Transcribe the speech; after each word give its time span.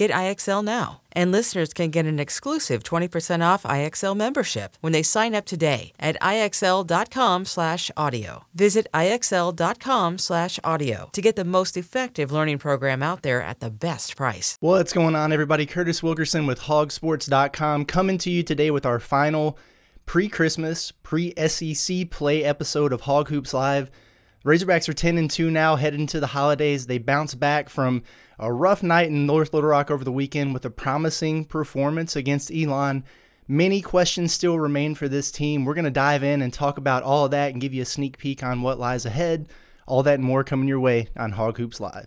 Get 0.00 0.10
IXL 0.12 0.64
now. 0.64 1.02
And 1.12 1.30
listeners 1.30 1.74
can 1.74 1.90
get 1.90 2.06
an 2.06 2.18
exclusive 2.18 2.82
20% 2.82 3.46
off 3.46 3.64
IXL 3.64 4.16
membership 4.16 4.78
when 4.80 4.94
they 4.94 5.02
sign 5.02 5.34
up 5.34 5.44
today 5.44 5.92
at 6.00 6.16
IXL.com/audio. 6.22 8.44
Visit 8.54 8.86
IXL.com/audio 8.94 11.10
to 11.12 11.20
get 11.20 11.36
the 11.36 11.44
most 11.44 11.76
effective 11.76 12.32
learning 12.32 12.56
program 12.56 13.02
out 13.02 13.20
there 13.20 13.42
at 13.42 13.60
the 13.60 13.68
best 13.68 14.16
price. 14.16 14.56
What's 14.60 14.94
going 14.94 15.14
on, 15.14 15.34
everybody? 15.34 15.66
Curtis 15.66 16.02
Wilkerson 16.02 16.46
with 16.46 16.60
Hogsports.com 16.60 17.84
coming 17.84 18.16
to 18.16 18.30
you 18.30 18.42
today 18.42 18.70
with 18.70 18.86
our 18.86 19.00
final 19.00 19.58
pre-Christmas, 20.06 20.92
pre-SEC 21.02 22.10
play 22.10 22.42
episode 22.42 22.94
of 22.94 23.02
Hog 23.02 23.28
Hoops 23.28 23.52
Live. 23.52 23.90
Razorbacks 24.44 24.88
are 24.88 24.94
10 24.94 25.18
and 25.18 25.30
2 25.30 25.50
now, 25.50 25.76
heading 25.76 26.00
into 26.00 26.18
the 26.18 26.28
holidays. 26.28 26.86
They 26.86 26.96
bounce 26.96 27.34
back 27.34 27.68
from 27.68 28.02
a 28.38 28.50
rough 28.50 28.82
night 28.82 29.08
in 29.08 29.26
North 29.26 29.52
Little 29.52 29.68
Rock 29.68 29.90
over 29.90 30.02
the 30.02 30.10
weekend 30.10 30.54
with 30.54 30.64
a 30.64 30.70
promising 30.70 31.44
performance 31.44 32.16
against 32.16 32.50
Elon. 32.50 33.04
Many 33.46 33.82
questions 33.82 34.32
still 34.32 34.58
remain 34.58 34.94
for 34.94 35.08
this 35.08 35.30
team. 35.30 35.66
We're 35.66 35.74
going 35.74 35.84
to 35.84 35.90
dive 35.90 36.22
in 36.22 36.40
and 36.40 36.54
talk 36.54 36.78
about 36.78 37.02
all 37.02 37.26
of 37.26 37.32
that 37.32 37.52
and 37.52 37.60
give 37.60 37.74
you 37.74 37.82
a 37.82 37.86
sneak 37.86 38.16
peek 38.16 38.42
on 38.42 38.62
what 38.62 38.78
lies 38.78 39.04
ahead. 39.04 39.48
All 39.86 40.02
that 40.04 40.14
and 40.14 40.24
more 40.24 40.42
coming 40.42 40.68
your 40.68 40.80
way 40.80 41.08
on 41.18 41.32
Hog 41.32 41.58
Hoops 41.58 41.78
Live. 41.78 42.06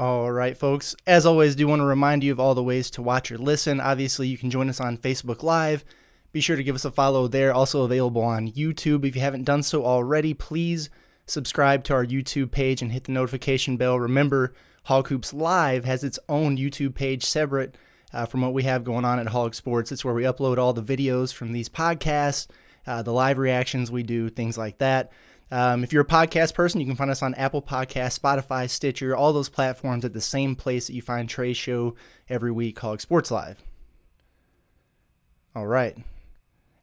All 0.00 0.32
right, 0.32 0.56
folks. 0.56 0.96
As 1.06 1.26
always, 1.26 1.54
do 1.54 1.68
want 1.68 1.80
to 1.80 1.84
remind 1.84 2.24
you 2.24 2.32
of 2.32 2.40
all 2.40 2.54
the 2.54 2.62
ways 2.62 2.90
to 2.92 3.02
watch 3.02 3.30
or 3.30 3.36
listen. 3.36 3.80
Obviously, 3.80 4.28
you 4.28 4.38
can 4.38 4.50
join 4.50 4.70
us 4.70 4.80
on 4.80 4.96
Facebook 4.96 5.42
Live. 5.42 5.84
Be 6.32 6.40
sure 6.40 6.56
to 6.56 6.64
give 6.64 6.74
us 6.74 6.86
a 6.86 6.90
follow 6.90 7.28
there. 7.28 7.52
Also 7.52 7.82
available 7.82 8.22
on 8.22 8.50
YouTube. 8.50 9.04
If 9.04 9.14
you 9.14 9.20
haven't 9.20 9.44
done 9.44 9.62
so 9.62 9.84
already, 9.84 10.32
please 10.32 10.88
subscribe 11.26 11.84
to 11.84 11.92
our 11.92 12.06
YouTube 12.06 12.50
page 12.50 12.80
and 12.80 12.92
hit 12.92 13.04
the 13.04 13.12
notification 13.12 13.76
bell. 13.76 14.00
Remember, 14.00 14.54
Hog 14.84 15.08
Hoops 15.08 15.34
Live 15.34 15.84
has 15.84 16.02
its 16.02 16.18
own 16.30 16.56
YouTube 16.56 16.94
page 16.94 17.22
separate 17.22 17.76
uh, 18.14 18.24
from 18.24 18.40
what 18.40 18.54
we 18.54 18.62
have 18.62 18.84
going 18.84 19.04
on 19.04 19.18
at 19.18 19.26
Hog 19.26 19.54
Sports. 19.54 19.92
It's 19.92 20.02
where 20.02 20.14
we 20.14 20.22
upload 20.22 20.56
all 20.56 20.72
the 20.72 20.82
videos 20.82 21.30
from 21.30 21.52
these 21.52 21.68
podcasts, 21.68 22.46
uh, 22.86 23.02
the 23.02 23.12
live 23.12 23.36
reactions 23.36 23.90
we 23.90 24.02
do, 24.02 24.30
things 24.30 24.56
like 24.56 24.78
that. 24.78 25.12
Um, 25.50 25.82
if 25.82 25.92
you're 25.92 26.02
a 26.02 26.06
podcast 26.06 26.54
person, 26.54 26.80
you 26.80 26.86
can 26.86 26.96
find 26.96 27.10
us 27.10 27.22
on 27.22 27.34
Apple 27.34 27.62
Podcasts, 27.62 28.18
Spotify, 28.18 28.70
Stitcher, 28.70 29.16
all 29.16 29.32
those 29.32 29.48
platforms 29.48 30.04
at 30.04 30.12
the 30.12 30.20
same 30.20 30.54
place 30.54 30.86
that 30.86 30.94
you 30.94 31.02
find 31.02 31.28
Trey's 31.28 31.56
show 31.56 31.96
every 32.28 32.52
week, 32.52 32.78
Hog 32.78 33.00
Sports 33.00 33.30
Live. 33.30 33.62
All 35.54 35.66
right. 35.66 35.96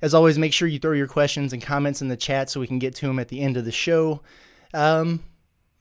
As 0.01 0.13
always, 0.13 0.37
make 0.37 0.53
sure 0.53 0.67
you 0.67 0.79
throw 0.79 0.91
your 0.91 1.07
questions 1.07 1.53
and 1.53 1.61
comments 1.61 2.01
in 2.01 2.09
the 2.09 2.17
chat 2.17 2.49
so 2.49 2.59
we 2.59 2.67
can 2.67 2.79
get 2.79 2.93
to 2.95 3.07
them 3.07 3.19
at 3.19 3.29
the 3.29 3.41
end 3.41 3.57
of 3.57 3.65
the 3.65 3.71
show. 3.71 4.21
Um, 4.73 5.23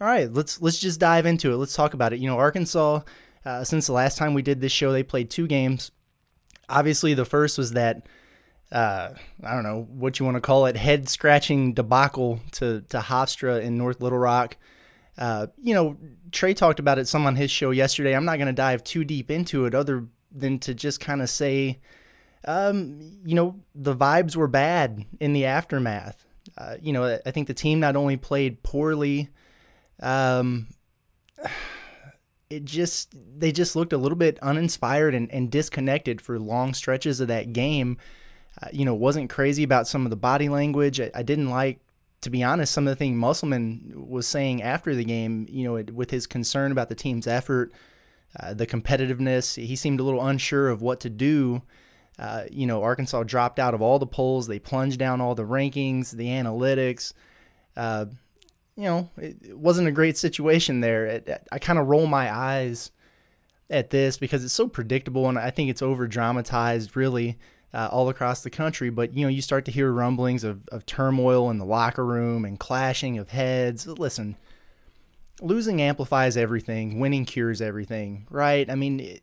all 0.01 0.07
right, 0.07 0.33
let's 0.33 0.61
let's 0.63 0.79
just 0.79 1.01
dive 1.01 1.27
into 1.27 1.53
it. 1.53 1.57
Let's 1.57 1.75
talk 1.75 1.95
about 1.95 2.13
it. 2.13 2.21
You 2.21 2.29
know, 2.29 2.39
Arkansas. 2.39 3.01
Uh, 3.45 3.63
since 3.63 3.87
the 3.87 3.93
last 3.93 4.19
time 4.19 4.35
we 4.35 4.43
did 4.43 4.61
this 4.61 4.73
show, 4.73 4.93
they 4.93 5.03
played 5.03 5.31
two 5.31 5.47
games. 5.47 5.91
Obviously, 6.69 7.15
the 7.15 7.25
first 7.25 7.59
was 7.59 7.73
that 7.73 8.07
uh, 8.73 9.11
I 9.45 9.55
don't 9.55 9.63
know 9.63 9.87
what 9.91 10.19
you 10.19 10.25
want 10.25 10.37
to 10.37 10.41
call 10.41 10.67
it, 10.67 10.77
head 10.77 11.09
scratching 11.09 11.75
debacle 11.75 12.41
to 12.53 12.83
to 12.89 12.99
Hofstra 12.99 13.63
in 13.63 13.79
North 13.79 14.01
Little 14.01 14.19
Rock. 14.19 14.57
Uh, 15.19 15.47
you 15.63 15.73
know, 15.73 15.97
Trey 16.33 16.53
talked 16.53 16.81
about 16.81 16.99
it 16.99 17.09
some 17.09 17.27
on 17.27 17.37
his 17.37 17.51
show 17.51 17.71
yesterday. 17.71 18.15
I'm 18.15 18.25
not 18.25 18.37
going 18.37 18.49
to 18.49 18.53
dive 18.53 18.85
too 18.85 19.05
deep 19.05 19.31
into 19.31 19.65
it, 19.67 19.75
other 19.75 20.07
than 20.31 20.59
to 20.61 20.75
just 20.75 21.01
kind 21.01 21.23
of 21.23 21.31
say, 21.31 21.81
um, 22.45 23.21
you 23.25 23.35
know, 23.35 23.61
the 23.75 23.97
vibes 23.97 24.37
were 24.37 24.49
bad 24.49 25.05
in 25.21 25.33
the 25.33 25.47
aftermath. 25.47 26.25
Uh, 26.59 26.77
you 26.81 26.93
know, 26.93 27.19
I 27.25 27.31
think 27.31 27.47
the 27.47 27.55
team 27.55 27.81
not 27.81 27.97
only 27.97 28.17
played 28.17 28.63
poorly, 28.63 29.31
um, 30.01 30.69
it 32.51 32.65
just 32.65 33.15
they 33.39 33.53
just 33.53 33.77
looked 33.77 33.93
a 33.93 33.99
little 33.99 34.19
bit 34.19 34.39
uninspired 34.41 35.15
and, 35.15 35.31
and 35.33 35.51
disconnected 35.51 36.21
for 36.21 36.39
long 36.39 36.75
stretches 36.75 37.21
of 37.21 37.29
that 37.29 37.53
game 37.53 37.97
you 38.73 38.85
know, 38.85 38.95
wasn't 38.95 39.31
crazy 39.31 39.63
about 39.63 39.89
some 39.89 40.05
of 40.05 40.11
the 40.11 40.17
body 40.17 40.49
language. 40.49 41.01
I, 41.01 41.11
I, 41.15 41.23
didn't 41.23 41.51
like, 41.51 41.81
to 42.23 42.31
be 42.31 42.43
honest, 42.43 42.73
some 42.73 42.87
of 42.87 42.93
the 42.93 42.97
things 42.97 43.17
Musselman 43.17 43.93
was 43.95 44.27
saying 44.27 44.63
after 44.63 44.95
the 44.95 45.05
game, 45.05 45.47
you 45.49 45.65
know, 45.65 45.83
with 45.93 46.11
his 46.11 46.27
concern 46.27 46.73
about 46.73 46.89
the 46.89 46.95
team's 46.95 47.27
effort, 47.27 47.73
uh, 48.41 48.55
the 48.55 48.67
competitiveness. 48.67 49.63
He 49.63 49.77
seemed 49.77 50.01
a 50.01 50.03
little 50.03 50.27
unsure 50.27 50.69
of 50.69 50.83
what 50.83 51.01
to 51.01 51.11
do. 51.11 51.63
Uh, 52.19 52.45
you 52.51 52.67
know, 52.67 52.83
Arkansas 52.83 53.25
dropped 53.25 53.59
out 53.59 53.75
of 53.75 53.83
all 53.83 53.99
the 53.99 54.07
polls. 54.07 54.47
They 54.47 54.59
plunged 54.59 54.99
down 54.99 55.21
all 55.21 55.35
the 55.35 55.45
rankings, 55.45 56.13
the 56.13 56.29
analytics. 56.29 57.13
Uh, 57.77 58.07
you 58.75 58.85
know, 58.85 59.11
it, 59.19 59.37
it, 59.43 59.59
wasn't 59.59 59.89
a 59.89 59.93
great 59.93 60.17
situation 60.17 60.81
there. 60.81 61.07
It, 61.07 61.47
I 61.53 61.59
kind 61.59 61.79
of 61.79 61.89
roll 61.89 62.07
my 62.07 62.35
eyes 62.35 62.91
at 63.69 63.91
this 63.91 64.17
because 64.17 64.45
it's 64.45 64.55
so 64.55 64.69
predictable 64.69 65.29
and 65.29 65.39
I 65.39 65.51
think 65.51 65.69
it's 65.69 65.83
over 65.83 66.07
dramatized, 66.07 66.97
really 66.97 67.39
uh, 67.77 67.89
all 67.93 68.09
across 68.09 68.43
the 68.43 68.51
country. 68.51 68.91
But 68.91 69.15
you 69.15 69.23
know, 69.23 69.29
you 69.29 69.43
start 69.43 69.65
to 69.67 69.71
hear 69.71 69.93
rumblings 69.93 70.43
of, 70.43 70.67
of 70.69 70.87
turmoil 70.87 71.51
in 71.51 71.59
the 71.59 71.65
locker 71.65 72.05
room 72.05 72.45
and 72.45 72.59
clashing 72.59 73.19
of 73.19 73.29
heads. 73.29 73.87
Listen, 73.87 74.37
losing 75.41 75.81
amplifies 75.81 76.37
everything. 76.37 76.99
Winning 76.99 77.25
cures 77.25 77.61
everything, 77.61 78.27
right? 78.31 78.69
I 78.69 78.75
mean. 78.75 79.01
It, 79.01 79.23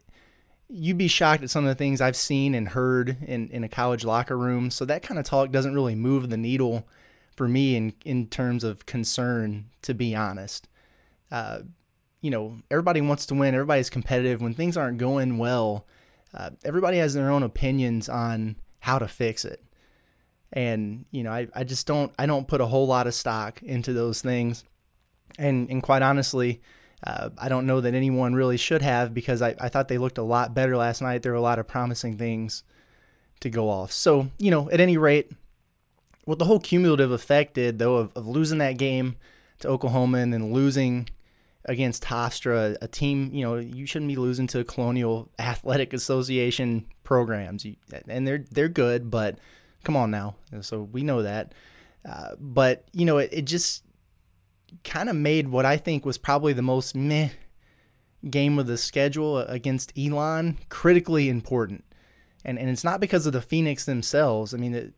you'd 0.76 0.98
be 0.98 1.08
shocked 1.08 1.44
at 1.44 1.52
some 1.52 1.64
of 1.64 1.68
the 1.68 1.76
things 1.76 2.02
I've 2.02 2.16
seen 2.16 2.56
and 2.56 2.70
heard 2.70 3.18
in, 3.28 3.48
in 3.50 3.64
a 3.64 3.70
college 3.70 4.04
locker 4.04 4.36
room. 4.36 4.72
So 4.72 4.86
that 4.86 5.04
kind 5.04 5.20
of 5.20 5.26
talk 5.26 5.52
doesn't 5.52 5.76
really 5.76 5.94
move 5.94 6.32
the 6.32 6.38
needle 6.38 6.88
for 7.36 7.48
me 7.48 7.76
in, 7.76 7.94
in 8.06 8.28
terms 8.28 8.64
of 8.64 8.88
concern, 8.88 9.66
to 9.84 9.94
be 9.94 10.16
honest. 10.16 10.68
Uh, 11.32 11.60
you 12.22 12.32
know, 12.32 12.58
everybody 12.72 13.02
wants 13.02 13.26
to 13.28 13.36
win. 13.36 13.54
Everybody's 13.54 13.90
competitive. 13.90 14.42
When 14.42 14.54
things 14.54 14.76
aren't 14.76 14.98
going 14.98 15.38
well, 15.38 15.86
uh, 16.34 16.52
everybody 16.64 16.98
has 16.98 17.14
their 17.14 17.30
own 17.30 17.44
opinions 17.44 18.10
on 18.10 18.56
how 18.80 19.00
to 19.00 19.08
fix 19.08 19.46
it. 19.46 19.64
And, 20.52 21.06
you 21.12 21.24
know, 21.24 21.32
I, 21.32 21.48
I 21.56 21.64
just 21.64 21.88
don't, 21.88 22.14
I 22.18 22.26
don't 22.26 22.48
put 22.48 22.62
a 22.62 22.66
whole 22.66 22.88
lot 22.88 23.08
of 23.08 23.16
stock 23.16 23.62
into 23.64 23.94
those 23.94 24.22
things. 24.22 24.64
And, 25.38 25.70
and 25.70 25.82
quite 25.82 26.02
honestly, 26.02 26.62
uh, 27.06 27.30
I 27.38 27.50
don't 27.50 27.66
know 27.66 27.82
that 27.82 27.94
anyone 27.94 28.36
really 28.36 28.58
should 28.58 28.82
have 28.82 29.14
because 29.14 29.42
I, 29.42 29.56
I 29.60 29.70
thought 29.70 29.88
they 29.88 29.98
looked 29.98 30.20
a 30.20 30.24
lot 30.24 30.54
better 30.54 30.78
last 30.78 31.02
night. 31.02 31.24
There 31.24 31.32
were 31.32 31.38
a 31.38 31.42
lot 31.42 31.60
of 31.60 31.68
promising 31.68 32.18
things 32.18 32.64
to 33.40 33.50
go 33.50 33.70
off. 33.70 33.92
So, 33.92 34.30
you 34.38 34.52
know, 34.52 34.70
at 34.70 34.80
any 34.80 34.96
rate, 34.96 35.32
what 36.26 36.40
the 36.40 36.46
whole 36.46 36.60
cumulative 36.60 37.12
effect 37.12 37.56
did, 37.56 37.80
though, 37.80 37.98
of, 37.98 38.14
of 38.16 38.28
losing 38.28 38.60
that 38.60 38.78
game 38.78 39.16
to 39.60 39.68
Oklahoma 39.68 40.20
and 40.20 40.32
then 40.32 40.54
losing 40.54 41.10
against 41.66 42.04
Hofstra, 42.04 42.78
a 42.82 42.88
team, 42.88 43.30
you 43.34 43.44
know, 43.44 43.56
you 43.56 43.86
shouldn't 43.86 44.10
be 44.10 44.16
losing 44.16 44.48
to 44.48 44.64
Colonial 44.64 45.30
Athletic 45.40 45.94
Association 45.94 46.86
programs. 47.04 47.66
and 48.08 48.28
they're 48.28 48.46
they're 48.52 48.70
good, 48.70 49.10
but 49.10 49.38
come 49.84 49.96
on 49.96 50.12
now. 50.12 50.36
So 50.62 50.84
we 50.84 51.04
know 51.04 51.22
that. 51.22 51.54
Uh, 52.08 52.36
but, 52.40 52.86
you 52.92 53.06
know, 53.06 53.18
it, 53.18 53.30
it 53.32 53.46
just 53.46 53.84
kind 54.84 55.10
of 55.10 55.16
made 55.16 55.48
what 55.48 55.66
I 55.66 55.78
think 55.78 56.06
was 56.06 56.18
probably 56.18 56.54
the 56.54 56.62
most 56.62 56.96
meh 56.96 57.30
game 58.30 58.60
of 58.60 58.68
the 58.68 58.78
schedule 58.78 59.40
against 59.40 59.98
Elon 59.98 60.60
critically 60.70 61.30
important. 61.30 61.84
And, 62.46 62.60
and 62.60 62.70
it's 62.70 62.84
not 62.84 63.00
because 63.00 63.26
of 63.26 63.34
the 63.34 63.42
Phoenix 63.42 63.86
themselves. 63.86 64.54
I 64.54 64.58
mean, 64.58 64.94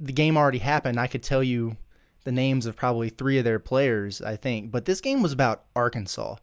the 0.00 0.12
game 0.12 0.36
already 0.36 0.58
happened. 0.58 0.98
I 0.98 1.06
could 1.06 1.22
tell 1.22 1.42
you 1.42 1.76
the 2.26 2.32
names 2.32 2.66
of 2.66 2.76
probably 2.76 3.08
three 3.08 3.38
of 3.38 3.44
their 3.44 3.60
players, 3.60 4.20
I 4.20 4.34
think. 4.34 4.72
But 4.72 4.84
this 4.84 5.00
game 5.00 5.22
was 5.22 5.32
about 5.32 5.64
Arkansas, 5.76 6.34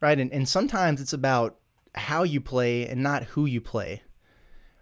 right? 0.00 0.18
And, 0.18 0.30
and 0.32 0.46
sometimes 0.46 1.00
it's 1.00 1.12
about 1.12 1.56
how 1.94 2.24
you 2.24 2.40
play 2.40 2.86
and 2.86 3.00
not 3.00 3.22
who 3.22 3.46
you 3.46 3.60
play, 3.60 4.02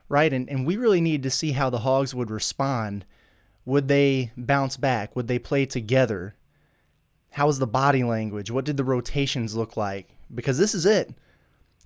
right? 0.08 0.32
And, 0.32 0.48
and 0.48 0.66
we 0.66 0.78
really 0.78 1.02
need 1.02 1.22
to 1.22 1.30
see 1.30 1.52
how 1.52 1.68
the 1.68 1.80
Hogs 1.80 2.14
would 2.14 2.30
respond. 2.30 3.04
Would 3.66 3.88
they 3.88 4.32
bounce 4.38 4.78
back? 4.78 5.14
Would 5.14 5.28
they 5.28 5.38
play 5.38 5.66
together? 5.66 6.34
How 7.32 7.46
was 7.46 7.58
the 7.58 7.66
body 7.66 8.02
language? 8.02 8.50
What 8.50 8.64
did 8.64 8.78
the 8.78 8.84
rotations 8.84 9.54
look 9.54 9.76
like? 9.76 10.08
Because 10.34 10.56
this 10.56 10.74
is 10.74 10.86
it. 10.86 11.14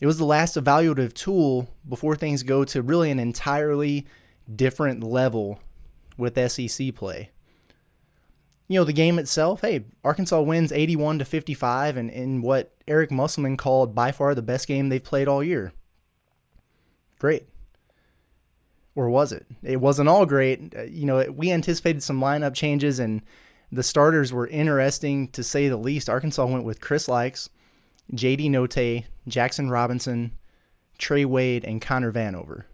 It 0.00 0.06
was 0.06 0.18
the 0.18 0.24
last 0.24 0.54
evaluative 0.54 1.14
tool 1.14 1.68
before 1.88 2.14
things 2.14 2.44
go 2.44 2.64
to 2.64 2.80
really 2.80 3.10
an 3.10 3.18
entirely 3.18 4.06
different 4.54 5.02
level 5.02 5.58
with 6.16 6.38
SEC 6.48 6.94
play. 6.94 7.32
You 8.68 8.78
know, 8.78 8.84
the 8.84 8.92
game 8.92 9.18
itself, 9.18 9.62
hey, 9.62 9.84
Arkansas 10.04 10.40
wins 10.40 10.72
81 10.72 11.20
to 11.20 11.24
55 11.24 11.96
and 11.96 12.10
in 12.10 12.42
what 12.42 12.74
Eric 12.86 13.10
Musselman 13.10 13.56
called 13.56 13.94
by 13.94 14.12
far 14.12 14.34
the 14.34 14.42
best 14.42 14.68
game 14.68 14.88
they've 14.88 15.02
played 15.02 15.26
all 15.26 15.42
year. 15.42 15.72
Great. 17.18 17.48
Or 18.94 19.08
was 19.08 19.32
it? 19.32 19.46
It 19.62 19.80
wasn't 19.80 20.08
all 20.08 20.26
great. 20.26 20.74
Uh, 20.76 20.82
you 20.82 21.06
know, 21.06 21.24
we 21.30 21.50
anticipated 21.50 22.02
some 22.02 22.20
lineup 22.20 22.54
changes 22.54 22.98
and 22.98 23.22
the 23.70 23.82
starters 23.82 24.32
were 24.32 24.46
interesting 24.46 25.28
to 25.28 25.42
say 25.42 25.68
the 25.68 25.76
least. 25.76 26.10
Arkansas 26.10 26.44
went 26.44 26.64
with 26.64 26.80
Chris 26.80 27.06
Lykes, 27.06 27.48
JD 28.12 28.50
Notae, 28.50 29.04
Jaxson 29.28 29.70
Robinson, 29.70 30.32
Trey 30.98 31.24
Wade, 31.24 31.64
and 31.64 31.80
Connor 31.80 32.12
Vanover. 32.12 32.64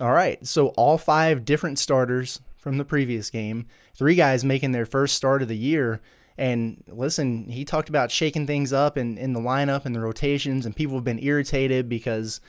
All 0.00 0.12
right, 0.12 0.44
so 0.46 0.68
all 0.68 0.98
five 0.98 1.44
different 1.44 1.78
starters 1.78 2.40
from 2.66 2.78
the 2.78 2.84
previous 2.84 3.30
game, 3.30 3.64
three 3.94 4.16
guys 4.16 4.44
making 4.44 4.72
their 4.72 4.84
first 4.84 5.14
start 5.14 5.40
of 5.40 5.46
the 5.46 5.56
year. 5.56 6.00
And 6.36 6.82
listen, 6.88 7.48
he 7.48 7.64
talked 7.64 7.88
about 7.88 8.10
shaking 8.10 8.44
things 8.44 8.72
up 8.72 8.98
in, 8.98 9.16
in 9.18 9.34
the 9.34 9.40
lineup 9.40 9.84
and 9.84 9.94
the 9.94 10.00
rotations, 10.00 10.66
and 10.66 10.74
people 10.74 10.96
have 10.96 11.04
been 11.04 11.22
irritated 11.22 11.88
because 11.88 12.40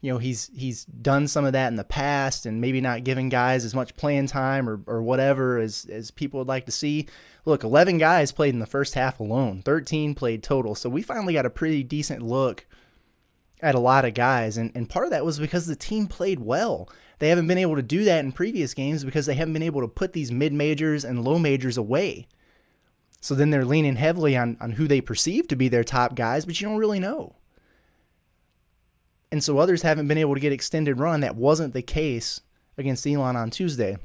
you 0.00 0.10
know 0.10 0.16
he's 0.16 0.50
he's 0.56 0.86
done 0.86 1.28
some 1.28 1.44
of 1.44 1.52
that 1.52 1.68
in 1.68 1.76
the 1.76 1.84
past 1.84 2.46
and 2.46 2.58
maybe 2.58 2.80
not 2.80 3.04
giving 3.04 3.28
guys 3.28 3.66
as 3.66 3.74
much 3.74 3.94
playing 3.96 4.28
time 4.28 4.66
or, 4.66 4.80
or 4.86 5.02
whatever 5.02 5.58
as, 5.58 5.84
as 5.92 6.10
people 6.10 6.38
would 6.38 6.48
like 6.48 6.64
to 6.64 6.72
see. 6.72 7.06
Look, 7.44 7.62
11 7.62 7.98
guys 7.98 8.32
played 8.32 8.54
in 8.54 8.60
the 8.60 8.66
first 8.66 8.94
half 8.94 9.20
alone, 9.20 9.60
13 9.60 10.14
played 10.14 10.42
total. 10.42 10.74
So 10.74 10.88
we 10.88 11.02
finally 11.02 11.34
got 11.34 11.44
a 11.44 11.50
pretty 11.50 11.82
decent 11.82 12.22
look 12.22 12.64
at 13.60 13.74
a 13.74 13.80
lot 13.80 14.04
of 14.04 14.14
guys. 14.14 14.56
And, 14.56 14.72
and 14.74 14.88
part 14.88 15.06
of 15.06 15.10
that 15.10 15.24
was 15.24 15.38
because 15.38 15.66
the 15.66 15.76
team 15.76 16.06
played 16.06 16.40
well. 16.40 16.88
They 17.18 17.28
haven't 17.30 17.46
been 17.46 17.58
able 17.58 17.76
to 17.76 17.82
do 17.82 18.04
that 18.04 18.24
in 18.24 18.32
previous 18.32 18.74
games 18.74 19.04
because 19.04 19.26
they 19.26 19.34
haven't 19.34 19.54
been 19.54 19.62
able 19.62 19.80
to 19.80 19.88
put 19.88 20.12
these 20.12 20.30
mid 20.30 20.52
majors 20.52 21.04
and 21.04 21.24
low 21.24 21.38
majors 21.38 21.76
away. 21.76 22.28
So 23.20 23.34
then 23.34 23.50
they're 23.50 23.64
leaning 23.64 23.96
heavily 23.96 24.36
on, 24.36 24.56
on 24.60 24.72
who 24.72 24.86
they 24.86 25.00
perceive 25.00 25.48
to 25.48 25.56
be 25.56 25.68
their 25.68 25.84
top 25.84 26.14
guys, 26.14 26.44
but 26.44 26.60
you 26.60 26.68
don't 26.68 26.76
really 26.76 27.00
know 27.00 27.36
and 29.32 29.42
so 29.42 29.58
others 29.58 29.82
haven't 29.82 30.08
been 30.08 30.18
able 30.18 30.34
to 30.34 30.40
get 30.40 30.52
extended 30.52 30.98
run. 30.98 31.20
That 31.20 31.36
wasn't 31.36 31.74
the 31.74 31.82
case 31.82 32.40
against 32.78 33.06
Elon 33.06 33.36
on 33.36 33.50
Tuesday. 33.50 33.98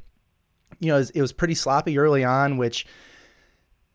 You 0.80 0.89
know, 0.89 0.95
it 0.95 1.00
was, 1.00 1.09
it 1.12 1.21
was 1.21 1.33
pretty 1.33 1.56
sloppy 1.56 1.97
early 1.97 2.24
on, 2.24 2.57
which 2.57 2.86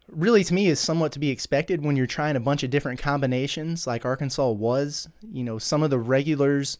really 0.08 0.44
to 0.44 0.54
me 0.54 0.66
is 0.66 0.80
somewhat 0.80 1.12
to 1.12 1.18
be 1.18 1.30
expected 1.30 1.84
when 1.84 1.96
you're 1.96 2.06
trying 2.06 2.36
a 2.36 2.40
bunch 2.40 2.62
of 2.62 2.70
different 2.70 3.00
combinations 3.00 3.86
like 3.86 4.04
Arkansas 4.04 4.50
was. 4.50 5.08
You 5.22 5.44
know, 5.44 5.58
some 5.58 5.82
of 5.82 5.90
the 5.90 5.98
regulars 5.98 6.78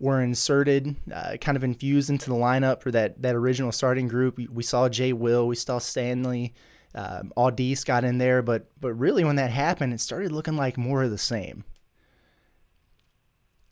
were 0.00 0.22
inserted, 0.22 0.96
uh, 1.12 1.36
kind 1.40 1.56
of 1.56 1.64
infused 1.64 2.10
into 2.10 2.30
the 2.30 2.36
lineup 2.36 2.82
for 2.82 2.90
that 2.92 3.20
that 3.22 3.34
original 3.34 3.72
starting 3.72 4.08
group. 4.08 4.36
We, 4.36 4.46
we 4.46 4.62
saw 4.62 4.88
Jay 4.88 5.12
Will, 5.12 5.46
we 5.46 5.56
saw 5.56 5.78
Stanley, 5.78 6.54
uh, 6.94 7.22
Audice 7.36 7.84
got 7.84 8.04
in 8.04 8.18
there, 8.18 8.42
but 8.42 8.70
but 8.80 8.94
really 8.94 9.24
when 9.24 9.36
that 9.36 9.50
happened, 9.50 9.92
it 9.92 10.00
started 10.00 10.32
looking 10.32 10.56
like 10.56 10.78
more 10.78 11.02
of 11.02 11.10
the 11.10 11.18
same 11.18 11.64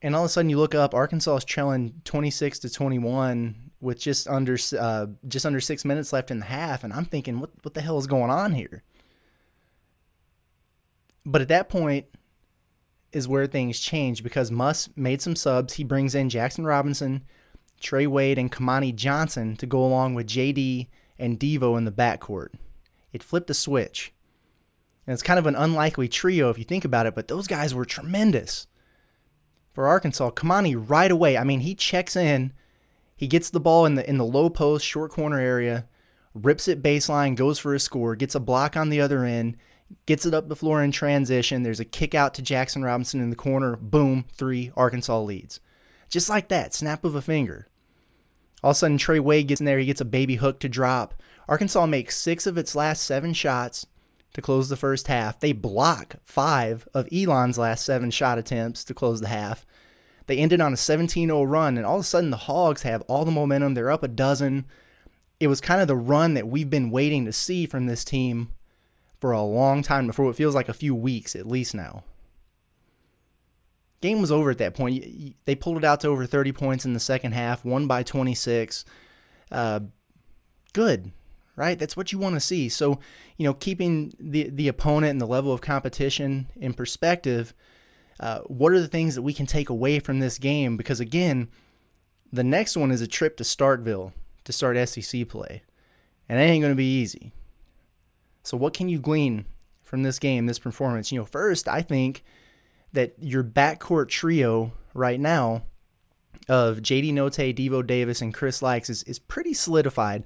and 0.02 0.14
all 0.14 0.23
of 0.23 0.26
a 0.26 0.29
sudden 0.29 0.50
you 0.50 0.59
look 0.59 0.75
up 0.75 0.94
Arkansas 0.94 1.37
is 1.37 1.44
trailing 1.44 2.00
26 2.05 2.61
to 2.61 2.70
21 2.70 3.67
with 3.81 3.99
just 3.99 4.29
under 4.29 4.56
uh, 4.79 5.06
just 5.29 5.47
under 5.47 5.61
six 5.61 5.85
minutes 5.85 6.12
left 6.12 6.31
in 6.31 6.41
the 6.41 6.47
half, 6.47 6.85
and 6.85 6.93
I'm 6.93 7.05
thinking, 7.05 7.41
what 7.41 7.50
what 7.62 7.75
the 7.75 7.81
hell 7.81 7.99
is 7.99 8.06
going 8.06 8.31
on 8.31 8.52
here? 8.52 8.82
But 11.26 11.43
at 11.43 11.49
that 11.49 11.69
point 11.69 12.06
is 13.12 13.26
where 13.26 13.49
things 13.49 13.81
change 13.81 14.23
because 14.23 14.52
Muss 14.52 14.88
made 14.94 15.20
some 15.20 15.34
subs. 15.34 15.75
He 15.75 15.84
brings 15.84 16.14
in 16.14 16.31
Jaxson 16.31 16.64
Robinson, 16.64 17.25
Trey 17.81 18.06
Wade, 18.06 18.38
and 18.38 18.50
Kamani 18.50 18.94
Johnson 18.94 19.56
to 19.56 19.67
go 19.67 19.84
along 19.84 20.14
with 20.14 20.28
JD 20.28 20.87
and 21.19 21.38
Devo 21.38 21.76
in 21.76 21.84
the 21.84 21.93
backcourt. 21.93 22.50
It 23.12 23.25
flipped 23.25 23.50
a 23.50 23.55
switch. 23.55 24.12
And 25.06 25.14
it's 25.14 25.23
kind 25.23 25.38
of 25.38 25.46
an 25.46 25.56
unlikely 25.56 26.08
trio 26.08 26.49
if 26.50 26.58
you 26.58 26.64
think 26.64 26.84
about 26.84 27.06
it, 27.06 27.14
but 27.14 27.28
those 27.28 27.46
guys 27.46 27.75
were 27.75 27.84
tremendous 27.84 28.67
for 29.73 29.88
Arkansas. 29.88 30.31
Kamani 30.31 30.76
right 30.76 31.11
away. 31.11 31.37
I 31.37 31.44
mean, 31.44 31.61
he 31.61 31.75
checks 31.75 32.17
in, 32.17 32.52
he 33.17 33.26
gets 33.26 33.50
the 33.50 33.61
ball 33.61 33.84
in 33.87 33.94
the 33.94 34.08
in 34.08 34.19
the 34.19 34.25
low 34.25 34.49
post, 34.49 34.84
short 34.84 35.11
corner 35.11 35.40
area, 35.40 35.87
rips 36.34 36.69
it 36.69 36.82
baseline, 36.82 37.34
goes 37.34 37.58
for 37.58 37.75
a 37.75 37.81
score, 37.81 38.14
gets 38.14 38.34
a 38.34 38.40
block 38.40 38.76
on 38.76 38.90
the 38.90 39.00
other 39.00 39.25
end, 39.25 39.56
gets 40.06 40.27
it 40.27 40.35
up 40.35 40.49
the 40.49 40.56
floor 40.56 40.83
in 40.83 40.93
transition. 40.93 41.62
There's 41.62 41.81
a 41.81 41.85
kick 41.85 42.15
out 42.15 42.35
to 42.35 42.43
Jaxson 42.43 42.85
Robinson 42.85 43.21
in 43.21 43.31
the 43.31 43.37
corner. 43.37 43.77
Boom, 43.77 44.25
three. 44.33 44.73
Arkansas 44.77 45.21
leads. 45.21 45.61
Just 46.09 46.29
like 46.29 46.49
that, 46.49 46.75
snap 46.75 47.05
of 47.05 47.15
a 47.15 47.23
finger. 47.23 47.69
All 48.62 48.71
of 48.71 48.77
a 48.77 48.79
sudden, 48.79 48.99
Trey 48.99 49.21
Wade 49.21 49.49
gets 49.49 49.61
in 49.61 49.67
there. 49.67 49.79
He 49.79 49.87
gets 49.87 50.00
a 50.00 50.05
baby 50.05 50.37
hook 50.37 50.61
to 50.61 50.69
drop. 50.69 51.15
Arkansas 51.49 51.87
makes 51.87 52.17
six 52.17 52.47
of 52.47 52.59
its 52.59 52.75
last 52.75 53.03
seven 53.03 53.33
shots 53.33 53.87
to 54.35 54.43
close 54.43 54.69
the 54.69 54.77
first 54.77 55.09
half. 55.09 55.38
They 55.38 55.53
block 55.53 56.17
five 56.25 56.88
of 56.93 57.09
Elon's 57.12 57.59
last 57.59 57.85
seven 57.85 58.11
shot 58.11 58.38
attempts 58.38 58.85
to 58.85 58.94
close 58.94 59.21
the 59.21 59.29
half. 59.29 59.65
They 60.27 60.38
ended 60.38 60.61
on 60.61 60.73
a 60.73 60.77
17 60.77 61.29
0 61.29 61.43
run, 61.44 61.77
and 61.77 61.87
all 61.87 61.97
of 61.97 62.00
a 62.00 62.05
sudden 62.05 62.31
the 62.31 62.37
Hogs 62.37 62.83
have 62.83 63.03
all 63.03 63.25
the 63.25 63.31
momentum. 63.31 63.75
They're 63.75 63.91
up 63.91 64.03
a 64.03 64.09
dozen. 64.09 64.67
It 65.38 65.47
was 65.47 65.61
kind 65.61 65.81
of 65.81 65.88
the 65.88 65.97
run 65.97 66.35
that 66.35 66.49
we've 66.49 66.71
been 66.71 66.91
waiting 66.91 67.25
to 67.27 67.33
see 67.33 67.67
from 67.67 67.87
this 67.87 68.05
team 68.05 68.50
for 69.26 69.32
a 69.32 69.43
long 69.43 69.82
time, 69.82 70.12
for 70.12 70.25
what 70.25 70.37
feels 70.37 70.55
like 70.55 70.69
a 70.69 70.73
few 70.73 70.94
weeks 70.94 71.34
at 71.34 71.49
least 71.49 71.75
now. 71.75 72.05
Game 74.00 74.20
was 74.20 74.31
over 74.31 74.52
at 74.52 74.58
that 74.58 74.73
point. 74.73 75.34
They 75.46 75.56
pulled 75.56 75.78
it 75.78 75.84
out 75.84 75.99
to 76.02 76.08
over 76.08 76.26
30 76.26 76.52
points 76.52 76.84
in 76.84 76.93
the 76.93 77.00
second 77.00 77.32
half, 77.32 77.64
won 77.64 77.88
by 77.88 78.05
26. 78.05 78.84
Uh, 79.50 79.81
good 80.73 81.11
right? 81.56 81.76
That's 81.76 81.96
what 81.96 82.12
you 82.12 82.20
want 82.20 82.34
to 82.34 82.40
see. 82.40 82.69
So, 82.69 83.00
you 83.37 83.44
know, 83.44 83.55
keeping 83.55 84.12
the 84.20 84.49
the 84.49 84.69
opponent 84.69 85.11
and 85.11 85.20
the 85.20 85.26
level 85.26 85.52
of 85.52 85.61
competition 85.61 86.46
in 86.55 86.73
perspective, 86.73 87.52
uh, 88.20 88.40
what 88.43 88.73
are 88.73 88.81
the 88.81 88.87
things 88.87 89.17
that 89.17 89.23
we 89.23 89.34
can 89.34 89.46
take 89.46 89.70
away 89.70 89.99
from 89.99 90.20
this 90.20 90.38
game? 90.38 90.76
Because 90.76 91.00
again, 91.00 91.49
the 92.32 92.44
next 92.44 92.76
one 92.76 92.93
is 92.93 93.00
a 93.00 93.08
trip 93.08 93.37
to 93.38 93.43
Starkville 93.43 94.12
to 94.45 94.52
start 94.52 94.88
SEC 94.88 95.26
play, 95.28 95.62
and 96.28 96.38
that 96.38 96.45
ain't 96.45 96.62
going 96.62 96.73
to 96.73 96.76
be 96.76 97.00
easy. 97.00 97.33
So, 98.47 98.57
what 98.57 98.75
can 98.75 98.88
you 98.88 99.00
glean 99.00 99.45
from 99.83 100.05
this 100.05 100.21
game, 100.21 100.47
this 100.47 100.61
performance? 100.61 101.11
You 101.11 101.19
know, 101.19 101.25
first, 101.25 101.67
I 101.67 101.83
think 101.83 102.23
that 102.93 103.15
your 103.19 103.43
backcourt 103.43 104.09
trio 104.09 104.71
right 104.95 105.19
now 105.19 105.62
of 106.49 106.79
JD 106.79 107.12
Notae, 107.12 107.53
Devo 107.53 107.85
Davis, 107.85 108.23
and 108.23 108.33
Chris 108.33 108.61
Lykes 108.61 108.88
is, 108.88 109.03
is 109.03 109.19
pretty 109.19 109.53
solidified. 109.53 110.23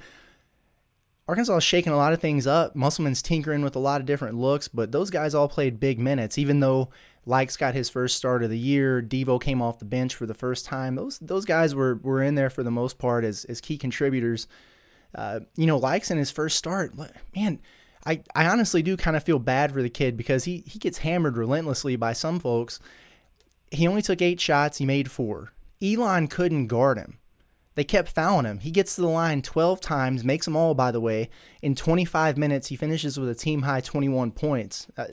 Arkansas 1.26 1.56
is 1.56 1.64
shaking 1.64 1.94
a 1.94 1.96
lot 1.96 2.12
of 2.12 2.20
things 2.20 2.46
up. 2.46 2.76
Musselman's 2.76 3.22
tinkering 3.22 3.62
with 3.62 3.74
a 3.74 3.78
lot 3.80 4.02
of 4.02 4.06
different 4.06 4.36
looks, 4.36 4.68
but 4.68 4.92
those 4.92 5.08
guys 5.08 5.34
all 5.34 5.48
played 5.48 5.80
big 5.80 5.98
minutes. 5.98 6.36
Even 6.36 6.60
though 6.60 6.90
Lykes 7.26 7.56
got 7.56 7.74
his 7.74 7.88
first 7.88 8.18
start 8.18 8.42
of 8.42 8.50
the 8.50 8.58
year, 8.58 9.00
Devo 9.00 9.40
came 9.40 9.62
off 9.62 9.78
the 9.78 9.86
bench 9.86 10.14
for 10.14 10.26
the 10.26 10.34
first 10.34 10.66
time. 10.66 10.94
Those 10.94 11.18
those 11.20 11.46
guys 11.46 11.74
were 11.74 11.94
were 12.02 12.22
in 12.22 12.34
there 12.34 12.50
for 12.50 12.62
the 12.62 12.70
most 12.70 12.98
part 12.98 13.24
as 13.24 13.46
as 13.46 13.62
key 13.62 13.78
contributors. 13.78 14.46
Uh, 15.14 15.40
you 15.56 15.66
know, 15.66 15.80
Lykes 15.80 16.10
in 16.10 16.18
his 16.18 16.30
first 16.30 16.58
start, 16.58 16.92
man, 17.34 17.60
I, 18.06 18.22
I 18.34 18.46
honestly 18.46 18.82
do 18.82 18.96
kind 18.96 19.16
of 19.16 19.24
feel 19.24 19.38
bad 19.38 19.72
for 19.72 19.82
the 19.82 19.90
kid 19.90 20.16
because 20.16 20.44
he 20.44 20.64
he 20.66 20.78
gets 20.78 20.98
hammered 20.98 21.36
relentlessly 21.36 21.96
by 21.96 22.12
some 22.12 22.40
folks. 22.40 22.80
He 23.70 23.86
only 23.86 24.02
took 24.02 24.22
eight 24.22 24.40
shots, 24.40 24.78
he 24.78 24.86
made 24.86 25.10
four. 25.10 25.52
Elon 25.82 26.28
couldn't 26.28 26.66
guard 26.66 26.98
him. 26.98 27.18
They 27.74 27.84
kept 27.84 28.10
fouling 28.10 28.46
him. 28.46 28.58
He 28.58 28.70
gets 28.70 28.96
to 28.96 29.00
the 29.00 29.06
line 29.06 29.42
12 29.42 29.80
times, 29.80 30.24
makes 30.24 30.44
them 30.44 30.56
all, 30.56 30.74
by 30.74 30.90
the 30.90 31.00
way. 31.00 31.30
In 31.62 31.74
25 31.74 32.36
minutes, 32.36 32.68
he 32.68 32.76
finishes 32.76 33.18
with 33.18 33.28
a 33.28 33.34
team 33.34 33.62
high 33.62 33.80
21 33.80 34.32
points. 34.32 34.88
Uh, 34.96 35.06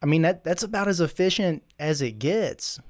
I 0.00 0.06
mean, 0.06 0.22
that 0.22 0.44
that's 0.44 0.62
about 0.62 0.88
as 0.88 1.00
efficient 1.00 1.64
as 1.78 2.00
it 2.00 2.18
gets 2.18 2.80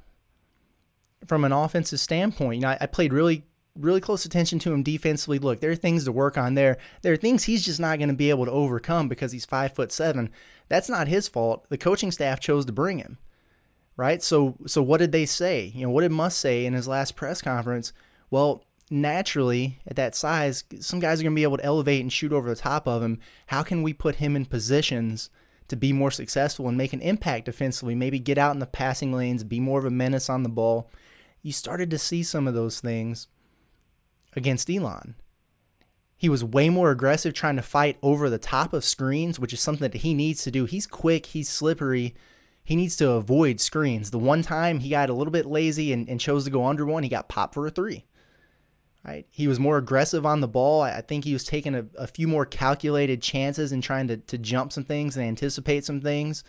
from 1.26 1.44
an 1.44 1.52
offensive 1.52 2.00
standpoint. 2.00 2.56
You 2.56 2.62
know, 2.62 2.68
I, 2.68 2.78
I 2.82 2.86
played 2.86 3.12
really, 3.12 3.44
really 3.78 4.00
close 4.00 4.24
attention 4.24 4.58
to 4.60 4.72
him 4.72 4.82
defensively. 4.82 5.38
Look, 5.38 5.60
there 5.60 5.70
are 5.70 5.76
things 5.76 6.04
to 6.04 6.12
work 6.12 6.36
on 6.36 6.54
there. 6.54 6.78
There 7.02 7.12
are 7.12 7.16
things 7.16 7.44
he's 7.44 7.64
just 7.64 7.80
not 7.80 7.98
going 7.98 8.08
to 8.08 8.14
be 8.14 8.30
able 8.30 8.44
to 8.44 8.50
overcome 8.50 9.08
because 9.08 9.32
he's 9.32 9.44
five 9.44 9.74
foot 9.74 9.92
seven. 9.92 10.30
That's 10.68 10.88
not 10.88 11.08
his 11.08 11.28
fault. 11.28 11.66
The 11.68 11.78
coaching 11.78 12.10
staff 12.10 12.40
chose 12.40 12.66
to 12.66 12.72
bring 12.72 12.98
him, 12.98 13.18
right? 13.96 14.22
So, 14.22 14.56
so 14.66 14.82
what 14.82 14.98
did 14.98 15.12
they 15.12 15.26
say? 15.26 15.72
You 15.74 15.86
know, 15.86 15.90
what 15.90 16.02
did 16.02 16.12
Muss 16.12 16.34
say 16.34 16.66
in 16.66 16.74
his 16.74 16.88
last 16.88 17.16
press 17.16 17.40
conference? 17.40 17.92
Well, 18.30 18.64
naturally, 18.90 19.78
at 19.86 19.96
that 19.96 20.14
size, 20.14 20.64
some 20.80 21.00
guys 21.00 21.20
are 21.20 21.22
going 21.22 21.34
to 21.34 21.38
be 21.38 21.42
able 21.42 21.58
to 21.58 21.64
elevate 21.64 22.02
and 22.02 22.12
shoot 22.12 22.32
over 22.32 22.48
the 22.48 22.56
top 22.56 22.86
of 22.86 23.02
him. 23.02 23.18
How 23.46 23.62
can 23.62 23.82
we 23.82 23.92
put 23.92 24.16
him 24.16 24.36
in 24.36 24.44
positions 24.44 25.30
to 25.68 25.76
be 25.76 25.92
more 25.92 26.10
successful 26.10 26.68
and 26.68 26.76
make 26.76 26.92
an 26.92 27.00
impact 27.00 27.46
defensively? 27.46 27.94
Maybe 27.94 28.18
get 28.18 28.38
out 28.38 28.54
in 28.54 28.60
the 28.60 28.66
passing 28.66 29.12
lanes, 29.12 29.44
be 29.44 29.60
more 29.60 29.78
of 29.78 29.84
a 29.84 29.90
menace 29.90 30.28
on 30.28 30.42
the 30.42 30.48
ball. 30.48 30.90
you 31.42 31.52
started 31.52 31.90
to 31.90 31.98
see 31.98 32.22
some 32.22 32.48
of 32.48 32.54
those 32.54 32.80
things 32.80 33.28
against 34.34 34.70
Elon. 34.70 35.14
He 36.16 36.28
was 36.28 36.42
way 36.42 36.68
more 36.68 36.90
aggressive 36.90 37.32
trying 37.32 37.56
to 37.56 37.62
fight 37.62 37.96
over 38.02 38.28
the 38.28 38.38
top 38.38 38.72
of 38.72 38.84
screens, 38.84 39.38
which 39.38 39.52
is 39.52 39.60
something 39.60 39.88
that 39.88 40.00
he 40.00 40.14
needs 40.14 40.42
to 40.42 40.50
do. 40.50 40.64
He's 40.64 40.86
quick, 40.86 41.26
he's 41.26 41.48
slippery. 41.48 42.14
He 42.64 42.76
needs 42.76 42.96
to 42.96 43.12
avoid 43.12 43.60
screens. 43.60 44.10
The 44.10 44.18
one 44.18 44.42
time 44.42 44.80
he 44.80 44.90
got 44.90 45.08
a 45.08 45.14
little 45.14 45.30
bit 45.30 45.46
lazy 45.46 45.92
and, 45.92 46.08
and 46.08 46.20
chose 46.20 46.44
to 46.44 46.50
go 46.50 46.66
under 46.66 46.84
one, 46.84 47.02
he 47.02 47.08
got 47.08 47.28
popped 47.28 47.54
for 47.54 47.66
a 47.66 47.70
three. 47.70 48.04
Right? 49.06 49.26
He 49.30 49.48
was 49.48 49.60
more 49.60 49.78
aggressive 49.78 50.26
on 50.26 50.40
the 50.40 50.48
ball. 50.48 50.82
I 50.82 51.00
think 51.00 51.24
he 51.24 51.32
was 51.32 51.44
taking 51.44 51.74
a, 51.74 51.86
a 51.96 52.06
few 52.06 52.28
more 52.28 52.44
calculated 52.44 53.22
chances 53.22 53.72
and 53.72 53.82
trying 53.82 54.08
to, 54.08 54.18
to 54.18 54.36
jump 54.36 54.72
some 54.72 54.84
things 54.84 55.16
and 55.16 55.24
anticipate 55.24 55.84
some 55.84 56.00
things. 56.00 56.44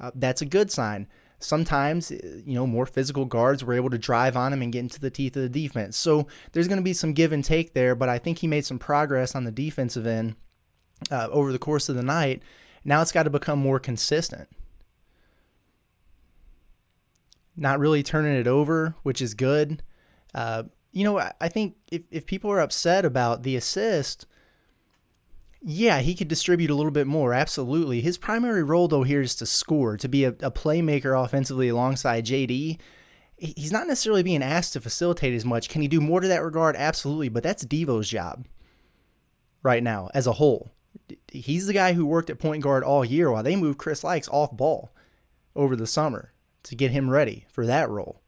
Uh, 0.00 0.10
that's 0.14 0.42
a 0.42 0.46
good 0.46 0.72
sign. 0.72 1.06
Sometimes, 1.42 2.10
you 2.10 2.54
know, 2.54 2.66
more 2.66 2.84
physical 2.84 3.24
guards 3.24 3.64
were 3.64 3.72
able 3.72 3.90
to 3.90 3.98
drive 3.98 4.36
on 4.36 4.52
him 4.52 4.60
and 4.60 4.72
get 4.72 4.80
into 4.80 5.00
the 5.00 5.10
teeth 5.10 5.34
of 5.36 5.42
the 5.42 5.48
defense. 5.48 5.96
So 5.96 6.26
there's 6.52 6.68
going 6.68 6.78
to 6.78 6.84
be 6.84 6.92
some 6.92 7.14
give 7.14 7.32
and 7.32 7.42
take 7.42 7.72
there, 7.72 7.94
but 7.94 8.10
I 8.10 8.18
think 8.18 8.38
he 8.38 8.46
made 8.46 8.66
some 8.66 8.78
progress 8.78 9.34
on 9.34 9.44
the 9.44 9.50
defensive 9.50 10.06
end 10.06 10.36
uh, 11.10 11.28
over 11.30 11.50
the 11.50 11.58
course 11.58 11.88
of 11.88 11.96
the 11.96 12.02
night. 12.02 12.42
Now 12.84 13.00
it's 13.00 13.12
got 13.12 13.22
to 13.22 13.30
become 13.30 13.58
more 13.58 13.80
consistent. 13.80 14.48
Not 17.56 17.80
really 17.80 18.02
turning 18.02 18.36
it 18.36 18.46
over, 18.46 18.94
which 19.02 19.22
is 19.22 19.34
good. 19.34 19.82
Uh, 20.34 20.64
you 20.92 21.04
know, 21.04 21.18
I 21.40 21.48
think 21.48 21.76
if, 21.90 22.02
if 22.10 22.26
people 22.26 22.50
are 22.50 22.60
upset 22.60 23.04
about 23.04 23.42
the 23.42 23.56
assist, 23.56 24.26
yeah, 25.62 26.00
he 26.00 26.14
could 26.14 26.28
distribute 26.28 26.70
a 26.70 26.74
little 26.74 26.90
bit 26.90 27.06
more. 27.06 27.34
Absolutely. 27.34 28.00
His 28.00 28.16
primary 28.16 28.62
role, 28.62 28.88
though, 28.88 29.02
here 29.02 29.20
is 29.20 29.34
to 29.36 29.46
score, 29.46 29.96
to 29.98 30.08
be 30.08 30.24
a, 30.24 30.30
a 30.30 30.50
playmaker 30.50 31.22
offensively 31.22 31.68
alongside 31.68 32.24
JD. 32.24 32.78
He's 33.36 33.72
not 33.72 33.86
necessarily 33.86 34.22
being 34.22 34.42
asked 34.42 34.74
to 34.74 34.80
facilitate 34.80 35.34
as 35.34 35.44
much. 35.44 35.68
Can 35.68 35.82
he 35.82 35.88
do 35.88 36.00
more 36.00 36.20
to 36.20 36.28
that 36.28 36.42
regard? 36.42 36.76
Absolutely. 36.76 37.28
But 37.28 37.42
that's 37.42 37.64
Devo's 37.64 38.08
job 38.08 38.46
right 39.62 39.82
now 39.82 40.10
as 40.14 40.26
a 40.26 40.34
whole. 40.34 40.70
He's 41.30 41.66
the 41.66 41.72
guy 41.72 41.92
who 41.92 42.06
worked 42.06 42.30
at 42.30 42.38
point 42.38 42.62
guard 42.62 42.82
all 42.82 43.04
year 43.04 43.30
while 43.30 43.42
they 43.42 43.56
moved 43.56 43.78
Chris 43.78 44.02
Lykes 44.02 44.28
off 44.30 44.56
ball 44.56 44.92
over 45.54 45.76
the 45.76 45.86
summer 45.86 46.32
to 46.64 46.74
get 46.74 46.90
him 46.90 47.10
ready 47.10 47.46
for 47.50 47.66
that 47.66 47.88
role. 47.88 48.19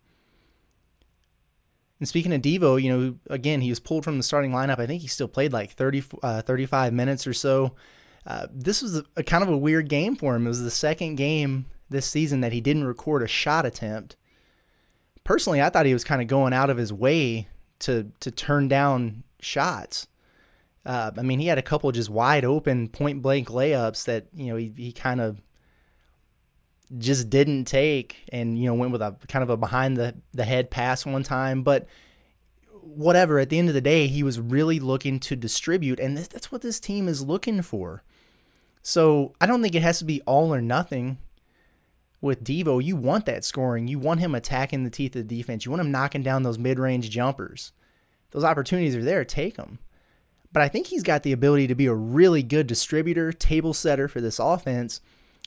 And 2.03 2.09
speaking 2.09 2.33
of 2.33 2.43
Devo, 2.43 2.83
you 2.83 2.91
know, 2.91 3.15
again, 3.31 3.61
he 3.61 3.71
was 3.71 3.79
pulled 3.79 4.03
from 4.03 4.17
the 4.17 4.25
starting 4.25 4.51
lineup. 4.51 4.81
I 4.81 4.89
think 4.89 5.03
he 5.03 5.07
still 5.07 5.29
played 5.29 5.53
like 5.53 5.71
30, 5.71 6.03
uh, 6.21 6.43
35 6.43 6.93
minutes 6.93 7.29
or 7.29 7.33
so. 7.33 7.77
Uh, 8.27 8.49
this 8.51 8.83
was 8.83 8.97
a, 8.97 9.05
a, 9.17 9.23
kind 9.23 9.45
of 9.45 9.49
a 9.49 9.57
weird 9.57 9.89
game 9.89 10.17
for 10.17 10.35
him. 10.35 10.45
It 10.45 10.49
was 10.49 10.65
the 10.65 10.71
second 10.73 11.15
game 11.15 11.67
this 11.91 12.05
season 12.05 12.41
that 12.41 12.51
he 12.53 12.61
didn't 12.61 12.83
record 12.83 13.23
a 13.23 13.29
shot 13.29 13.65
attempt. 13.65 14.17
Personally, 15.23 15.63
I 15.63 15.71
thought 15.71 15.87
he 15.87 15.93
was 15.93 16.03
kind 16.03 16.21
of 16.21 16.27
going 16.27 16.53
out 16.53 16.71
of 16.71 16.77
his 16.77 16.93
way 16.93 17.47
to 17.79 18.11
to 18.19 18.33
turn 18.33 18.67
down 18.67 19.23
shots. 19.39 20.09
Uh, 20.85 21.13
I 21.17 21.23
mean, 21.23 21.39
he 21.39 21.47
had 21.47 21.59
a 21.59 21.63
couple 21.63 21.93
just 21.93 22.11
wide 22.11 22.45
open 22.45 22.89
point 22.89 23.23
blank 23.23 23.47
layups 23.47 24.07
that 24.07 24.27
you 24.35 24.47
know 24.47 24.57
he, 24.57 24.73
he 24.77 24.91
kind 24.91 25.21
of 25.21 25.41
just 26.99 27.31
didn't 27.31 27.65
take 27.65 28.25
and 28.33 28.59
you 28.59 28.67
know 28.67 28.75
went 28.75 28.93
with 28.93 29.03
a 29.03 29.17
kind 29.29 29.43
of 29.43 29.51
a 29.51 29.57
behind 29.57 29.97
the 29.97 30.15
the 30.33 30.45
head 30.45 30.71
pass 30.71 31.07
one 31.07 31.23
time 31.23 31.63
but 31.63 31.87
whatever 32.83 33.39
at 33.39 33.49
the 33.49 33.59
end 33.59 33.69
of 33.69 33.75
the 33.75 33.81
day 33.81 34.07
he 34.07 34.23
was 34.23 34.41
really 34.41 34.79
looking 34.79 35.19
to 35.19 35.37
distribute 35.37 35.99
and 35.99 36.17
this, 36.17 36.29
that's 36.29 36.53
what 36.53 36.63
this 36.63 36.81
team 36.81 37.09
is 37.09 37.23
looking 37.25 37.63
for. 37.63 38.03
So 38.83 39.35
i 39.41 39.47
don't 39.47 39.63
think 39.63 39.75
it 39.75 39.83
has 39.83 39.99
to 40.01 40.05
be 40.05 40.21
all 40.23 40.53
or 40.53 40.61
nothing 40.61 41.19
with 42.21 42.45
devo. 42.45 42.83
You 42.83 42.95
want 42.95 43.27
that 43.27 43.45
scoring. 43.45 43.89
You 43.89 43.99
want 43.99 44.21
him 44.21 44.35
attacking 44.35 44.85
the 44.85 44.91
teeth 44.91 45.17
of 45.17 45.27
the 45.27 45.37
defense. 45.37 45.65
You 45.65 45.73
want 45.73 45.81
him 45.81 45.91
knocking 45.91 46.23
down 46.23 46.45
those 46.45 46.59
mid-range 46.59 47.11
jumpers. 47.11 47.73
Those 48.31 48.45
opportunities 48.45 48.95
are 48.95 49.03
there. 49.03 49.25
Take 49.25 49.57
them 49.57 49.81
but 50.53 50.63
i 50.63 50.69
think 50.69 50.89
he's 50.89 51.03
got 51.03 51.23
the 51.23 51.33
ability 51.33 51.67
to 51.67 51.75
be 51.75 51.87
a 51.87 51.95
really 51.95 52.43
good 52.43 52.67
distributor 52.67 53.33
table 53.33 53.75
setter 53.75 54.09
for 54.09 54.21
this 54.21 54.39
offense 54.39 55.01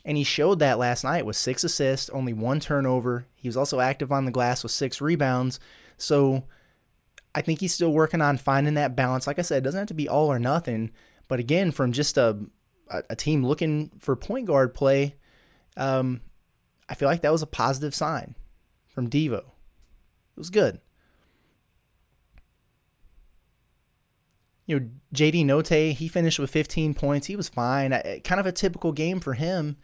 and 0.06 0.16
he 0.16 0.22
showed 0.22 0.60
that 0.60 0.78
last 0.78 1.02
night 1.02 1.26
with 1.26 1.34
six 1.34 1.64
assists, 1.64 2.08
only 2.10 2.32
one 2.32 2.60
turnover. 2.60 3.26
He 3.34 3.48
was 3.48 3.56
also 3.56 3.80
active 3.80 4.12
on 4.12 4.24
the 4.24 4.30
glass 4.30 4.62
with 4.62 4.70
six 4.70 5.00
rebounds. 5.00 5.58
So 5.98 6.44
I 7.34 7.40
think 7.42 7.58
he's 7.58 7.74
still 7.74 7.92
working 7.92 8.22
on 8.22 8.36
finding 8.36 8.74
that 8.74 8.94
balance. 8.94 9.26
Like 9.26 9.40
I 9.40 9.42
said, 9.42 9.58
it 9.58 9.64
doesn't 9.64 9.80
have 9.80 9.88
to 9.88 9.94
be 9.94 10.08
all 10.08 10.28
or 10.28 10.38
nothing. 10.38 10.92
But 11.26 11.40
again, 11.40 11.72
from 11.72 11.90
just 11.90 12.16
a, 12.16 12.38
a 12.88 13.16
team 13.16 13.44
looking 13.44 13.90
for 13.98 14.14
point 14.14 14.46
guard 14.46 14.74
play, 14.74 15.16
um, 15.76 16.20
I 16.88 16.94
feel 16.94 17.08
like 17.08 17.22
that 17.22 17.32
was 17.32 17.42
a 17.42 17.46
positive 17.46 17.94
sign 17.94 18.36
from 18.86 19.10
Devo. 19.10 19.38
It 19.40 19.44
was 20.38 20.50
good. 20.50 20.80
You 24.66 24.80
know, 24.80 24.86
JD 25.14 25.44
Notae, 25.44 25.92
he 25.92 26.08
finished 26.08 26.38
with 26.38 26.50
15 26.50 26.94
points. 26.94 27.26
He 27.26 27.36
was 27.36 27.48
fine. 27.48 27.90
Kind 28.24 28.40
of 28.40 28.46
a 28.46 28.52
typical 28.52 28.92
game 28.92 29.20
for 29.20 29.34
him. 29.34 29.76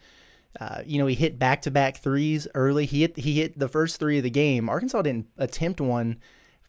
Uh, 0.59 0.81
you 0.85 0.99
know, 0.99 1.07
he 1.07 1.15
hit 1.15 1.39
back 1.39 1.61
to 1.63 1.71
back 1.71 1.97
threes 1.97 2.47
early. 2.53 2.85
He 2.85 3.01
hit 3.01 3.17
he 3.17 3.39
hit 3.39 3.57
the 3.57 3.67
first 3.67 3.99
three 3.99 4.17
of 4.17 4.23
the 4.23 4.29
game. 4.29 4.69
Arkansas 4.69 5.01
didn't 5.01 5.27
attempt 5.37 5.81
one 5.81 6.19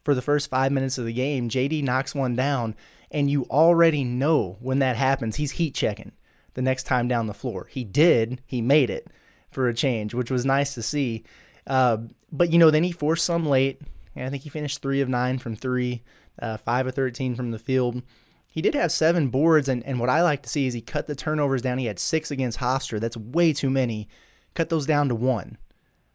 for 0.05 0.15
the 0.15 0.23
first 0.23 0.49
five 0.49 0.73
minutes 0.73 0.97
of 0.97 1.05
the 1.05 1.13
game. 1.13 1.49
JD 1.49 1.83
knocks 1.83 2.15
one 2.15 2.35
down, 2.35 2.77
and 3.11 3.31
you 3.31 3.45
already 3.45 4.05
know 4.05 4.57
when 4.61 4.79
that 4.79 4.97
happens, 4.97 5.37
he's 5.37 5.53
heat 5.53 5.75
checking 5.75 6.13
the 6.55 6.63
next 6.63 6.85
time 6.85 7.09
down 7.09 7.27
the 7.27 7.35
floor. 7.35 7.67
He 7.71 7.85
did. 7.85 8.41
He 8.47 8.63
made 8.63 8.91
it 8.91 9.09
for 9.51 9.69
a 9.69 9.75
change, 9.75 10.15
which 10.15 10.31
was 10.31 10.47
nice 10.47 10.75
to 10.75 10.83
see. 10.83 11.25
Uh, 11.67 11.99
but 12.33 12.53
you 12.53 12.59
know, 12.59 12.71
then 12.71 12.85
he 12.85 12.93
forced 12.93 13.25
some 13.25 13.47
late. 13.47 13.81
I 14.17 14.31
think 14.31 14.45
he 14.45 14.49
finished 14.49 14.81
three 14.81 15.01
of 15.01 15.09
nine 15.09 15.39
from 15.39 15.57
three 15.57 16.03
uh, 16.41 16.57
5 16.57 16.89
of 16.89 16.95
13 16.95 17.35
from 17.35 17.51
the 17.51 17.59
field. 17.59 18.03
He 18.51 18.63
did 18.63 18.75
have 18.75 18.93
seven 18.93 19.29
boards, 19.29 19.69
and, 19.69 19.85
and 19.85 19.99
what 19.99 20.09
I 20.09 20.23
like 20.23 20.43
to 20.43 20.49
see 20.49 20.67
is 20.67 20.75
he 20.75 20.81
cut 20.81 21.07
the 21.07 21.17
turnovers 21.17 21.63
down. 21.63 21.79
He 21.79 21.87
had 21.87 21.99
six 21.99 22.31
against 22.31 22.59
Hofstra. 22.59 23.01
That's 23.01 23.17
way 23.17 23.53
too 23.53 23.71
many. 23.71 24.09
Cut 24.55 24.69
those 24.69 24.87
down 24.87 25.09
to 25.09 25.15
one. 25.15 25.59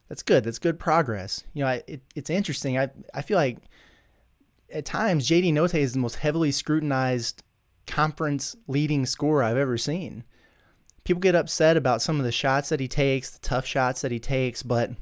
That's 0.08 0.24
good. 0.24 0.46
That's 0.46 0.60
good 0.60 0.80
progress. 0.80 1.44
You 1.54 1.64
know, 1.64 1.70
I, 1.70 1.84
it, 1.86 2.02
it's 2.16 2.30
interesting. 2.30 2.78
I, 2.78 2.90
I 3.14 3.22
feel 3.22 3.38
like 3.38 3.58
at 4.74 4.86
times 4.86 5.28
JD 5.28 5.54
Notae 5.54 5.80
is 5.80 5.94
the 5.94 6.00
most 6.00 6.16
heavily 6.16 6.52
scrutinized 6.52 7.44
conference 7.86 8.56
leading 8.68 9.06
scorer 9.06 9.44
I've 9.44 9.58
ever 9.58 9.78
seen. 9.78 10.24
People 11.04 11.20
get 11.20 11.36
upset 11.36 11.76
about 11.76 12.02
some 12.02 12.20
of 12.20 12.26
the 12.26 12.32
shots 12.32 12.70
that 12.70 12.80
he 12.80 12.88
takes, 12.88 13.32
the 13.32 13.40
tough 13.40 13.66
shots 13.66 14.02
that 14.02 14.12
he 14.12 14.20
takes, 14.20 14.64
but– 14.64 14.92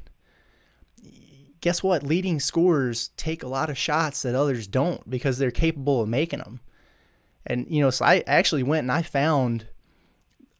guess 1.61 1.83
what? 1.83 2.03
Leading 2.03 2.39
scorers 2.39 3.09
take 3.17 3.43
a 3.43 3.47
lot 3.47 3.69
of 3.69 3.77
shots 3.77 4.21
that 4.21 4.35
others 4.35 4.67
don't 4.67 5.09
because 5.09 5.37
they're 5.37 5.51
capable 5.51 6.01
of 6.01 6.09
making 6.09 6.39
them. 6.39 6.59
And, 7.45 7.65
you 7.69 7.81
know, 7.81 7.89
so 7.89 8.05
I 8.05 8.23
actually 8.27 8.63
went 8.63 8.83
and 8.83 8.91
I 8.91 9.01
found 9.01 9.67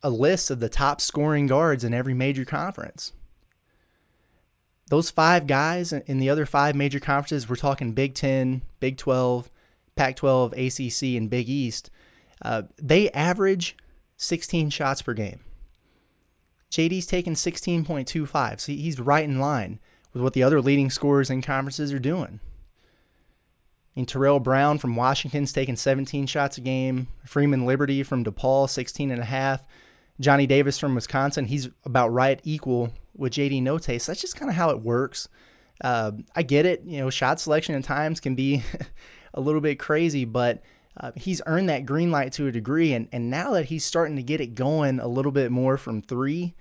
a 0.02 0.10
list 0.10 0.50
of 0.50 0.60
the 0.60 0.70
top 0.70 1.02
scoring 1.02 1.48
guards 1.48 1.84
in 1.84 1.94
every 1.94 2.14
major 2.14 2.46
conference. 2.46 3.14
Those 4.90 5.10
five 5.10 5.48
guys 5.48 5.92
in 5.92 6.20
the 6.20 6.30
other 6.30 6.46
five 6.46 6.76
major 6.76 7.00
conferences, 7.00 7.50
we're 7.50 7.58
talking 7.58 7.92
Big 7.92 8.14
10, 8.14 8.62
Big 8.80 8.98
12, 8.98 9.50
Pac 9.96 10.16
12, 10.16 10.54
ACC, 10.54 11.04
and 11.18 11.30
Big 11.30 11.50
East, 11.50 11.90
uh, 12.42 12.64
they 12.82 13.10
average 13.12 13.76
16 14.16 14.70
shots 14.70 15.02
per 15.02 15.14
game. 15.14 15.42
JD's 16.72 17.06
taking 17.06 17.34
16.25, 17.34 18.60
so 18.60 18.72
he's 18.72 19.00
right 19.00 19.26
in 19.26 19.40
line 19.40 19.80
with 20.18 20.24
what 20.24 20.34
the 20.34 20.42
other 20.42 20.62
leading 20.62 20.90
scorers 20.90 21.30
in 21.30 21.44
conferences 21.44 21.94
are 21.94 22.00
doing. 22.00 22.40
And 23.96 24.08
Terrell 24.08 24.40
Brown 24.40 24.80
from 24.80 24.96
Washington's 24.96 25.54
taking 25.54 25.76
17 25.76 26.26
shots 26.26 26.58
a 26.58 26.62
game. 26.62 27.08
Freeman 27.24 27.66
Liberty 27.66 28.02
from 28.02 28.24
DePaul, 28.24 28.68
16 28.68 29.12
and 29.12 29.22
a 29.22 29.26
half. 29.26 29.66
Johnny 30.20 30.48
Davis 30.48 30.80
from 30.80 30.96
Wisconsin, 30.96 31.46
he's 31.46 31.70
about 31.86 32.12
right 32.12 32.40
equal 32.44 32.92
with 33.16 33.34
JD 33.34 33.62
Notae. 33.62 34.02
So 34.02 34.12
that's 34.12 34.22
just 34.22 34.36
kind 34.36 34.50
of 34.50 34.56
how 34.56 34.72
it 34.72 34.82
works. 34.82 35.30
Uh, 35.84 36.14
I 36.36 36.42
get 36.42 36.66
it. 36.66 36.82
You 36.84 37.00
know, 37.00 37.12
shot 37.12 37.40
selection 37.40 37.76
at 37.76 37.84
times 37.84 38.20
can 38.20 38.34
be 38.34 38.64
a 39.36 39.42
little 39.42 39.62
bit 39.62 39.78
crazy, 39.78 40.26
but 40.26 40.64
uh, 41.00 41.12
he's 41.16 41.44
earned 41.46 41.70
that 41.70 41.86
green 41.86 42.10
light 42.10 42.34
to 42.34 42.48
a 42.48 42.52
degree. 42.52 42.94
And, 42.94 43.08
and 43.12 43.30
now 43.30 43.52
that 43.52 43.66
he's 43.66 43.86
starting 43.86 44.16
to 44.16 44.24
get 44.24 44.42
it 44.42 44.56
going 44.56 45.00
a 45.00 45.08
little 45.08 45.32
bit 45.32 45.52
more 45.52 45.78
from 45.78 46.02
three, 46.02 46.56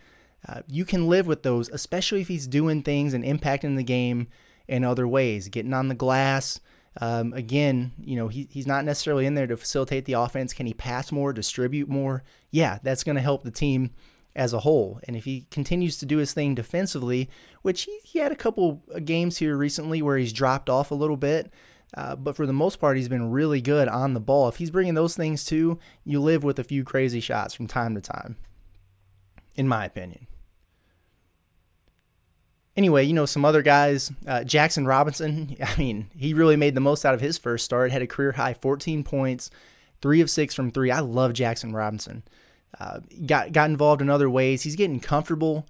uh, 0.49 0.63
you 0.69 0.85
can 0.85 1.09
live 1.09 1.27
with 1.27 1.43
those, 1.43 1.69
especially 1.71 2.21
if 2.21 2.29
he's 2.29 2.47
doing 2.47 2.83
things 2.83 3.15
and 3.15 3.25
impacting 3.25 3.77
the 3.77 3.83
game 3.83 4.29
in 4.69 4.85
other 4.85 5.07
ways, 5.07 5.49
getting 5.49 5.75
on 5.75 5.89
the 5.89 5.95
glass. 5.95 6.61
Um, 7.01 7.33
again, 7.35 7.93
you 8.01 8.17
know, 8.17 8.29
he, 8.29 8.49
he's 8.51 8.67
not 8.67 8.85
necessarily 8.85 9.27
in 9.27 9.35
there 9.35 9.47
to 9.47 9.57
facilitate 9.57 10.07
the 10.07 10.15
offense. 10.15 10.53
Can 10.53 10.67
he 10.67 10.75
pass 10.75 11.13
more, 11.13 11.33
distribute 11.33 11.89
more? 11.89 12.23
Yeah, 12.51 12.79
that's 12.83 13.05
going 13.05 13.17
to 13.17 13.23
help 13.23 13.43
the 13.43 13.51
team 13.51 13.91
as 14.35 14.53
a 14.53 14.61
whole. 14.61 15.01
And 15.05 15.17
if 15.17 15.25
he 15.25 15.47
continues 15.51 15.99
to 15.99 16.07
do 16.07 16.19
his 16.19 16.33
thing 16.33 16.55
defensively, 16.55 17.29
which 17.63 17.83
he, 17.83 17.99
he 18.05 18.19
had 18.21 18.33
a 18.33 18.37
couple 18.37 18.83
games 19.05 19.39
here 19.39 19.57
recently 19.57 20.01
where 20.01 20.17
he's 20.17 20.33
dropped 20.33 20.71
off 20.71 20.91
a 20.91 20.95
little 20.95 21.17
bit, 21.17 21.53
uh, 21.97 22.17
but 22.17 22.37
for 22.37 22.47
the 22.47 22.53
most 22.53 22.79
part, 22.81 22.97
he's 22.97 23.09
been 23.09 23.31
really 23.31 23.61
good 23.61 23.89
on 23.89 24.15
the 24.15 24.21
ball. 24.21 24.49
If 24.49 24.57
he's 24.57 24.71
bringing 24.71 24.95
those 24.95 25.17
things 25.17 25.45
too, 25.45 25.79
you 26.05 26.21
live 26.21 26.45
with 26.45 26.59
a 26.59 26.65
few 26.65 26.85
crazy 26.85 27.21
shots 27.21 27.55
from 27.55 27.67
time 27.67 27.95
to 27.95 28.01
time, 28.01 28.37
in 29.55 29.69
my 29.69 29.85
opinion. 29.85 30.27
Anyway, 32.77 33.05
you 33.05 33.15
know, 33.15 33.27
some 33.27 33.45
other 33.45 33.63
guys, 33.63 34.13
uh, 34.27 34.41
Jaxson 34.41 34.87
Robinson, 34.87 35.57
I 35.63 35.77
mean, 35.77 36.11
he 36.17 36.35
really 36.35 36.57
made 36.57 36.75
the 36.75 36.81
most 36.81 37.05
out 37.05 37.15
of 37.15 37.21
his 37.21 37.39
first 37.39 37.65
start, 37.65 37.91
had 37.91 38.03
a 38.03 38.07
career 38.07 38.33
high 38.33 38.55
14 38.55 39.03
points, 39.03 39.51
three 40.03 40.21
of 40.21 40.31
six 40.31 40.55
from 40.55 40.71
three. 40.71 40.91
I 40.91 41.01
love 41.01 41.33
Jaxson 41.33 41.75
Robinson. 41.75 42.23
Uh, 42.79 43.01
got, 43.25 43.53
got 43.53 43.71
involved 43.71 44.03
in 44.03 44.11
other 44.11 44.29
ways. 44.29 44.63
He's 44.63 44.77
getting 44.77 45.01
comfortable, 45.01 45.67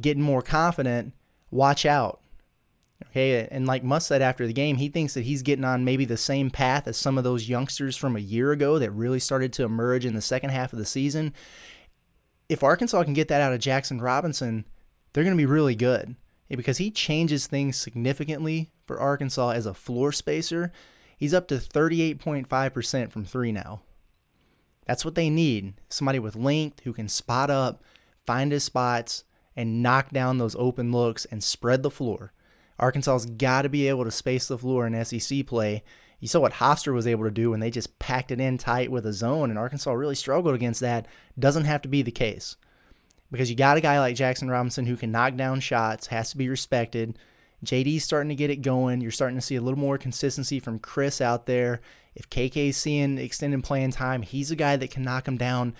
getting 0.00 0.22
more 0.22 0.42
confident. 0.42 1.14
Watch 1.50 1.86
out. 1.86 2.20
Okay, 3.06 3.48
and 3.50 3.66
like 3.66 3.82
Muss 3.82 4.06
said 4.06 4.20
after 4.20 4.46
the 4.46 4.52
game, 4.52 4.76
he 4.76 4.88
thinks 4.88 5.14
that 5.14 5.24
he's 5.24 5.40
getting 5.40 5.64
on 5.64 5.86
maybe 5.86 6.04
the 6.04 6.18
same 6.18 6.50
path 6.50 6.86
as 6.86 6.98
some 6.98 7.16
of 7.16 7.24
those 7.24 7.48
youngsters 7.48 7.96
from 7.96 8.14
a 8.14 8.20
year 8.20 8.52
ago 8.52 8.78
that 8.78 8.90
really 8.90 9.18
started 9.18 9.54
to 9.54 9.64
emerge 9.64 10.04
in 10.04 10.14
the 10.14 10.20
second 10.20 10.50
half 10.50 10.74
of 10.74 10.78
the 10.78 10.84
season. 10.84 11.32
If 12.50 12.62
Arkansas 12.62 13.04
can 13.04 13.14
get 13.14 13.28
that 13.28 13.40
out 13.40 13.54
of 13.54 13.60
Jaxson 13.60 14.02
Robinson, 14.02 14.66
they're 15.12 15.24
going 15.24 15.36
to 15.36 15.40
be 15.40 15.46
really 15.46 15.74
good 15.74 16.14
because 16.56 16.78
he 16.78 16.90
changes 16.90 17.46
things 17.46 17.76
significantly 17.76 18.70
for 18.86 19.00
Arkansas 19.00 19.50
as 19.50 19.66
a 19.66 19.74
floor 19.74 20.12
spacer. 20.12 20.72
He's 21.16 21.34
up 21.34 21.48
to 21.48 21.56
38.5% 21.56 23.12
from 23.12 23.24
three 23.24 23.52
now. 23.52 23.82
That's 24.86 25.04
what 25.04 25.14
they 25.14 25.30
need 25.30 25.74
somebody 25.88 26.18
with 26.18 26.34
length 26.34 26.80
who 26.80 26.92
can 26.92 27.08
spot 27.08 27.50
up, 27.50 27.84
find 28.26 28.50
his 28.50 28.64
spots, 28.64 29.24
and 29.54 29.82
knock 29.82 30.10
down 30.10 30.38
those 30.38 30.56
open 30.56 30.90
looks 30.90 31.24
and 31.26 31.44
spread 31.44 31.82
the 31.82 31.90
floor. 31.90 32.32
Arkansas's 32.78 33.30
got 33.30 33.62
to 33.62 33.68
be 33.68 33.88
able 33.88 34.04
to 34.04 34.10
space 34.10 34.48
the 34.48 34.58
floor 34.58 34.86
in 34.86 35.04
SEC 35.04 35.46
play. 35.46 35.84
You 36.18 36.28
saw 36.28 36.40
what 36.40 36.54
Hofstra 36.54 36.92
was 36.92 37.06
able 37.06 37.24
to 37.24 37.30
do 37.30 37.50
when 37.50 37.60
they 37.60 37.70
just 37.70 37.98
packed 37.98 38.30
it 38.30 38.40
in 38.40 38.58
tight 38.58 38.90
with 38.90 39.06
a 39.06 39.12
zone, 39.12 39.50
and 39.50 39.58
Arkansas 39.58 39.92
really 39.92 40.14
struggled 40.14 40.54
against 40.54 40.80
that. 40.80 41.06
Doesn't 41.38 41.64
have 41.64 41.82
to 41.82 41.88
be 41.88 42.02
the 42.02 42.10
case 42.10 42.56
because 43.30 43.50
you 43.50 43.56
got 43.56 43.76
a 43.76 43.80
guy 43.80 43.98
like 44.00 44.16
Jaxson 44.16 44.50
Robinson 44.50 44.86
who 44.86 44.96
can 44.96 45.12
knock 45.12 45.36
down 45.36 45.60
shots, 45.60 46.08
has 46.08 46.30
to 46.30 46.36
be 46.36 46.48
respected. 46.48 47.18
JD's 47.64 48.04
starting 48.04 48.30
to 48.30 48.34
get 48.34 48.50
it 48.50 48.62
going. 48.62 49.00
You're 49.00 49.10
starting 49.10 49.36
to 49.36 49.42
see 49.42 49.56
a 49.56 49.60
little 49.60 49.78
more 49.78 49.98
consistency 49.98 50.60
from 50.60 50.78
Chris 50.78 51.20
out 51.20 51.46
there. 51.46 51.80
If 52.14 52.30
KK's 52.30 52.76
seeing 52.76 53.18
extended 53.18 53.62
playing 53.62 53.92
time, 53.92 54.22
he's 54.22 54.50
a 54.50 54.56
guy 54.56 54.76
that 54.76 54.90
can 54.90 55.02
knock 55.02 55.28
him 55.28 55.36
down. 55.36 55.74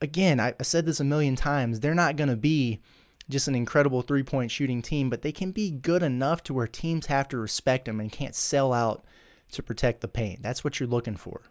Again, 0.00 0.38
I, 0.38 0.54
I 0.60 0.62
said 0.62 0.86
this 0.86 1.00
a 1.00 1.04
million 1.04 1.36
times. 1.36 1.80
They're 1.80 1.94
not 1.94 2.16
going 2.16 2.28
to 2.28 2.36
be 2.36 2.80
just 3.28 3.48
an 3.48 3.54
incredible 3.54 4.02
three 4.02 4.22
point 4.22 4.50
shooting 4.50 4.82
team, 4.82 5.10
but 5.10 5.22
they 5.22 5.32
can 5.32 5.50
be 5.50 5.70
good 5.70 6.02
enough 6.02 6.42
to 6.44 6.54
where 6.54 6.66
teams 6.66 7.06
have 7.06 7.28
to 7.28 7.38
respect 7.38 7.86
them 7.86 7.98
and 7.98 8.12
can't 8.12 8.34
sell 8.34 8.72
out 8.72 9.04
to 9.52 9.62
protect 9.62 10.02
the 10.02 10.08
paint. 10.08 10.42
That's 10.42 10.62
what 10.62 10.78
you're 10.78 10.88
looking 10.88 11.16
for. 11.16 11.42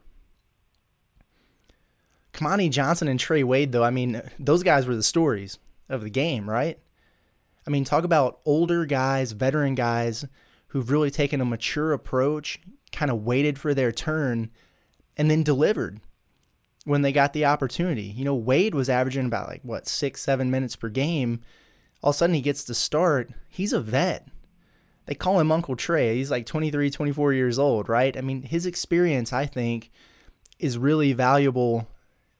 Kamani 2.36 2.70
Johnson 2.70 3.08
and 3.08 3.20
Trey 3.20 3.44
Wade, 3.44 3.72
though, 3.72 3.84
I 3.84 3.92
mean, 3.92 4.22
those 4.38 4.62
guys 4.62 4.86
were 4.86 4.96
the 4.96 5.04
stories 5.04 5.58
of 5.88 6.02
the 6.02 6.10
game, 6.10 6.50
right? 6.50 6.78
I 7.66 7.70
mean, 7.70 7.86
talk 7.86 8.04
about 8.04 8.40
older 8.46 8.86
guys, 8.86 9.32
veteran 9.32 9.74
guys 9.74 10.26
who've 10.68 10.92
really 10.92 11.10
taken 11.10 11.40
a 11.40 11.46
mature 11.46 11.94
approach, 11.94 12.60
kind 12.92 13.10
of 13.10 13.24
waited 13.24 13.58
for 13.58 13.74
their 13.74 13.94
turn, 13.94 14.52
and 15.16 15.32
then 15.32 15.44
delivered 15.44 16.02
when 16.84 17.04
they 17.04 17.14
got 17.14 17.32
the 17.32 17.46
opportunity. 17.46 18.04
You 18.04 18.26
know, 18.26 18.36
Wade 18.36 18.76
was 18.76 18.90
averaging 18.90 19.26
about 19.26 19.48
like, 19.48 19.62
what, 19.64 19.88
six, 19.88 20.22
seven 20.22 20.52
minutes 20.52 20.76
per 20.76 20.90
game. 20.90 21.40
All 22.04 22.10
of 22.10 22.16
a 22.16 22.18
sudden, 22.18 22.36
he 22.36 22.42
gets 22.42 22.66
to 22.66 22.74
start. 22.74 23.30
He's 23.48 23.72
a 23.72 23.80
vet. 23.80 24.28
They 25.06 25.16
call 25.16 25.40
him 25.40 25.54
Uncle 25.54 25.78
Trey. 25.78 26.18
He's 26.18 26.32
like 26.32 26.46
23, 26.46 26.90
24 26.90 27.34
years 27.34 27.58
old, 27.58 27.88
right? 27.88 28.18
I 28.18 28.22
mean, 28.22 28.42
his 28.42 28.66
experience, 28.66 29.32
I 29.32 29.46
think, 29.46 29.90
is 30.60 30.78
really 30.78 31.14
valuable 31.14 31.88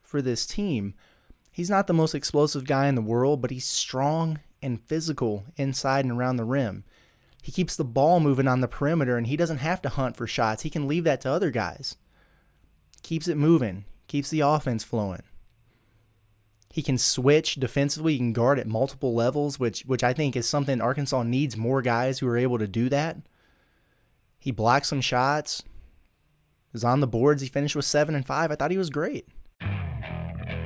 for 0.06 0.22
this 0.22 0.46
team. 0.46 0.94
He's 1.52 1.70
not 1.70 1.88
the 1.88 1.94
most 1.94 2.16
explosive 2.16 2.66
guy 2.66 2.88
in 2.88 2.96
the 2.96 3.02
world, 3.02 3.42
but 3.42 3.52
he's 3.52 3.66
strong 3.66 4.40
and 4.62 4.82
physical 4.82 5.46
inside 5.56 6.06
and 6.06 6.14
around 6.18 6.38
the 6.38 6.44
rim. 6.44 6.84
He 7.42 7.52
keeps 7.52 7.76
the 7.76 7.84
ball 7.84 8.20
moving 8.20 8.48
on 8.48 8.62
the 8.62 8.68
perimeter 8.68 9.18
and 9.18 9.28
he 9.28 9.38
doesn't 9.38 9.58
have 9.58 9.82
to 9.84 9.90
hunt 9.90 10.18
for 10.18 10.26
shots. 10.26 10.64
He 10.64 10.70
can 10.70 10.88
leave 10.88 11.04
that 11.04 11.22
to 11.22 11.32
other 11.32 11.52
guys. 11.52 11.96
Keeps 13.04 13.28
it 13.28 13.38
moving, 13.38 13.86
keeps 14.08 14.30
the 14.30 14.40
offense 14.40 14.84
flowing. 14.84 15.22
He 16.74 16.82
can 16.82 16.98
switch 16.98 17.56
defensively, 17.56 18.14
he 18.14 18.18
can 18.18 18.34
guard 18.34 18.60
at 18.60 18.68
multiple 18.68 19.14
levels, 19.14 19.60
which 19.60 19.84
which 19.84 20.04
I 20.04 20.12
think 20.12 20.36
is 20.36 20.50
something 20.50 20.82
Arkansas 20.82 21.24
needs 21.24 21.56
more 21.56 21.82
guys 21.82 22.20
who 22.20 22.28
are 22.28 22.36
able 22.36 22.58
to 22.58 22.68
do 22.68 22.90
that. 22.90 23.18
He 24.40 24.52
blocks 24.52 24.90
some 24.90 25.02
shots. 25.02 25.64
Was 26.74 26.84
on 26.84 27.00
the 27.00 27.08
boards. 27.08 27.42
He 27.42 27.48
finished 27.48 27.76
with 27.76 27.86
7 27.86 28.14
and 28.14 28.26
5. 28.26 28.52
I 28.52 28.56
thought 28.56 28.72
he 28.72 28.78
was 28.78 28.90
great. 28.90 29.30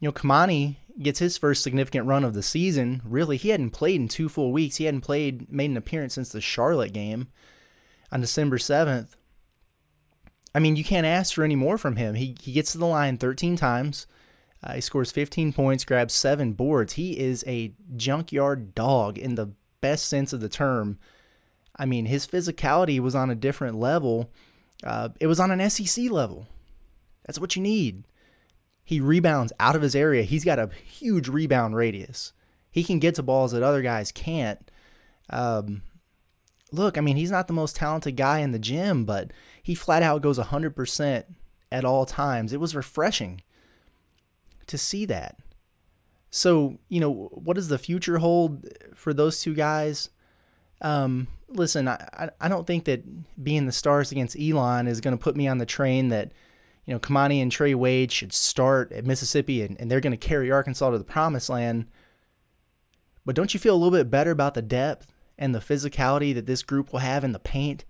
You 0.00 0.08
know, 0.08 0.12
Kamani 0.12 0.76
gets 1.00 1.18
his 1.18 1.38
first 1.38 1.62
significant 1.62 2.06
run 2.06 2.24
of 2.24 2.34
the 2.34 2.42
season. 2.42 3.02
Really, 3.04 3.36
he 3.36 3.48
hadn't 3.48 3.70
played 3.70 4.00
in 4.00 4.08
two 4.08 4.28
full 4.28 4.52
weeks. 4.52 4.76
He 4.76 4.84
hadn't 4.84 5.00
played, 5.00 5.50
made 5.50 5.70
an 5.70 5.76
appearance 5.76 6.14
since 6.14 6.30
the 6.30 6.40
Charlotte 6.40 6.92
game 6.92 7.28
on 8.12 8.20
December 8.20 8.58
7th. 8.58 9.08
I 10.54 10.60
mean, 10.60 10.76
you 10.76 10.84
can't 10.84 11.06
ask 11.06 11.34
for 11.34 11.42
any 11.42 11.56
more 11.56 11.78
from 11.78 11.96
him. 11.96 12.14
He, 12.14 12.36
he 12.40 12.52
gets 12.52 12.72
to 12.72 12.78
the 12.78 12.86
line 12.86 13.16
13 13.16 13.56
times. 13.56 14.06
Uh, 14.62 14.74
he 14.74 14.80
scores 14.80 15.10
15 15.10 15.52
points, 15.52 15.84
grabs 15.84 16.14
seven 16.14 16.52
boards. 16.52 16.94
He 16.94 17.18
is 17.18 17.44
a 17.46 17.74
junkyard 17.96 18.74
dog 18.74 19.18
in 19.18 19.34
the 19.34 19.52
best 19.80 20.08
sense 20.08 20.32
of 20.32 20.40
the 20.40 20.48
term. 20.48 20.98
I 21.76 21.86
mean, 21.86 22.06
his 22.06 22.26
physicality 22.26 23.00
was 23.00 23.14
on 23.14 23.30
a 23.30 23.34
different 23.34 23.76
level. 23.76 24.30
Uh, 24.82 25.10
it 25.20 25.26
was 25.26 25.40
on 25.40 25.50
an 25.50 25.68
SEC 25.68 26.10
level. 26.10 26.46
That's 27.26 27.38
what 27.38 27.56
you 27.56 27.62
need. 27.62 28.04
He 28.84 29.00
rebounds 29.00 29.52
out 29.58 29.74
of 29.74 29.82
his 29.82 29.96
area. 29.96 30.22
He's 30.22 30.44
got 30.44 30.58
a 30.58 30.70
huge 30.84 31.28
rebound 31.28 31.74
radius. 31.74 32.32
He 32.70 32.84
can 32.84 32.98
get 32.98 33.14
to 33.14 33.22
balls 33.22 33.52
that 33.52 33.62
other 33.62 33.82
guys 33.82 34.12
can't. 34.12 34.70
Um, 35.30 35.82
look, 36.70 36.98
I 36.98 37.00
mean, 37.00 37.16
he's 37.16 37.30
not 37.30 37.46
the 37.46 37.54
most 37.54 37.76
talented 37.76 38.16
guy 38.16 38.40
in 38.40 38.52
the 38.52 38.58
gym, 38.58 39.04
but 39.04 39.30
he 39.62 39.74
flat 39.74 40.02
out 40.02 40.22
goes 40.22 40.38
100% 40.38 41.24
at 41.72 41.84
all 41.84 42.04
times. 42.04 42.52
It 42.52 42.60
was 42.60 42.76
refreshing 42.76 43.40
to 44.66 44.76
see 44.76 45.06
that. 45.06 45.38
So, 46.30 46.78
you 46.88 47.00
know, 47.00 47.30
what 47.32 47.54
does 47.54 47.68
the 47.68 47.78
future 47.78 48.18
hold 48.18 48.66
for 48.94 49.14
those 49.14 49.40
two 49.40 49.54
guys? 49.54 50.10
Um, 50.82 51.28
listen, 51.48 51.88
I, 51.88 52.30
I 52.40 52.48
don't 52.48 52.66
think 52.66 52.84
that 52.84 53.42
being 53.42 53.66
the 53.66 53.72
stars 53.72 54.12
against 54.12 54.38
Elon 54.38 54.88
is 54.88 55.00
going 55.00 55.16
to 55.16 55.22
put 55.22 55.36
me 55.36 55.46
on 55.46 55.58
the 55.58 55.66
train 55.66 56.08
that, 56.08 56.32
you 56.86 56.92
know, 56.92 57.00
Kamani 57.00 57.40
and 57.40 57.50
Trey 57.50 57.74
Wade 57.74 58.12
should 58.12 58.32
start 58.32 58.92
at 58.92 59.06
Mississippi 59.06 59.62
and, 59.62 59.80
and 59.80 59.90
they're 59.90 60.00
going 60.00 60.12
to 60.12 60.16
carry 60.16 60.50
Arkansas 60.50 60.90
to 60.90 60.98
the 60.98 61.04
promised 61.04 61.48
land. 61.48 61.86
But 63.24 63.36
don't 63.36 63.54
you 63.54 63.60
feel 63.60 63.74
a 63.74 63.78
little 63.78 63.98
bit 63.98 64.10
better 64.10 64.30
about 64.30 64.54
the 64.54 64.62
depth 64.62 65.12
and 65.38 65.54
the 65.54 65.60
physicality 65.60 66.34
that 66.34 66.46
this 66.46 66.62
group 66.62 66.92
will 66.92 67.00
have 67.00 67.24
in 67.24 67.32
the 67.32 67.38
paint 67.38 67.84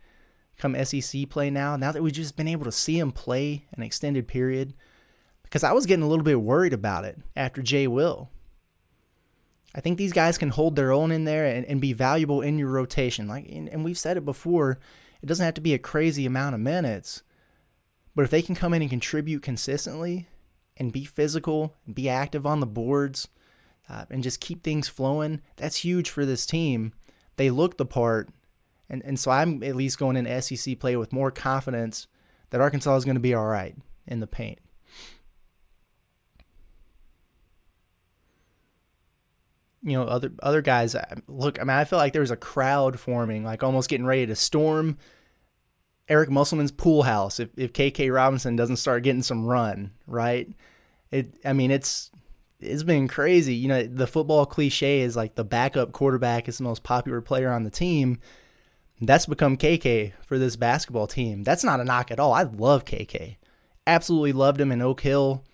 come 0.56 0.76
SEC 0.84 1.28
play 1.28 1.50
now? 1.50 1.76
Now 1.76 1.90
that 1.90 2.02
we've 2.02 2.12
just 2.12 2.36
been 2.36 2.48
able 2.48 2.64
to 2.64 2.72
see 2.72 2.98
them 2.98 3.10
play 3.10 3.64
an 3.72 3.82
extended 3.82 4.28
period 4.28 4.74
because 5.42 5.64
I 5.64 5.72
was 5.72 5.86
getting 5.86 6.04
a 6.04 6.08
little 6.08 6.24
bit 6.24 6.40
worried 6.40 6.72
about 6.72 7.04
it 7.04 7.18
after 7.34 7.62
Jay 7.62 7.88
Will. 7.88 8.30
I 9.74 9.80
think 9.80 9.98
these 9.98 10.12
guys 10.12 10.38
can 10.38 10.50
hold 10.50 10.76
their 10.76 10.92
own 10.92 11.10
in 11.10 11.24
there 11.24 11.46
and, 11.46 11.66
and 11.66 11.80
be 11.80 11.92
valuable 11.92 12.42
in 12.42 12.58
your 12.58 12.68
rotation. 12.68 13.26
Like, 13.26 13.46
and 13.48 13.84
we've 13.84 13.98
said 13.98 14.16
it 14.16 14.24
before, 14.24 14.78
it 15.20 15.26
doesn't 15.26 15.44
have 15.44 15.54
to 15.54 15.60
be 15.60 15.74
a 15.74 15.78
crazy 15.78 16.26
amount 16.26 16.54
of 16.54 16.60
minutes, 16.60 17.24
but 18.14 18.24
if 18.24 18.30
they 18.30 18.42
can 18.42 18.54
come 18.54 18.74
in 18.74 18.82
and 18.82 18.90
contribute 18.90 19.42
consistently 19.42 20.28
and 20.76 20.92
be 20.92 21.04
physical 21.04 21.74
and 21.86 21.94
be 21.94 22.08
active 22.08 22.46
on 22.46 22.60
the 22.60 22.66
boards, 22.66 23.28
uh, 23.88 24.04
and 24.10 24.22
just 24.22 24.40
keep 24.40 24.62
things 24.62 24.88
flowing, 24.88 25.40
that's 25.56 25.76
huge 25.76 26.08
for 26.10 26.24
this 26.24 26.46
team. 26.46 26.92
They 27.36 27.50
look 27.50 27.76
the 27.76 27.86
part. 27.86 28.28
And, 28.88 29.02
and 29.04 29.18
so 29.18 29.30
I'm 29.30 29.62
at 29.62 29.76
least 29.76 29.98
going 29.98 30.16
in 30.16 30.42
SEC 30.42 30.78
play 30.78 30.96
with 30.96 31.12
more 31.12 31.30
confidence 31.30 32.06
that 32.50 32.60
Arkansas 32.60 32.96
is 32.96 33.04
going 33.04 33.16
to 33.16 33.20
be 33.20 33.34
all 33.34 33.46
right 33.46 33.76
in 34.06 34.20
the 34.20 34.26
paint. 34.26 34.58
You 39.82 39.98
know, 39.98 40.04
other 40.04 40.32
other 40.42 40.62
guys. 40.62 40.96
Look, 41.28 41.60
I 41.60 41.64
mean, 41.64 41.76
I 41.76 41.84
feel 41.84 41.98
like 41.98 42.14
there 42.14 42.22
was 42.22 42.30
a 42.30 42.36
crowd 42.36 42.98
forming, 42.98 43.44
like 43.44 43.62
almost 43.62 43.90
getting 43.90 44.06
ready 44.06 44.24
to 44.24 44.34
storm 44.34 44.96
Eric 46.08 46.30
Musselman's 46.30 46.72
pool 46.72 47.04
house 47.04 47.40
if, 47.40 47.48
if 47.56 47.72
KK 47.72 48.12
Robinson 48.12 48.56
doesn't 48.56 48.76
start 48.76 49.02
getting 49.02 49.22
some 49.22 49.46
run, 49.46 49.92
right? 50.06 50.48
It 51.10 51.34
I 51.44 51.52
mean 51.52 51.70
it's 51.70 52.10
it's 52.60 52.82
been 52.82 53.08
crazy. 53.08 53.54
You 53.54 53.68
know, 53.68 53.82
the 53.82 54.06
football 54.06 54.46
cliche 54.46 55.00
is 55.00 55.16
like 55.16 55.34
the 55.34 55.44
backup 55.44 55.92
quarterback 55.92 56.48
is 56.48 56.58
the 56.58 56.64
most 56.64 56.82
popular 56.82 57.20
player 57.20 57.52
on 57.52 57.64
the 57.64 57.70
team. 57.70 58.18
That's 59.00 59.26
become 59.26 59.56
KK 59.56 60.12
for 60.22 60.38
this 60.38 60.56
basketball 60.56 61.06
team. 61.06 61.42
That's 61.42 61.64
not 61.64 61.80
a 61.80 61.84
knock 61.84 62.10
at 62.10 62.20
all. 62.20 62.32
I 62.32 62.42
love 62.44 62.84
KK. 62.84 63.36
Absolutely 63.86 64.32
loved 64.32 64.60
him 64.60 64.72
in 64.72 64.80
Oak 64.80 65.02
Hill. 65.02 65.44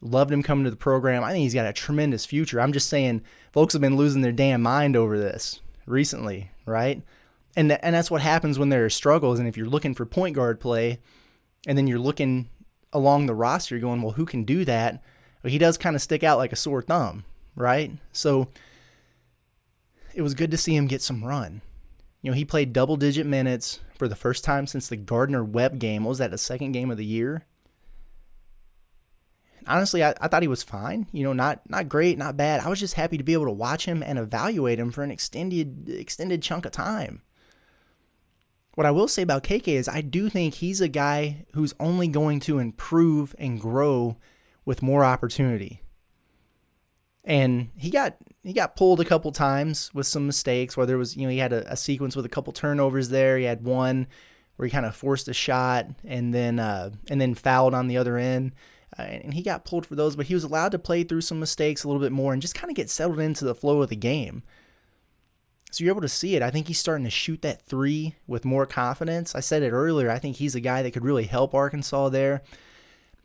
Loved 0.00 0.32
him 0.32 0.42
coming 0.42 0.64
to 0.64 0.70
the 0.70 0.76
program. 0.76 1.22
I 1.22 1.32
think 1.32 1.42
he's 1.42 1.54
got 1.54 1.66
a 1.66 1.72
tremendous 1.72 2.24
future. 2.24 2.60
I'm 2.60 2.72
just 2.72 2.88
saying, 2.88 3.22
folks 3.52 3.72
have 3.74 3.82
been 3.82 3.96
losing 3.96 4.22
their 4.22 4.32
damn 4.32 4.62
mind 4.62 4.96
over 4.96 5.18
this 5.18 5.60
recently, 5.86 6.50
right? 6.66 7.02
And 7.56 7.70
th- 7.70 7.80
and 7.82 7.94
that's 7.94 8.10
what 8.10 8.20
happens 8.20 8.58
when 8.58 8.68
there 8.68 8.84
are 8.84 8.90
struggles. 8.90 9.38
And 9.38 9.48
if 9.48 9.56
you're 9.56 9.66
looking 9.66 9.94
for 9.94 10.06
point 10.06 10.36
guard 10.36 10.60
play, 10.60 10.98
and 11.66 11.76
then 11.76 11.86
you're 11.86 11.98
looking 11.98 12.48
along 12.92 13.26
the 13.26 13.34
roster, 13.34 13.74
you're 13.74 13.82
going, 13.82 14.02
well, 14.02 14.12
who 14.12 14.24
can 14.24 14.44
do 14.44 14.64
that? 14.64 15.02
Well, 15.42 15.50
he 15.50 15.58
does 15.58 15.78
kind 15.78 15.96
of 15.96 16.02
stick 16.02 16.22
out 16.22 16.38
like 16.38 16.52
a 16.52 16.56
sore 16.56 16.82
thumb, 16.82 17.24
right? 17.54 17.92
So 18.12 18.48
it 20.14 20.22
was 20.22 20.34
good 20.34 20.50
to 20.50 20.56
see 20.56 20.74
him 20.74 20.86
get 20.86 21.02
some 21.02 21.24
run. 21.24 21.62
You 22.22 22.30
know, 22.30 22.36
he 22.36 22.44
played 22.44 22.72
double 22.72 22.96
digit 22.96 23.26
minutes 23.26 23.80
for 23.96 24.08
the 24.08 24.16
first 24.16 24.42
time 24.44 24.66
since 24.66 24.88
the 24.88 24.96
Gardner 24.96 25.44
Webb 25.44 25.78
game. 25.78 26.04
What 26.04 26.10
was 26.10 26.18
that, 26.18 26.30
the 26.30 26.38
second 26.38 26.72
game 26.72 26.90
of 26.90 26.96
the 26.96 27.04
year? 27.04 27.44
Honestly, 29.66 30.02
I, 30.02 30.14
I 30.20 30.28
thought 30.28 30.42
he 30.42 30.48
was 30.48 30.62
fine. 30.62 31.06
You 31.12 31.24
know, 31.24 31.34
not 31.34 31.60
not 31.68 31.88
great, 31.88 32.16
not 32.16 32.36
bad. 32.36 32.60
I 32.60 32.68
was 32.70 32.80
just 32.80 32.94
happy 32.94 33.18
to 33.18 33.22
be 33.22 33.34
able 33.34 33.44
to 33.44 33.52
watch 33.52 33.84
him 33.84 34.02
and 34.02 34.18
evaluate 34.18 34.78
him 34.78 34.90
for 34.90 35.04
an 35.04 35.10
extended 35.10 35.90
extended 35.90 36.42
chunk 36.42 36.64
of 36.64 36.72
time. 36.72 37.20
What 38.78 38.86
I 38.86 38.92
will 38.92 39.08
say 39.08 39.22
about 39.22 39.42
KK 39.42 39.66
is 39.66 39.88
I 39.88 40.02
do 40.02 40.28
think 40.28 40.54
he's 40.54 40.80
a 40.80 40.86
guy 40.86 41.46
who's 41.54 41.74
only 41.80 42.06
going 42.06 42.38
to 42.38 42.60
improve 42.60 43.34
and 43.36 43.60
grow 43.60 44.18
with 44.64 44.84
more 44.84 45.04
opportunity. 45.04 45.82
And 47.24 47.70
he 47.76 47.90
got 47.90 48.18
he 48.44 48.52
got 48.52 48.76
pulled 48.76 49.00
a 49.00 49.04
couple 49.04 49.32
times 49.32 49.92
with 49.94 50.06
some 50.06 50.26
mistakes. 50.26 50.76
Whether 50.76 50.94
it 50.94 50.98
was 50.98 51.16
you 51.16 51.24
know 51.24 51.28
he 51.28 51.38
had 51.38 51.52
a, 51.52 51.72
a 51.72 51.76
sequence 51.76 52.14
with 52.14 52.24
a 52.24 52.28
couple 52.28 52.52
turnovers 52.52 53.08
there. 53.08 53.36
He 53.36 53.46
had 53.46 53.64
one 53.64 54.06
where 54.54 54.66
he 54.66 54.70
kind 54.70 54.86
of 54.86 54.94
forced 54.94 55.26
a 55.26 55.34
shot 55.34 55.88
and 56.04 56.32
then 56.32 56.60
uh, 56.60 56.90
and 57.10 57.20
then 57.20 57.34
fouled 57.34 57.74
on 57.74 57.88
the 57.88 57.96
other 57.96 58.16
end. 58.16 58.52
Uh, 58.96 59.02
and 59.02 59.34
he 59.34 59.42
got 59.42 59.64
pulled 59.64 59.86
for 59.86 59.96
those, 59.96 60.14
but 60.14 60.26
he 60.26 60.34
was 60.34 60.44
allowed 60.44 60.70
to 60.70 60.78
play 60.78 61.02
through 61.02 61.22
some 61.22 61.40
mistakes 61.40 61.82
a 61.82 61.88
little 61.88 62.00
bit 62.00 62.12
more 62.12 62.32
and 62.32 62.40
just 62.40 62.54
kind 62.54 62.70
of 62.70 62.76
get 62.76 62.90
settled 62.90 63.18
into 63.18 63.44
the 63.44 63.56
flow 63.56 63.82
of 63.82 63.88
the 63.88 63.96
game. 63.96 64.44
So 65.70 65.84
you're 65.84 65.92
able 65.92 66.02
to 66.02 66.08
see 66.08 66.34
it. 66.34 66.42
I 66.42 66.50
think 66.50 66.66
he's 66.66 66.78
starting 66.78 67.04
to 67.04 67.10
shoot 67.10 67.42
that 67.42 67.62
three 67.62 68.14
with 68.26 68.44
more 68.44 68.66
confidence. 68.66 69.34
I 69.34 69.40
said 69.40 69.62
it 69.62 69.70
earlier. 69.70 70.10
I 70.10 70.18
think 70.18 70.36
he's 70.36 70.54
a 70.54 70.60
guy 70.60 70.82
that 70.82 70.92
could 70.92 71.04
really 71.04 71.24
help 71.24 71.54
Arkansas 71.54 72.08
there. 72.08 72.42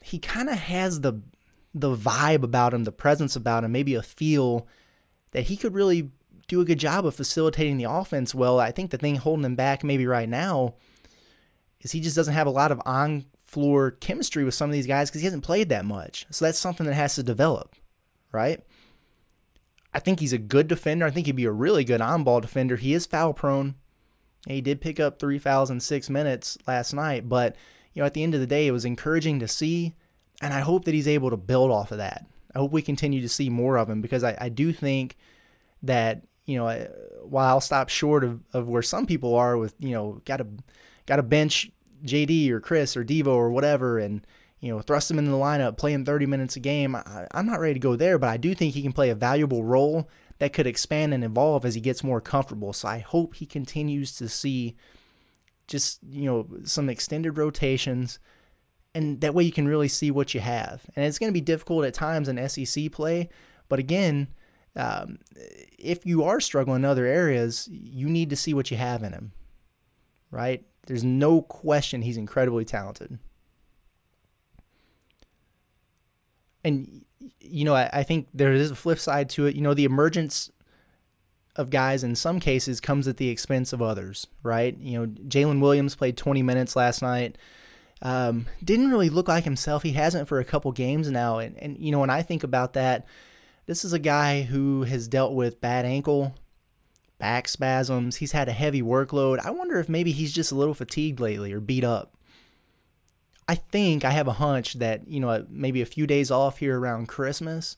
He 0.02 0.20
kind 0.20 0.50
of 0.50 0.58
has 0.58 1.02
the 1.02 1.22
the 1.74 1.96
vibe 1.96 2.44
about 2.44 2.74
him, 2.74 2.84
the 2.84 2.92
presence 2.92 3.36
about 3.36 3.64
him, 3.64 3.72
maybe 3.72 3.96
a 3.96 4.04
feel 4.04 4.68
that 5.32 5.46
he 5.46 5.58
could 5.58 5.74
really 5.74 6.12
do 6.48 6.62
a 6.62 6.66
good 6.66 6.78
job 6.78 7.06
of 7.06 7.16
facilitating 7.16 7.78
the 7.78 7.90
offense 7.90 8.36
well. 8.36 8.60
I 8.60 8.72
think 8.72 8.92
the 8.92 8.98
thing 8.98 9.16
holding 9.16 9.46
him 9.46 9.56
back 9.56 9.84
maybe 9.84 10.06
right 10.06 10.30
now 10.30 10.76
is 11.82 11.92
he 11.92 12.00
just 12.00 12.16
doesn't 12.16 12.34
have 12.34 12.48
a 12.48 12.52
lot 12.52 12.72
of 12.72 12.82
on 12.86 13.26
floor 13.42 13.92
chemistry 13.92 14.44
with 14.44 14.54
some 14.54 14.70
of 14.70 14.74
these 14.74 14.88
guys 14.88 15.10
because 15.10 15.22
he 15.22 15.26
hasn't 15.26 15.44
played 15.44 15.70
that 15.70 15.86
much. 15.86 16.26
So 16.30 16.46
that's 16.46 16.60
something 16.60 16.86
that 16.86 16.94
has 16.94 17.16
to 17.16 17.24
develop, 17.24 17.76
right? 18.32 18.62
I 19.94 20.00
think 20.00 20.20
he's 20.20 20.34
a 20.34 20.38
good 20.38 20.68
defender. 20.68 21.06
I 21.06 21.12
think 21.12 21.28
he'd 21.28 21.36
be 21.36 21.46
a 21.46 21.52
really 21.52 21.84
good 21.84 22.02
on 22.02 22.24
ball 22.24 22.42
defender. 22.42 22.76
He 22.76 22.94
is 22.94 23.06
foul 23.06 23.34
prone. 23.34 23.76
He 24.48 24.62
did 24.62 24.82
pick 24.82 25.00
up 25.00 25.20
three 25.20 25.40
fouls 25.40 25.70
in 25.70 25.80
six 25.80 26.10
minutes 26.10 26.58
last 26.68 26.94
night, 26.94 27.30
but 27.30 27.56
you 27.94 28.02
know, 28.02 28.06
at 28.06 28.14
the 28.14 28.24
end 28.24 28.34
of 28.34 28.42
the 28.42 28.48
day, 28.48 28.68
it 28.68 28.72
was 28.72 28.86
encouraging 28.86 29.40
to 29.40 29.48
see, 29.48 29.94
and 30.42 30.54
I 30.54 30.60
hope 30.62 30.86
that 30.86 30.94
he's 30.94 31.08
able 31.08 31.30
to 31.30 31.38
build 31.38 31.72
off 31.72 31.92
of 31.92 32.00
that. 32.00 32.26
I 32.54 32.60
hope 32.60 32.72
we 32.72 32.82
continue 32.82 33.22
to 33.22 33.30
see 33.30 33.50
more 33.50 33.78
of 33.78 33.90
him 33.90 34.02
because 34.02 34.24
I, 34.24 34.38
I 34.40 34.50
do 34.50 34.74
think 34.74 35.16
that 35.84 36.24
you 36.46 36.58
know, 36.58 36.68
while 37.22 37.48
I'll 37.48 37.62
stop 37.62 37.90
short 37.90 38.24
of, 38.24 38.42
of 38.52 38.68
where 38.68 38.82
some 38.82 39.06
people 39.06 39.36
are 39.36 39.58
with 39.58 39.76
you 39.80 39.92
know, 39.92 40.22
got 40.26 40.38
to 40.38 40.48
got 41.06 41.18
to 41.18 41.24
bench 41.24 41.72
JD 42.04 42.50
or 42.50 42.60
Chris 42.60 42.98
or 42.98 43.06
Devo 43.06 43.28
or 43.28 43.50
whatever, 43.50 43.98
and 43.98 44.26
you 44.64 44.74
know, 44.74 44.80
thrust 44.80 45.12
him 45.12 45.20
into 45.20 45.30
the 45.30 45.36
lineup, 45.36 45.76
play 45.76 45.92
him 45.92 46.06
30 46.06 46.26
minutes 46.26 46.56
a 46.56 46.60
game. 46.62 46.96
I, 46.96 47.28
am 47.34 47.46
not 47.46 47.60
ready 47.60 47.74
to 47.74 47.80
go 47.82 47.98
there, 47.98 48.18
but 48.18 48.30
I 48.30 48.38
do 48.38 48.56
think 48.56 48.74
he 48.74 48.82
can 48.82 48.94
play 48.94 49.10
a 49.10 49.16
valuable 49.16 49.62
role 49.62 50.10
that 50.40 50.54
could 50.54 50.66
expand 50.66 51.14
and 51.14 51.22
evolve 51.22 51.66
as 51.66 51.76
he 51.76 51.82
gets 51.82 52.02
more 52.02 52.22
comfortable. 52.22 52.72
So 52.72 52.88
I 52.88 53.00
hope 53.00 53.36
he 53.36 53.46
continues 53.46 54.16
to 54.16 54.30
see 54.30 54.78
just, 55.68 56.00
you 56.08 56.24
know, 56.24 56.48
some 56.64 56.88
extended 56.88 57.38
rotations 57.38 58.20
and 58.96 59.20
that 59.20 59.34
way 59.34 59.44
you 59.44 59.52
can 59.52 59.68
really 59.68 59.90
see 59.90 60.12
what 60.12 60.34
you 60.34 60.40
have. 60.40 60.86
And 60.96 61.04
it's 61.04 61.20
going 61.20 61.30
to 61.30 61.34
be 61.34 61.42
difficult 61.42 61.84
at 61.84 61.94
times 61.94 62.30
in 62.30 62.48
SEC 62.48 62.90
play, 62.94 63.28
but 63.68 63.80
again, 63.80 64.30
um, 64.78 65.20
if 65.78 66.06
you 66.06 66.24
are 66.24 66.40
struggling 66.40 66.78
in 66.78 66.86
other 66.86 67.06
areas, 67.06 67.68
you 67.70 68.08
need 68.08 68.30
to 68.30 68.38
see 68.38 68.54
what 68.54 68.72
you 68.72 68.78
have 68.78 69.04
in 69.04 69.12
him, 69.12 69.34
right? 70.32 70.64
There's 70.88 71.04
no 71.04 71.42
question 71.42 72.02
he's 72.02 72.16
incredibly 72.16 72.64
talented. 72.64 73.20
And 76.64 77.04
you 77.40 77.66
know, 77.66 77.76
I, 77.76 77.90
I 77.94 78.04
think 78.04 78.28
there 78.34 78.54
is 78.54 78.72
a 78.72 78.76
flip 78.76 79.00
side 79.00 79.30
to 79.32 79.46
it. 79.46 79.56
You 79.56 79.62
know, 79.62 79.74
the 79.74 79.86
emergence 79.86 80.52
of 81.56 81.70
guys 81.70 82.04
in 82.04 82.16
some 82.16 82.40
cases 82.40 82.80
comes 82.80 83.08
at 83.08 83.18
the 83.18 83.30
expense 83.30 83.74
of 83.74 83.82
others, 83.82 84.28
right? 84.42 84.76
You 84.80 85.00
know, 85.00 85.08
Jaylin 85.08 85.62
Williams 85.62 85.96
played 85.96 86.18
20 86.18 86.42
minutes 86.42 86.76
last 86.76 87.02
night. 87.02 87.38
Um, 88.02 88.48
didn't 88.64 88.90
really 88.90 89.10
look 89.10 89.28
like 89.28 89.44
himself. 89.44 89.84
He 89.84 89.92
hasn't 89.92 90.28
for 90.28 90.40
a 90.40 90.46
couple 90.46 90.72
games 90.72 91.10
now. 91.10 91.38
And, 91.38 91.58
and, 91.58 91.78
you 91.78 91.92
know, 91.92 92.00
when 92.00 92.10
I 92.10 92.22
think 92.22 92.44
about 92.44 92.74
that, 92.74 93.06
this 93.66 93.86
is 93.86 93.94
a 93.94 94.00
guy 94.00 94.42
who 94.42 94.84
has 94.84 95.08
dealt 95.08 95.34
with 95.34 95.62
bad 95.62 95.86
ankle, 95.86 96.36
back 97.18 97.48
spasms. 97.48 98.18
He's 98.18 98.34
had 98.34 98.50
a 98.50 98.54
heavy 98.54 98.82
workload. 98.82 99.40
I 99.46 99.52
wonder 99.52 99.80
if 99.80 99.88
maybe 99.88 100.12
he's 100.12 100.34
just 100.34 100.52
a 100.52 100.56
little 100.56 100.74
fatigued 100.74 101.20
lately 101.20 101.54
or 101.54 101.62
beat 101.62 101.84
up. 101.84 102.13
I 103.48 103.56
think 103.56 104.06
I 104.06 104.12
have 104.12 104.28
a 104.28 104.34
hunch 104.34 104.76
that 104.76 105.08
you 105.08 105.20
know 105.20 105.46
maybe 105.50 105.82
a 105.82 105.86
few 105.86 106.08
days 106.08 106.32
off 106.32 106.58
here 106.60 106.80
around 106.80 107.08
Christmas, 107.08 107.78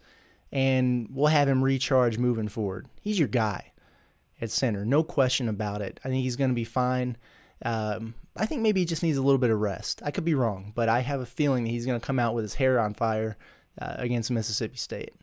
and 0.51 1.07
we'll 1.11 1.27
have 1.27 1.47
him 1.47 1.63
recharge 1.63 2.17
moving 2.17 2.47
forward. 2.47 2.87
He's 3.01 3.19
your 3.19 3.27
guy 3.27 3.71
at 4.41 4.51
center, 4.51 4.85
no 4.85 5.03
question 5.03 5.47
about 5.47 5.81
it. 5.81 5.99
I 6.03 6.09
think 6.09 6.23
he's 6.23 6.35
going 6.35 6.49
to 6.49 6.55
be 6.55 6.65
fine. 6.65 7.17
Um, 7.63 8.15
I 8.35 8.45
think 8.45 8.61
maybe 8.61 8.81
he 8.81 8.85
just 8.85 9.03
needs 9.03 9.17
a 9.17 9.21
little 9.21 9.37
bit 9.37 9.49
of 9.49 9.59
rest. 9.59 10.01
I 10.03 10.11
could 10.11 10.25
be 10.25 10.35
wrong, 10.35 10.73
but 10.75 10.89
I 10.89 10.99
have 10.99 11.21
a 11.21 11.25
feeling 11.25 11.63
that 11.63 11.69
he's 11.69 11.85
going 11.85 11.99
to 11.99 12.05
come 12.05 12.19
out 12.19 12.35
with 12.35 12.43
his 12.43 12.55
hair 12.55 12.79
on 12.79 12.93
fire 12.93 13.37
uh, 13.81 13.95
against 13.97 14.29
Mississippi 14.29 14.77
State. 14.77 15.13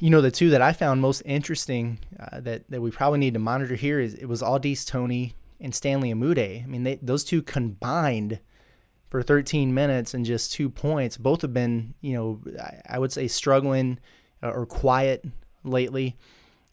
You 0.00 0.10
know, 0.10 0.20
the 0.20 0.32
two 0.32 0.50
that 0.50 0.60
I 0.60 0.72
found 0.72 1.00
most 1.00 1.22
interesting 1.24 2.00
uh, 2.18 2.40
that, 2.40 2.68
that 2.70 2.82
we 2.82 2.90
probably 2.90 3.20
need 3.20 3.34
to 3.34 3.40
monitor 3.40 3.76
here 3.76 4.00
is 4.00 4.14
it 4.14 4.26
was 4.26 4.42
Au'Diese 4.42 4.84
Toney 4.84 5.34
and 5.64 5.74
Stanley 5.74 6.12
Umude. 6.12 6.62
I 6.62 6.66
mean, 6.66 6.84
they, 6.84 6.96
those 6.96 7.24
two 7.24 7.42
combined 7.42 8.38
for 9.08 9.22
13 9.22 9.72
minutes 9.72 10.14
and 10.14 10.24
just 10.24 10.52
two 10.52 10.68
points. 10.68 11.16
Both 11.16 11.42
have 11.42 11.54
been, 11.54 11.94
you 12.00 12.14
know, 12.14 12.40
I, 12.88 12.98
would 12.98 13.12
say 13.12 13.26
struggling 13.26 13.98
uh, 14.42 14.50
or 14.50 14.66
quiet 14.66 15.24
lately. 15.64 16.16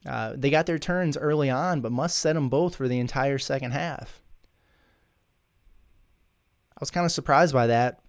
Uh, 0.05 0.33
they 0.35 0.49
got 0.49 0.65
their 0.65 0.79
turns 0.79 1.17
early 1.17 1.49
on, 1.49 1.81
but 1.81 1.91
Muss 1.91 2.13
set 2.13 2.33
them 2.33 2.49
both 2.49 2.75
for 2.75 2.87
the 2.87 2.99
entire 2.99 3.37
second 3.37 3.71
half. 3.71 4.21
I 6.75 6.79
was 6.79 6.91
kind 6.91 7.05
of 7.05 7.11
surprised 7.11 7.53
by 7.53 7.67
that. 7.67 7.99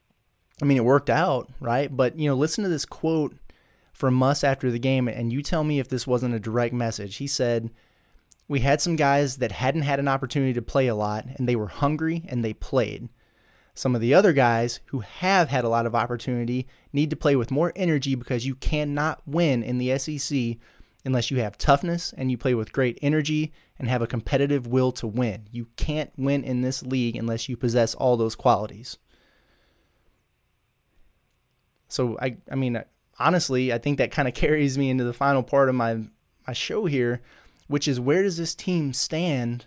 I 0.60 0.64
mean, 0.64 0.78
it 0.78 0.84
worked 0.84 1.10
out, 1.10 1.50
right? 1.60 1.94
But, 1.94 2.18
you 2.18 2.28
know, 2.28 2.34
listen 2.34 2.64
to 2.64 2.70
this 2.70 2.86
quote 2.86 3.36
from 3.92 4.14
Muss 4.14 4.42
after 4.42 4.70
the 4.70 4.78
game, 4.78 5.08
and 5.08 5.32
you 5.32 5.42
tell 5.42 5.62
me 5.62 5.78
if 5.78 5.88
this 5.88 6.06
wasn't 6.06 6.34
a 6.34 6.40
direct 6.40 6.74
message. 6.74 7.16
He 7.16 7.26
said, 7.26 7.70
we 8.52 8.60
had 8.60 8.82
some 8.82 8.96
guys 8.96 9.38
that 9.38 9.50
hadn't 9.50 9.80
had 9.80 9.98
an 9.98 10.06
opportunity 10.06 10.52
to 10.52 10.60
play 10.60 10.86
a 10.86 10.94
lot 10.94 11.24
and 11.24 11.48
they 11.48 11.56
were 11.56 11.68
hungry 11.68 12.22
and 12.28 12.44
they 12.44 12.52
played. 12.52 13.08
Some 13.72 13.94
of 13.94 14.02
the 14.02 14.12
other 14.12 14.34
guys 14.34 14.80
who 14.88 15.00
have 15.00 15.48
had 15.48 15.64
a 15.64 15.70
lot 15.70 15.86
of 15.86 15.94
opportunity 15.94 16.68
need 16.92 17.08
to 17.08 17.16
play 17.16 17.34
with 17.34 17.50
more 17.50 17.72
energy 17.74 18.14
because 18.14 18.44
you 18.44 18.54
cannot 18.54 19.22
win 19.24 19.62
in 19.62 19.78
the 19.78 19.98
SEC 19.98 20.58
unless 21.02 21.30
you 21.30 21.38
have 21.38 21.56
toughness 21.56 22.12
and 22.14 22.30
you 22.30 22.36
play 22.36 22.52
with 22.52 22.74
great 22.74 22.98
energy 23.00 23.54
and 23.78 23.88
have 23.88 24.02
a 24.02 24.06
competitive 24.06 24.66
will 24.66 24.92
to 24.92 25.06
win. 25.06 25.48
You 25.50 25.68
can't 25.76 26.12
win 26.18 26.44
in 26.44 26.60
this 26.60 26.82
league 26.82 27.16
unless 27.16 27.48
you 27.48 27.56
possess 27.56 27.94
all 27.94 28.18
those 28.18 28.34
qualities. 28.34 28.98
So 31.88 32.18
I 32.20 32.36
I 32.50 32.56
mean 32.56 32.84
honestly, 33.18 33.72
I 33.72 33.78
think 33.78 33.96
that 33.96 34.10
kind 34.10 34.28
of 34.28 34.34
carries 34.42 34.76
me 34.76 34.90
into 34.90 35.04
the 35.04 35.14
final 35.14 35.42
part 35.42 35.70
of 35.70 35.74
my 35.74 36.02
my 36.46 36.52
show 36.52 36.84
here, 36.86 37.22
which 37.66 37.88
is 37.88 38.00
where 38.00 38.22
does 38.22 38.36
this 38.36 38.54
team 38.54 38.92
stand, 38.92 39.66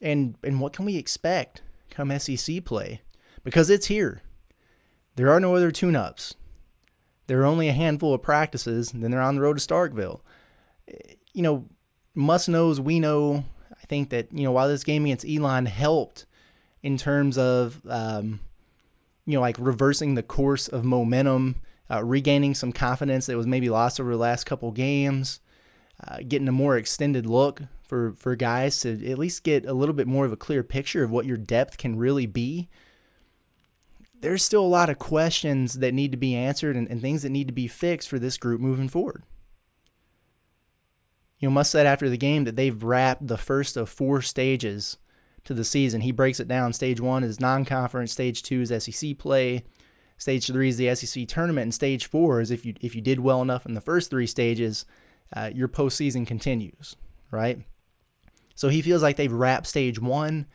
and 0.00 0.36
and 0.42 0.60
what 0.60 0.72
can 0.72 0.84
we 0.84 0.96
expect 0.96 1.62
come 1.90 2.16
SEC 2.18 2.64
play, 2.64 3.00
because 3.44 3.70
it's 3.70 3.86
here. 3.86 4.22
There 5.16 5.30
are 5.30 5.40
no 5.40 5.54
other 5.54 5.70
tune-ups. 5.70 6.34
There 7.26 7.40
are 7.40 7.46
only 7.46 7.68
a 7.68 7.72
handful 7.72 8.12
of 8.12 8.22
practices, 8.22 8.92
and 8.92 9.02
then 9.02 9.10
they're 9.10 9.20
on 9.20 9.34
the 9.34 9.40
road 9.40 9.58
to 9.58 9.66
Starkville. 9.66 10.20
You 11.32 11.42
know, 11.42 11.66
Muss 12.14 12.48
knows 12.48 12.80
we 12.80 13.00
know. 13.00 13.44
I 13.70 13.86
think 13.86 14.10
that 14.10 14.32
you 14.32 14.44
know 14.44 14.52
while 14.52 14.68
this 14.68 14.84
game 14.84 15.04
against 15.04 15.26
Elon 15.28 15.66
helped 15.66 16.26
in 16.82 16.96
terms 16.96 17.36
of 17.36 17.80
um, 17.88 18.40
you 19.24 19.34
know 19.34 19.40
like 19.40 19.56
reversing 19.58 20.14
the 20.14 20.22
course 20.22 20.68
of 20.68 20.84
momentum, 20.84 21.56
uh, 21.90 22.02
regaining 22.04 22.54
some 22.54 22.72
confidence 22.72 23.26
that 23.26 23.36
was 23.36 23.46
maybe 23.46 23.68
lost 23.68 24.00
over 24.00 24.12
the 24.12 24.18
last 24.18 24.44
couple 24.44 24.70
games, 24.72 25.40
uh, 26.06 26.18
getting 26.26 26.48
a 26.48 26.52
more 26.52 26.76
extended 26.76 27.26
look 27.26 27.62
for 27.82 28.14
for 28.16 28.34
guys 28.34 28.80
to 28.80 29.10
at 29.10 29.18
least 29.18 29.44
get 29.44 29.64
a 29.64 29.72
little 29.72 29.94
bit 29.94 30.06
more 30.06 30.26
of 30.26 30.32
a 30.32 30.36
clear 30.36 30.62
picture 30.62 31.04
of 31.04 31.10
what 31.10 31.26
your 31.26 31.36
depth 31.36 31.78
can 31.78 31.96
really 31.96 32.26
be 32.26 32.68
there's 34.20 34.42
still 34.42 34.62
a 34.62 34.66
lot 34.66 34.90
of 34.90 34.98
questions 34.98 35.74
that 35.74 35.94
need 35.94 36.10
to 36.10 36.16
be 36.16 36.34
answered 36.34 36.76
and, 36.76 36.88
and, 36.88 37.00
things 37.00 37.22
that 37.22 37.30
need 37.30 37.46
to 37.46 37.52
be 37.52 37.68
fixed 37.68 38.08
for 38.08 38.18
this 38.18 38.38
group 38.38 38.60
moving 38.60 38.88
forward. 38.88 39.22
You 41.38 41.50
Muss 41.50 41.68
said 41.68 41.86
after 41.86 42.08
the 42.08 42.16
game 42.16 42.44
that 42.44 42.56
they've 42.56 42.82
wrapped 42.82 43.26
the 43.26 43.36
first 43.36 43.76
of 43.76 43.88
four 43.88 44.22
stages 44.22 44.96
to 45.44 45.54
the 45.54 45.64
season. 45.64 46.00
He 46.00 46.12
breaks 46.12 46.40
it 46.40 46.48
down. 46.48 46.72
Stage 46.72 47.00
one 47.00 47.22
is 47.22 47.40
non-conference. 47.40 48.10
Stage 48.10 48.42
two 48.42 48.62
is 48.62 48.84
SEC 48.84 49.18
play. 49.18 49.64
Stage 50.16 50.46
three 50.46 50.70
is 50.70 50.78
the 50.78 50.94
SEC 50.94 51.28
tournament, 51.28 51.64
and 51.64 51.74
stage 51.74 52.06
four 52.06 52.40
is 52.40 52.50
if 52.50 52.64
you 52.64 52.74
if 52.80 52.94
you 52.94 53.02
did 53.02 53.20
well 53.20 53.42
enough 53.42 53.66
in 53.66 53.74
the 53.74 53.82
first 53.82 54.08
three 54.08 54.26
stages, 54.26 54.86
uh, 55.34 55.50
your 55.54 55.68
postseason 55.68 56.26
continues, 56.26 56.96
right? 57.30 57.60
So 58.54 58.68
he 58.68 58.82
feels 58.82 59.02
like 59.02 59.16
they've 59.16 59.32
wrapped 59.32 59.66
stage 59.66 59.98
one, 60.00 60.46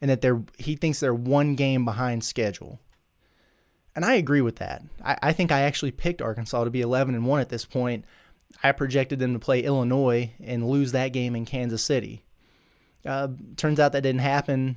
and 0.00 0.10
that 0.10 0.20
they're 0.20 0.42
he 0.58 0.76
thinks 0.76 1.00
they're 1.00 1.14
one 1.14 1.54
game 1.54 1.84
behind 1.84 2.24
schedule. 2.24 2.80
And 3.94 4.04
I 4.04 4.14
agree 4.14 4.42
with 4.42 4.56
that. 4.56 4.82
I, 5.02 5.16
I 5.22 5.32
think 5.32 5.50
I 5.50 5.62
actually 5.62 5.90
picked 5.90 6.20
Arkansas 6.20 6.64
to 6.64 6.70
be 6.70 6.82
11 6.82 7.14
and 7.14 7.26
1 7.26 7.40
at 7.40 7.48
this 7.48 7.64
point. 7.64 8.04
I 8.62 8.72
projected 8.72 9.18
them 9.18 9.32
to 9.32 9.38
play 9.38 9.62
Illinois 9.62 10.32
and 10.38 10.68
lose 10.68 10.92
that 10.92 11.14
game 11.14 11.34
in 11.34 11.46
Kansas 11.46 11.82
City. 11.82 12.22
Uh, 13.06 13.28
turns 13.56 13.80
out 13.80 13.92
that 13.92 14.02
didn't 14.02 14.20
happen. 14.20 14.76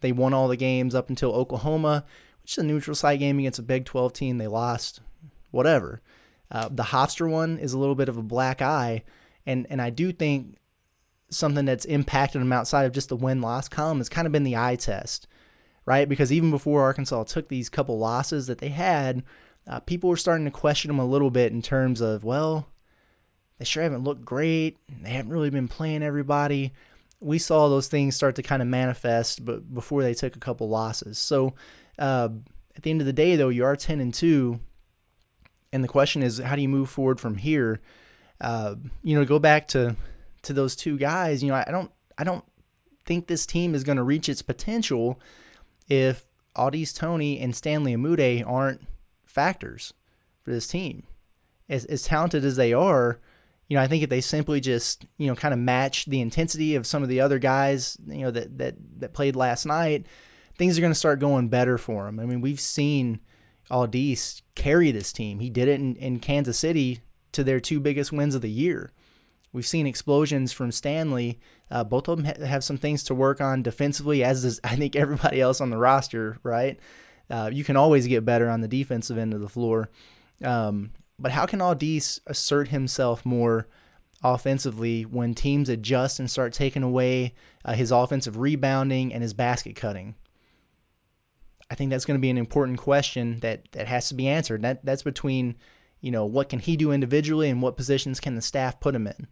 They 0.00 0.10
won 0.10 0.34
all 0.34 0.48
the 0.48 0.56
games 0.56 0.94
up 0.94 1.08
until 1.08 1.32
Oklahoma, 1.32 2.04
which 2.42 2.52
is 2.52 2.58
a 2.58 2.62
neutral 2.64 2.96
site 2.96 3.20
game 3.20 3.38
against 3.38 3.58
a 3.60 3.62
Big 3.62 3.84
12 3.84 4.12
team. 4.12 4.38
They 4.38 4.46
lost, 4.48 5.00
whatever. 5.50 6.02
Uh, 6.50 6.68
the 6.70 6.84
Hofstra 6.84 7.30
one 7.30 7.58
is 7.58 7.72
a 7.72 7.78
little 7.78 7.94
bit 7.94 8.08
of 8.08 8.16
a 8.16 8.22
black 8.22 8.62
eye, 8.62 9.04
and 9.46 9.66
and 9.70 9.82
I 9.82 9.90
do 9.90 10.12
think 10.12 10.56
something 11.30 11.66
that's 11.66 11.84
impacted 11.84 12.40
them 12.40 12.52
outside 12.52 12.84
of 12.84 12.92
just 12.92 13.10
the 13.10 13.16
win 13.16 13.40
loss 13.40 13.68
column 13.68 13.98
has 13.98 14.08
kind 14.08 14.26
of 14.26 14.32
been 14.32 14.44
the 14.44 14.56
eye 14.56 14.76
test 14.76 15.28
right? 15.88 16.06
Because 16.06 16.30
even 16.30 16.50
before 16.50 16.82
Arkansas 16.82 17.24
took 17.24 17.48
these 17.48 17.70
couple 17.70 17.98
losses 17.98 18.46
that 18.46 18.58
they 18.58 18.68
had, 18.68 19.22
uh, 19.66 19.80
people 19.80 20.10
were 20.10 20.18
starting 20.18 20.44
to 20.44 20.50
question 20.50 20.90
them 20.90 20.98
a 20.98 21.06
little 21.06 21.30
bit 21.30 21.50
in 21.50 21.62
terms 21.62 22.02
of, 22.02 22.24
well, 22.24 22.68
they 23.56 23.64
sure 23.64 23.82
haven't 23.82 24.04
looked 24.04 24.22
great. 24.22 24.76
They 25.00 25.08
haven't 25.08 25.32
really 25.32 25.48
been 25.48 25.66
playing 25.66 26.02
everybody. 26.02 26.74
We 27.20 27.38
saw 27.38 27.70
those 27.70 27.88
things 27.88 28.14
start 28.14 28.34
to 28.34 28.42
kind 28.42 28.60
of 28.60 28.68
manifest, 28.68 29.46
but 29.46 29.72
before 29.72 30.02
they 30.02 30.12
took 30.12 30.36
a 30.36 30.40
couple 30.40 30.68
losses. 30.68 31.16
So 31.16 31.54
uh, 31.98 32.28
at 32.76 32.82
the 32.82 32.90
end 32.90 33.00
of 33.00 33.06
the 33.06 33.12
day, 33.14 33.36
though, 33.36 33.48
you 33.48 33.64
are 33.64 33.74
ten 33.74 33.98
and 33.98 34.12
two, 34.12 34.60
and 35.72 35.84
the 35.84 35.88
question 35.88 36.22
is, 36.22 36.38
how 36.38 36.56
do 36.56 36.62
you 36.62 36.68
move 36.68 36.88
forward 36.88 37.20
from 37.20 37.36
here? 37.36 37.80
Uh, 38.40 38.76
you 39.02 39.14
know, 39.14 39.24
go 39.24 39.38
back 39.38 39.68
to 39.68 39.96
to 40.42 40.52
those 40.52 40.76
two 40.76 40.96
guys. 40.96 41.42
You 41.42 41.48
know, 41.48 41.56
I, 41.66 41.70
don't, 41.70 41.90
I 42.16 42.24
don't 42.24 42.44
think 43.04 43.26
this 43.26 43.46
team 43.46 43.74
is 43.74 43.84
going 43.84 43.96
to 43.96 44.02
reach 44.02 44.28
its 44.28 44.42
potential 44.42 45.20
if 45.88 46.24
Au'Diese 46.56 46.96
Toney 46.96 47.40
and 47.40 47.54
Stanley 47.54 47.96
Umude 47.96 48.46
aren't 48.46 48.82
factors 49.24 49.92
for 50.42 50.52
this 50.52 50.68
team. 50.68 51.04
As, 51.68 51.84
as 51.84 52.04
talented 52.04 52.44
as 52.44 52.56
they 52.56 52.72
are, 52.72 53.20
you 53.68 53.76
know, 53.76 53.82
I 53.82 53.88
think 53.88 54.02
if 54.02 54.08
they 54.08 54.22
simply 54.22 54.60
just, 54.60 55.04
you 55.18 55.26
know, 55.26 55.34
kind 55.34 55.52
of 55.52 55.60
match 55.60 56.06
the 56.06 56.20
intensity 56.20 56.76
of 56.76 56.86
some 56.86 57.02
of 57.02 57.10
the 57.10 57.20
other 57.20 57.38
guys, 57.38 57.98
you 58.06 58.22
know, 58.22 58.30
that 58.30 58.56
that 58.56 58.76
that 59.00 59.12
played 59.12 59.36
last 59.36 59.66
night, 59.66 60.06
things 60.56 60.78
are 60.78 60.80
going 60.80 60.92
to 60.92 60.98
start 60.98 61.20
going 61.20 61.48
better 61.48 61.76
for 61.76 62.06
them. 62.06 62.18
I 62.20 62.24
mean, 62.24 62.40
we've 62.40 62.60
seen 62.60 63.20
Au'Diese 63.70 64.42
carry 64.54 64.90
this 64.90 65.12
team. 65.12 65.40
He 65.40 65.50
did 65.50 65.68
it 65.68 65.80
in, 65.80 65.96
in 65.96 66.20
Kansas 66.20 66.58
City 66.58 67.00
to 67.32 67.44
their 67.44 67.60
two 67.60 67.80
biggest 67.80 68.12
wins 68.12 68.34
of 68.34 68.42
the 68.42 68.50
year. 68.50 68.92
We've 69.52 69.66
seen 69.66 69.86
explosions 69.86 70.52
from 70.52 70.72
Stanley. 70.72 71.38
Uh, 71.70 71.84
both 71.84 72.08
of 72.08 72.18
them 72.18 72.26
ha- 72.26 72.44
have 72.44 72.64
some 72.64 72.76
things 72.76 73.02
to 73.04 73.14
work 73.14 73.40
on 73.40 73.62
defensively, 73.62 74.22
as 74.22 74.42
does 74.42 74.60
I 74.64 74.76
think 74.76 74.96
everybody 74.96 75.40
else 75.40 75.60
on 75.60 75.70
the 75.70 75.78
roster. 75.78 76.38
Right? 76.42 76.78
Uh, 77.30 77.50
you 77.52 77.64
can 77.64 77.76
always 77.76 78.06
get 78.06 78.24
better 78.24 78.48
on 78.48 78.60
the 78.60 78.68
defensive 78.68 79.18
end 79.18 79.34
of 79.34 79.40
the 79.40 79.48
floor. 79.48 79.90
Um, 80.42 80.92
but 81.18 81.32
how 81.32 81.46
can 81.46 81.60
Au'Diese 81.60 82.20
assert 82.26 82.68
himself 82.68 83.26
more 83.26 83.66
offensively 84.22 85.02
when 85.02 85.34
teams 85.34 85.68
adjust 85.68 86.18
and 86.18 86.30
start 86.30 86.52
taking 86.52 86.82
away 86.82 87.34
uh, 87.64 87.74
his 87.74 87.90
offensive 87.90 88.38
rebounding 88.38 89.12
and 89.12 89.22
his 89.22 89.34
basket 89.34 89.76
cutting? 89.76 90.14
I 91.70 91.74
think 91.74 91.90
that's 91.90 92.04
going 92.04 92.18
to 92.18 92.22
be 92.22 92.30
an 92.30 92.38
important 92.38 92.78
question 92.78 93.40
that 93.40 93.70
that 93.72 93.86
has 93.86 94.08
to 94.08 94.14
be 94.14 94.28
answered. 94.28 94.62
That 94.62 94.84
that's 94.84 95.02
between, 95.02 95.56
you 96.00 96.10
know, 96.10 96.24
what 96.24 96.48
can 96.48 96.58
he 96.58 96.76
do 96.76 96.92
individually 96.92 97.50
and 97.50 97.60
what 97.60 97.76
positions 97.76 98.20
can 98.20 98.34
the 98.34 98.42
staff 98.42 98.80
put 98.80 98.94
him 98.94 99.06
in 99.06 99.28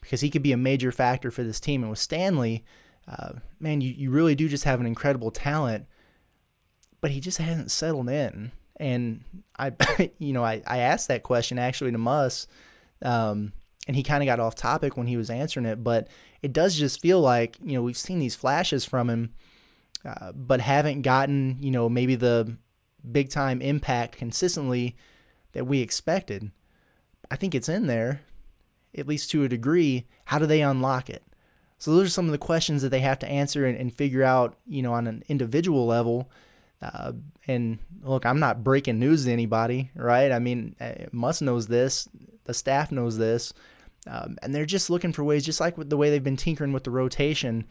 because 0.00 0.20
he 0.20 0.30
could 0.30 0.42
be 0.42 0.52
a 0.52 0.56
major 0.56 0.92
factor 0.92 1.30
for 1.30 1.42
this 1.42 1.60
team. 1.60 1.82
And 1.82 1.90
with 1.90 1.98
Stanley, 1.98 2.64
uh, 3.06 3.32
man, 3.58 3.80
you, 3.80 3.90
you 3.90 4.10
really 4.10 4.34
do 4.34 4.48
just 4.48 4.64
have 4.64 4.80
an 4.80 4.86
incredible 4.86 5.30
talent, 5.30 5.86
but 7.00 7.10
he 7.10 7.20
just 7.20 7.38
hasn't 7.38 7.70
settled 7.70 8.08
in. 8.08 8.52
And 8.76 9.24
I, 9.58 9.72
you 10.18 10.32
know, 10.32 10.44
I, 10.44 10.62
I 10.66 10.78
asked 10.78 11.08
that 11.08 11.22
question 11.22 11.58
actually 11.58 11.92
to 11.92 11.98
Muss, 11.98 12.46
um, 13.02 13.52
and 13.86 13.96
he 13.96 14.02
kind 14.02 14.22
of 14.22 14.26
got 14.26 14.40
off 14.40 14.54
topic 14.54 14.96
when 14.96 15.06
he 15.06 15.16
was 15.16 15.30
answering 15.30 15.66
it. 15.66 15.82
But 15.82 16.08
it 16.42 16.52
does 16.52 16.76
just 16.76 17.00
feel 17.00 17.20
like, 17.20 17.56
you 17.62 17.74
know, 17.74 17.82
we've 17.82 17.96
seen 17.96 18.18
these 18.18 18.36
flashes 18.36 18.84
from 18.84 19.10
him, 19.10 19.34
uh, 20.04 20.32
but 20.32 20.60
haven't 20.60 21.02
gotten, 21.02 21.58
you 21.60 21.70
know, 21.70 21.88
maybe 21.88 22.14
the 22.14 22.56
big 23.10 23.30
time 23.30 23.60
impact 23.62 24.16
consistently 24.16 24.96
that 25.52 25.66
we 25.66 25.80
expected. 25.80 26.50
I 27.30 27.36
think 27.36 27.54
it's 27.54 27.68
in 27.68 27.86
there 27.86 28.20
at 28.96 29.06
least 29.06 29.30
to 29.30 29.44
a 29.44 29.48
degree, 29.48 30.06
how 30.26 30.38
do 30.38 30.46
they 30.46 30.62
unlock 30.62 31.08
it? 31.08 31.22
So 31.78 31.92
those 31.92 32.08
are 32.08 32.10
some 32.10 32.26
of 32.26 32.32
the 32.32 32.38
questions 32.38 32.82
that 32.82 32.90
they 32.90 33.00
have 33.00 33.18
to 33.20 33.28
answer 33.28 33.64
and, 33.64 33.78
and 33.78 33.94
figure 33.94 34.22
out, 34.22 34.56
you 34.66 34.82
know, 34.82 34.92
on 34.92 35.06
an 35.06 35.22
individual 35.28 35.86
level. 35.86 36.30
Uh, 36.82 37.12
and 37.46 37.78
look, 38.02 38.26
I'm 38.26 38.40
not 38.40 38.64
breaking 38.64 38.98
news 38.98 39.24
to 39.24 39.32
anybody, 39.32 39.90
right? 39.94 40.32
I 40.32 40.38
mean, 40.38 40.76
uh, 40.80 41.06
Muss 41.12 41.40
knows 41.40 41.68
this, 41.68 42.08
the 42.44 42.54
staff 42.54 42.90
knows 42.90 43.18
this, 43.18 43.52
um, 44.06 44.36
and 44.42 44.54
they're 44.54 44.66
just 44.66 44.90
looking 44.90 45.12
for 45.12 45.24
ways, 45.24 45.44
just 45.44 45.60
like 45.60 45.76
the 45.76 45.96
way 45.96 46.10
they've 46.10 46.24
been 46.24 46.36
tinkering 46.36 46.72
with 46.72 46.84
the 46.84 46.90
rotation, 46.90 47.66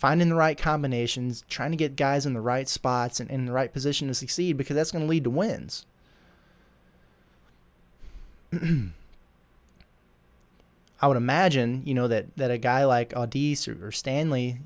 finding 0.00 0.30
the 0.30 0.34
right 0.34 0.56
combinations, 0.56 1.44
trying 1.50 1.70
to 1.72 1.76
get 1.76 1.94
guys 1.94 2.24
in 2.24 2.32
the 2.32 2.40
right 2.40 2.66
spots 2.66 3.20
and 3.20 3.30
in 3.30 3.44
the 3.44 3.52
right 3.52 3.70
position 3.70 4.08
to 4.08 4.14
succeed, 4.14 4.56
because 4.56 4.74
that's 4.74 4.90
going 4.90 5.04
to 5.04 5.08
lead 5.08 5.24
to 5.24 5.30
wins. 5.30 5.84
I 11.02 11.06
would 11.06 11.18
imagine, 11.18 11.82
you 11.84 11.92
know, 11.92 12.08
that, 12.08 12.34
that 12.38 12.50
a 12.50 12.56
guy 12.56 12.86
like 12.86 13.10
Au'Diese 13.10 13.68
or, 13.68 13.88
or 13.88 13.92
Stanley 13.92 14.60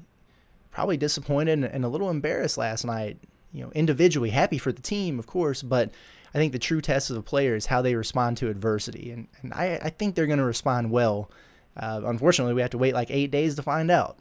probably 0.71 0.97
disappointed 0.97 1.55
and, 1.55 1.65
and, 1.65 1.85
a 1.85 1.89
little 1.89 2.11
embarrassed 2.11 2.57
last 2.57 2.85
night, 2.85 3.19
you 3.53 3.65
know, 3.65 3.73
individually, 3.73 4.31
happy 4.31 4.59
for 4.59 4.71
the 4.71 4.83
team, 4.83 5.19
of 5.19 5.27
course, 5.27 5.63
but 5.63 5.91
I 6.33 6.39
think 6.39 6.53
the 6.53 6.61
true 6.61 6.81
test 6.81 7.11
of 7.11 7.17
a 7.17 7.23
player 7.23 7.57
is 7.57 7.67
how 7.67 7.83
they 7.83 7.97
respond 7.97 8.37
to 8.37 8.51
adversity. 8.51 9.11
And, 9.11 9.27
and 9.43 9.53
I, 9.53 9.81
I 9.83 9.91
think 9.91 10.15
they're 10.15 10.27
going 10.27 10.39
to 10.39 10.45
respond 10.45 10.93
well. 10.93 11.29
Uh, 11.77 12.03
unfortunately, 12.05 12.55
we 12.55 12.61
have 12.61 12.71
to 12.71 12.79
wait 12.79 12.95
like 12.95 13.11
eight 13.11 13.33
days 13.33 13.57
to 13.57 13.63
find 13.63 13.91
out. 13.91 14.17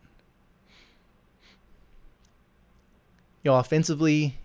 You 3.44 3.52
know, 3.52 3.58
offensively, 3.58 4.38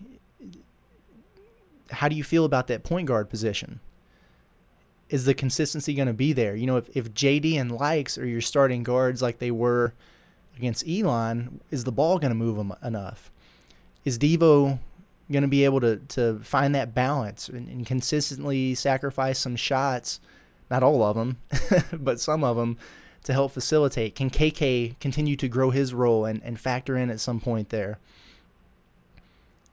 how 1.91 2.07
do 2.07 2.15
you 2.15 2.23
feel 2.23 2.45
about 2.45 2.67
that 2.67 2.83
point 2.83 3.07
guard 3.07 3.29
position? 3.29 3.79
is 5.09 5.25
the 5.25 5.33
consistency 5.33 5.93
going 5.93 6.07
to 6.07 6.13
be 6.13 6.33
there? 6.33 6.55
You 6.55 6.67
know, 6.67 6.77
if, 6.77 6.89
if 6.95 7.13
JD 7.13 7.59
and 7.59 7.71
Lykes 7.71 8.17
are 8.17 8.25
your 8.25 8.41
starting 8.41 8.83
guards 8.83 9.21
like 9.21 9.39
they 9.39 9.51
were 9.51 9.93
against 10.55 10.87
Elon, 10.87 11.59
is 11.71 11.83
the 11.83 11.91
ball 11.91 12.19
going 12.19 12.31
to 12.31 12.35
move 12.35 12.57
them 12.57 12.73
enough? 12.83 13.31
Is 14.05 14.19
Devo 14.19 14.79
going 15.31 15.41
to 15.41 15.47
be 15.47 15.65
able 15.65 15.81
to, 15.81 15.97
to 15.97 16.39
find 16.39 16.73
that 16.75 16.93
balance 16.93 17.49
and, 17.49 17.67
and 17.67 17.85
consistently 17.85 18.75
sacrifice 18.75 19.39
some 19.39 19.55
shots? 19.55 20.19
Not 20.69 20.83
all 20.83 21.03
of 21.03 21.15
them, 21.15 21.37
but 21.93 22.19
some 22.19 22.43
of 22.43 22.55
them 22.55 22.77
to 23.23 23.33
help 23.33 23.51
facilitate. 23.51 24.15
Can 24.15 24.29
KK 24.29 24.99
continue 24.99 25.35
to 25.35 25.47
grow 25.47 25.71
his 25.71 25.93
role 25.93 26.25
and, 26.25 26.41
and 26.43 26.59
factor 26.59 26.95
in 26.95 27.09
at 27.09 27.19
some 27.19 27.39
point 27.39 27.69
there? 27.69 27.97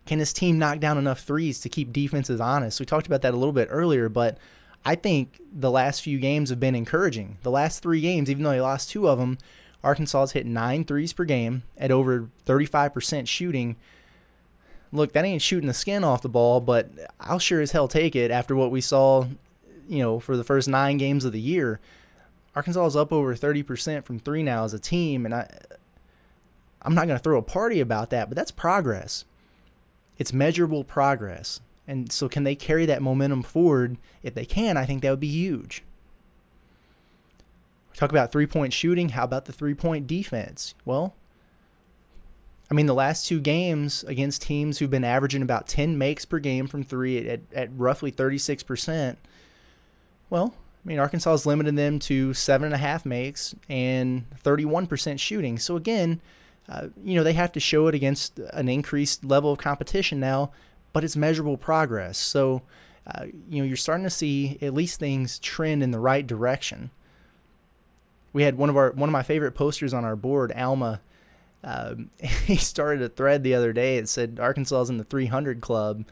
Can 0.07 0.21
his 0.21 0.33
team 0.33 0.59
knock 0.59 0.79
down 0.79 0.99
enough 0.99 1.21
threes 1.21 1.61
to 1.61 1.69
keep 1.69 1.93
defenses 1.93 2.41
honest? 2.41 2.81
We 2.81 2.87
talked 2.87 3.07
about 3.07 3.23
that 3.23 3.35
a 3.35 3.37
little 3.37 3.53
bit 3.53 3.69
earlier, 3.71 4.09
but 4.09 4.39
I 4.85 4.95
think 4.95 5.41
the 5.53 5.71
last 5.71 6.01
few 6.01 6.21
games 6.21 6.49
have 6.51 6.61
been 6.61 6.77
encouraging. 6.77 7.39
The 7.43 7.51
last 7.51 7.83
three 7.83 8.01
games, 8.01 8.31
even 8.31 8.45
though 8.45 8.51
they 8.51 8.61
lost 8.61 8.89
two 8.89 9.09
of 9.09 9.19
them, 9.19 9.37
Arkansas 9.83 10.21
has 10.21 10.33
hit 10.33 10.47
nine 10.47 10.85
threes 10.85 11.13
per 11.13 11.25
game 11.25 11.65
at 11.77 11.91
over 11.91 12.31
35% 12.47 13.27
shooting. 13.27 13.77
Look, 14.93 15.13
that 15.13 15.25
ain't 15.25 15.43
shooting 15.43 15.67
the 15.67 15.75
skin 15.75 16.05
off 16.05 16.23
the 16.23 16.29
ball, 16.29 16.61
but 16.61 16.89
I'll 17.19 17.41
sure 17.41 17.61
as 17.61 17.73
hell 17.73 17.89
take 17.89 18.15
it 18.15 18.31
after 18.31 18.55
what 18.55 18.71
we 18.71 18.81
saw, 18.81 19.27
you 19.89 19.99
know, 19.99 20.21
for 20.21 20.37
the 20.37 20.45
first 20.45 20.69
nine 20.69 20.99
games 20.99 21.25
of 21.25 21.33
the 21.33 21.41
year. 21.41 21.81
Arkansas 22.55 22.87
is 22.87 22.97
up 22.97 23.13
over 23.13 23.35
30% 23.35 24.05
from 24.05 24.21
three 24.21 24.43
now 24.43 24.65
as 24.65 24.73
a 24.73 24.79
team, 24.79 25.27
and 25.27 25.35
I, 25.35 25.51
I'm 26.83 26.95
not 26.95 27.07
going 27.07 27.19
to 27.19 27.23
throw 27.23 27.39
a 27.39 27.43
party 27.43 27.81
about 27.81 28.11
that, 28.11 28.29
but 28.29 28.37
that's 28.37 28.53
progress. 28.53 29.25
It's 30.19 30.33
measurable 30.33 30.85
progress. 30.85 31.61
And 31.87 32.11
so, 32.11 32.29
can 32.29 32.45
they 32.45 32.55
carry 32.55 32.87
that 32.87 33.03
momentum 33.03 33.43
forward? 33.43 33.97
If 34.23 34.35
they 34.35 34.45
can, 34.45 34.77
I 34.77 34.85
think 34.85 35.03
that 35.03 35.11
would 35.11 35.21
be 35.21 35.29
huge. 35.29 35.85
We 37.91 37.97
Talk 37.97 38.11
about 38.11 38.33
three 38.33 38.47
point 38.47 38.73
shooting. 38.73 39.11
How 39.11 39.25
about 39.25 39.45
the 39.45 39.53
three 39.53 39.75
point 39.75 40.07
defense? 40.07 40.75
Well, 40.85 41.15
I 42.71 42.75
mean, 42.75 42.87
the 42.87 42.95
last 42.95 43.27
two 43.27 43.41
games 43.41 44.05
against 44.05 44.43
teams 44.43 44.79
who've 44.79 44.91
been 44.91 45.05
averaging 45.05 45.43
about 45.43 45.69
10 45.69 45.97
makes 45.97 46.25
per 46.25 46.41
game 46.41 46.67
from 46.67 46.83
three 46.83 47.29
at, 47.29 47.41
at 47.55 47.71
roughly 47.77 48.11
36%. 48.11 49.17
Well, 50.31 50.55
I 50.85 50.89
mean, 50.89 50.99
Arkansas 50.99 51.31
has 51.31 51.47
limited 51.47 51.77
them 51.77 52.01
to 52.01 52.35
seven 52.35 52.67
and 52.67 52.75
a 52.75 52.79
half 52.79 53.07
makes 53.07 53.55
and 53.69 54.25
31% 54.43 55.21
shooting. 55.21 55.59
So, 55.59 55.77
again, 55.77 56.21
you 57.05 57.15
know, 57.15 57.23
they 57.23 57.33
have 57.33 57.53
to 57.53 57.61
show 57.61 57.87
it 57.87 57.95
against 57.95 58.39
an 58.39 58.69
increased 58.69 59.25
level 59.25 59.53
of 59.53 59.59
competition 59.59 60.19
now, 60.19 60.51
but 60.93 61.05
it's 61.05 61.17
measurable 61.17 61.57
progress. 61.57 62.19
So, 62.19 62.63
uh, 63.07 63.27
you 63.49 63.63
know, 63.63 63.65
you're 63.65 63.77
starting 63.77 64.05
to 64.05 64.11
see 64.11 64.59
at 64.61 64.75
least 64.75 64.99
things 64.99 65.39
trend 65.39 65.83
in 65.83 65.93
the 65.93 66.01
right 66.01 66.27
direction. 66.27 66.91
We 68.33 68.43
had 68.43 68.59
one 68.59 68.69
of 68.69 68.77
our 68.77 68.91
one 68.93 69.09
of 69.09 69.13
my 69.13 69.23
favorite 69.23 69.53
posters 69.53 69.95
on 69.95 70.05
our 70.05 70.17
board, 70.17 70.53
Alma. 70.53 71.01
Um, 71.63 72.11
he 72.21 72.57
started 72.57 73.03
a 73.03 73.09
thread 73.09 73.43
the 73.43 73.55
other 73.55 73.73
day. 73.73 73.97
It 73.97 74.09
said 74.09 74.39
Arkansas 74.41 74.83
is 74.83 74.91
in 74.91 74.99
the 74.99 75.05
300 75.05 75.61
club, 75.61 76.05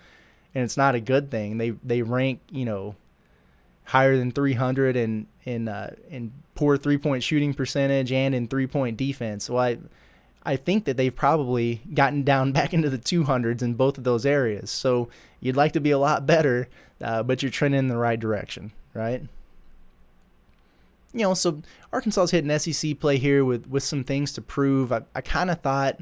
and 0.54 0.64
it's 0.64 0.76
not 0.76 0.94
a 0.94 1.00
good 1.00 1.30
thing. 1.30 1.58
They 1.58 1.70
they 1.70 2.02
rank 2.02 2.40
you 2.50 2.64
know 2.64 2.94
higher 3.84 4.16
than 4.16 4.30
300 4.30 4.96
in 4.96 5.26
in 5.44 5.68
uh, 5.68 5.94
in 6.08 6.32
poor 6.54 6.76
three 6.76 6.98
point 6.98 7.22
shooting 7.22 7.54
percentage 7.54 8.12
and 8.12 8.34
in 8.34 8.48
three 8.48 8.66
point 8.66 8.96
defense. 8.96 9.44
So 9.44 9.58
I 9.58 9.78
I 10.44 10.56
think 10.56 10.84
that 10.84 10.96
they've 10.96 11.14
probably 11.14 11.80
gotten 11.92 12.22
down 12.22 12.52
back 12.58 12.74
into 12.74 12.90
the 12.90 12.98
200s 12.98 13.62
in 13.62 13.74
both 13.74 13.98
of 13.98 14.04
those 14.04 14.26
areas. 14.26 14.70
So 14.70 15.08
you'd 15.40 15.56
like 15.56 15.72
to 15.72 15.80
be 15.80 15.90
a 15.90 15.98
lot 15.98 16.26
better, 16.26 16.68
uh, 17.00 17.22
but 17.22 17.42
you're 17.42 17.50
trending 17.50 17.78
in 17.78 17.88
the 17.88 17.96
right 17.96 18.18
direction, 18.18 18.72
right? 18.92 19.22
You 21.12 21.22
know, 21.22 21.34
so 21.34 21.62
Arkansas 21.92 22.22
Arkansas's 22.22 22.30
hitting 22.32 22.58
SEC 22.58 22.98
play 22.98 23.18
here 23.18 23.44
with, 23.44 23.68
with 23.68 23.84
some 23.84 24.02
things 24.02 24.32
to 24.32 24.42
prove. 24.42 24.92
I, 24.92 25.02
I 25.14 25.20
kind 25.20 25.50
of 25.50 25.60
thought 25.60 26.00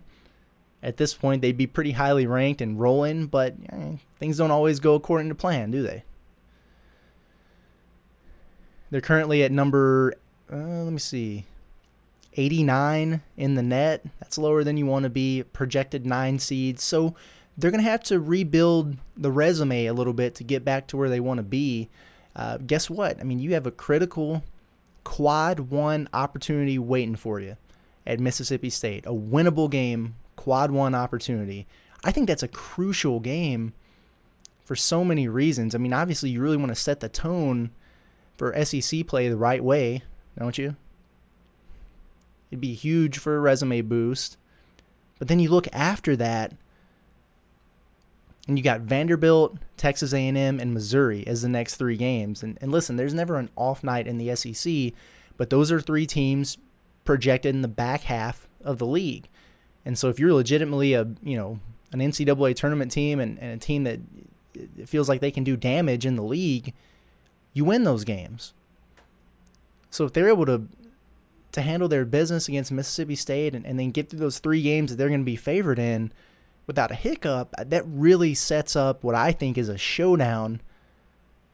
at 0.83 0.96
this 0.96 1.14
point 1.14 1.42
they'd 1.42 1.57
be 1.57 1.66
pretty 1.66 1.92
highly 1.92 2.26
ranked 2.26 2.61
and 2.61 2.81
rolling, 2.81 3.26
but 3.26 3.55
eh, 3.70 3.96
things 4.18 4.38
don't 4.38 4.50
always 4.50 4.81
go 4.81 4.94
according 4.94 5.28
to 5.28 5.35
plan, 5.35 5.70
do 5.70 5.83
they? 5.83 6.05
They're 8.90 9.00
currently 9.00 9.42
at 9.42 9.52
number, 9.52 10.14
uh, 10.52 10.57
let 10.57 10.92
me 10.92 10.98
see, 10.98 11.46
89 12.37 13.23
in 13.37 13.55
the 13.55 13.62
net. 13.62 14.05
That's 14.21 14.38
lower 14.38 14.64
than 14.64 14.77
you 14.77 14.87
want 14.87 15.05
to 15.05 15.11
be. 15.11 15.42
Projected 15.53 16.07
nine 16.07 16.38
seeds. 16.38 16.83
So 16.83 17.14
they're 17.57 17.71
going 17.71 17.85
to 17.85 17.90
have 17.90 18.03
to 18.05 18.21
rebuild 18.21 18.97
the 19.16 19.31
resume 19.31 19.87
a 19.87 19.92
little 19.92 20.12
bit 20.12 20.35
to 20.37 20.45
get 20.45 20.64
back 20.64 20.87
to 20.88 20.97
where 20.97 21.09
they 21.09 21.21
want 21.21 21.38
to 21.38 21.45
be. 21.45 21.88
Uh, 22.35 22.59
guess 22.59 22.88
what? 22.88 23.21
I 23.21 23.25
mean, 23.25 23.38
you 23.38 23.53
have 23.55 23.66
a 23.66 23.71
critical 23.71 24.42
quad 25.05 25.61
one 25.61 26.09
opportunity 26.12 26.79
waiting 26.79 27.16
for 27.16 27.40
you 27.40 27.57
at 28.07 28.21
Mississippi 28.21 28.71
State. 28.71 29.05
A 29.07 29.11
winnable 29.12 29.71
game, 29.71 30.14
quad 30.37 30.71
one 30.71 30.95
opportunity. 30.95 31.66
I 32.05 32.12
think 32.12 32.27
that's 32.27 32.42
a 32.42 32.49
crucial 32.49 33.21
game 33.21 33.75
for 34.64 34.75
so 34.75 35.05
many 35.05 35.29
reasons. 35.29 35.75
I 35.75 35.79
mean, 35.79 35.92
obviously, 35.92 36.31
you 36.31 36.40
really 36.40 36.57
want 36.57 36.71
to 36.71 36.75
set 36.75 37.01
the 37.01 37.09
tone 37.09 37.71
for 38.37 38.64
SEC 38.64 39.07
play 39.07 39.29
the 39.29 39.37
right 39.37 39.62
way, 39.62 40.03
don't 40.38 40.57
you? 40.57 40.77
It'd 42.52 42.60
be 42.60 42.74
huge 42.74 43.16
for 43.16 43.34
a 43.34 43.40
resume 43.40 43.80
boost. 43.80 44.36
But 45.18 45.28
then 45.28 45.40
you 45.40 45.48
look 45.48 45.66
after 45.72 46.14
that, 46.16 46.52
and 48.46 48.58
you 48.58 48.62
got 48.62 48.82
Vanderbilt, 48.82 49.56
Texas 49.78 50.12
A&M, 50.12 50.36
and 50.36 50.74
Missouri 50.74 51.26
as 51.26 51.40
the 51.40 51.48
next 51.48 51.76
three 51.76 51.96
games. 51.96 52.42
And, 52.42 52.58
and 52.60 52.70
listen, 52.70 52.96
there's 52.96 53.14
never 53.14 53.38
an 53.38 53.48
off 53.56 53.82
night 53.82 54.06
in 54.06 54.18
the 54.18 54.36
SEC, 54.36 54.92
but 55.38 55.48
those 55.48 55.72
are 55.72 55.80
three 55.80 56.06
teams 56.06 56.58
projected 57.04 57.54
in 57.54 57.62
the 57.62 57.68
back 57.68 58.02
half 58.02 58.46
of 58.62 58.76
the 58.76 58.86
league. 58.86 59.28
And 59.86 59.98
so 59.98 60.10
if 60.10 60.20
you're 60.20 60.34
legitimately 60.34 60.92
a 60.92 61.08
you 61.22 61.36
know 61.36 61.58
an 61.92 62.00
NCAA 62.00 62.54
tournament 62.54 62.92
team 62.92 63.18
and, 63.18 63.38
and 63.38 63.52
a 63.54 63.56
team 63.56 63.84
that 63.84 64.00
feels 64.86 65.08
like 65.08 65.22
they 65.22 65.30
can 65.30 65.42
do 65.42 65.56
damage 65.56 66.04
in 66.04 66.16
the 66.16 66.22
league, 66.22 66.74
you 67.54 67.64
win 67.64 67.84
those 67.84 68.04
games. 68.04 68.52
So 69.88 70.04
if 70.04 70.12
they're 70.12 70.28
able 70.28 70.46
to 70.46 70.68
to 71.52 71.62
handle 71.62 71.88
their 71.88 72.04
business 72.04 72.48
against 72.48 72.72
Mississippi 72.72 73.14
State 73.14 73.54
and, 73.54 73.64
and 73.64 73.78
then 73.78 73.90
get 73.90 74.08
through 74.08 74.18
those 74.18 74.38
three 74.38 74.62
games 74.62 74.90
that 74.90 74.96
they're 74.96 75.08
going 75.08 75.20
to 75.20 75.24
be 75.24 75.36
favored 75.36 75.78
in 75.78 76.12
without 76.66 76.90
a 76.90 76.94
hiccup, 76.94 77.54
that 77.58 77.84
really 77.86 78.34
sets 78.34 78.76
up 78.76 79.02
what 79.04 79.14
I 79.14 79.32
think 79.32 79.58
is 79.58 79.68
a 79.68 79.78
showdown 79.78 80.60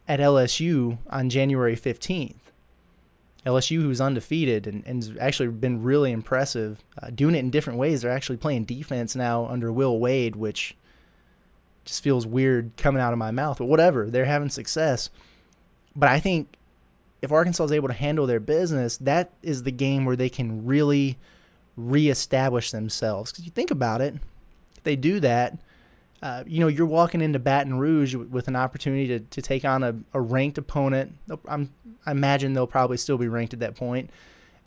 at 0.06 0.20
LSU 0.20 0.98
on 1.08 1.28
January 1.30 1.76
15th. 1.76 2.34
LSU, 3.46 3.80
who's 3.80 4.00
undefeated 4.00 4.66
and, 4.66 4.84
and 4.87 5.02
has 5.02 5.16
actually 5.18 5.48
been 5.48 5.82
really 5.82 6.12
impressive, 6.12 6.82
uh, 7.00 7.11
doing 7.11 7.34
it 7.34 7.38
in 7.38 7.50
different 7.50 7.78
ways. 7.78 8.02
They're 8.02 8.11
actually 8.11 8.37
playing 8.37 8.64
defense 8.64 9.16
now 9.16 9.46
under 9.46 9.72
Will 9.72 9.98
Wade, 9.98 10.37
which 10.37 10.76
just 11.84 12.02
feels 12.02 12.26
weird 12.26 12.76
coming 12.76 13.00
out 13.00 13.12
of 13.12 13.18
my 13.18 13.30
mouth. 13.30 13.58
But 13.58 13.66
whatever, 13.66 14.11
they're 14.11 14.26
having 14.26 14.50
success. 14.50 15.08
But 15.96 16.11
I 16.11 16.20
think 16.20 16.58
if 17.20 17.33
Arkansas 17.33 17.64
is 17.64 17.72
able 17.72 17.88
to 17.88 17.94
handle 17.94 18.26
their 18.26 18.40
business, 18.40 18.96
that 18.98 19.33
is 19.42 19.62
the 19.62 19.72
game 19.72 20.04
where 20.04 20.16
they 20.16 20.28
can 20.28 20.64
really 20.66 21.18
reestablish 21.76 22.70
themselves. 22.70 23.33
Because 23.33 23.44
you 23.44 23.50
think 23.50 23.70
about 23.70 24.00
it, 24.00 24.14
if 24.76 24.83
they 24.83 24.96
do 24.96 25.20
that, 25.20 25.59
uh, 26.22 26.42
you 26.46 26.61
know, 26.61 26.66
you're 26.66 26.87
walking 26.87 27.20
into 27.20 27.38
Baton 27.38 27.78
Rouge 27.78 28.14
with 28.14 28.48
an 28.48 28.57
opportunity 28.57 29.07
to, 29.07 29.20
to 29.20 29.42
take 29.42 29.64
on 29.64 29.85
a, 29.85 29.94
a 30.12 30.20
ranked 30.20 30.59
opponent. 30.59 31.14
I'm, 31.46 31.70
I 32.04 32.11
imagine 32.11 32.54
they'll 32.54 32.66
probably 32.66 32.96
still 32.96 33.18
be 33.18 33.28
ranked 33.28 33.52
at 33.52 33.61
that 33.61 33.76
point. 33.76 34.11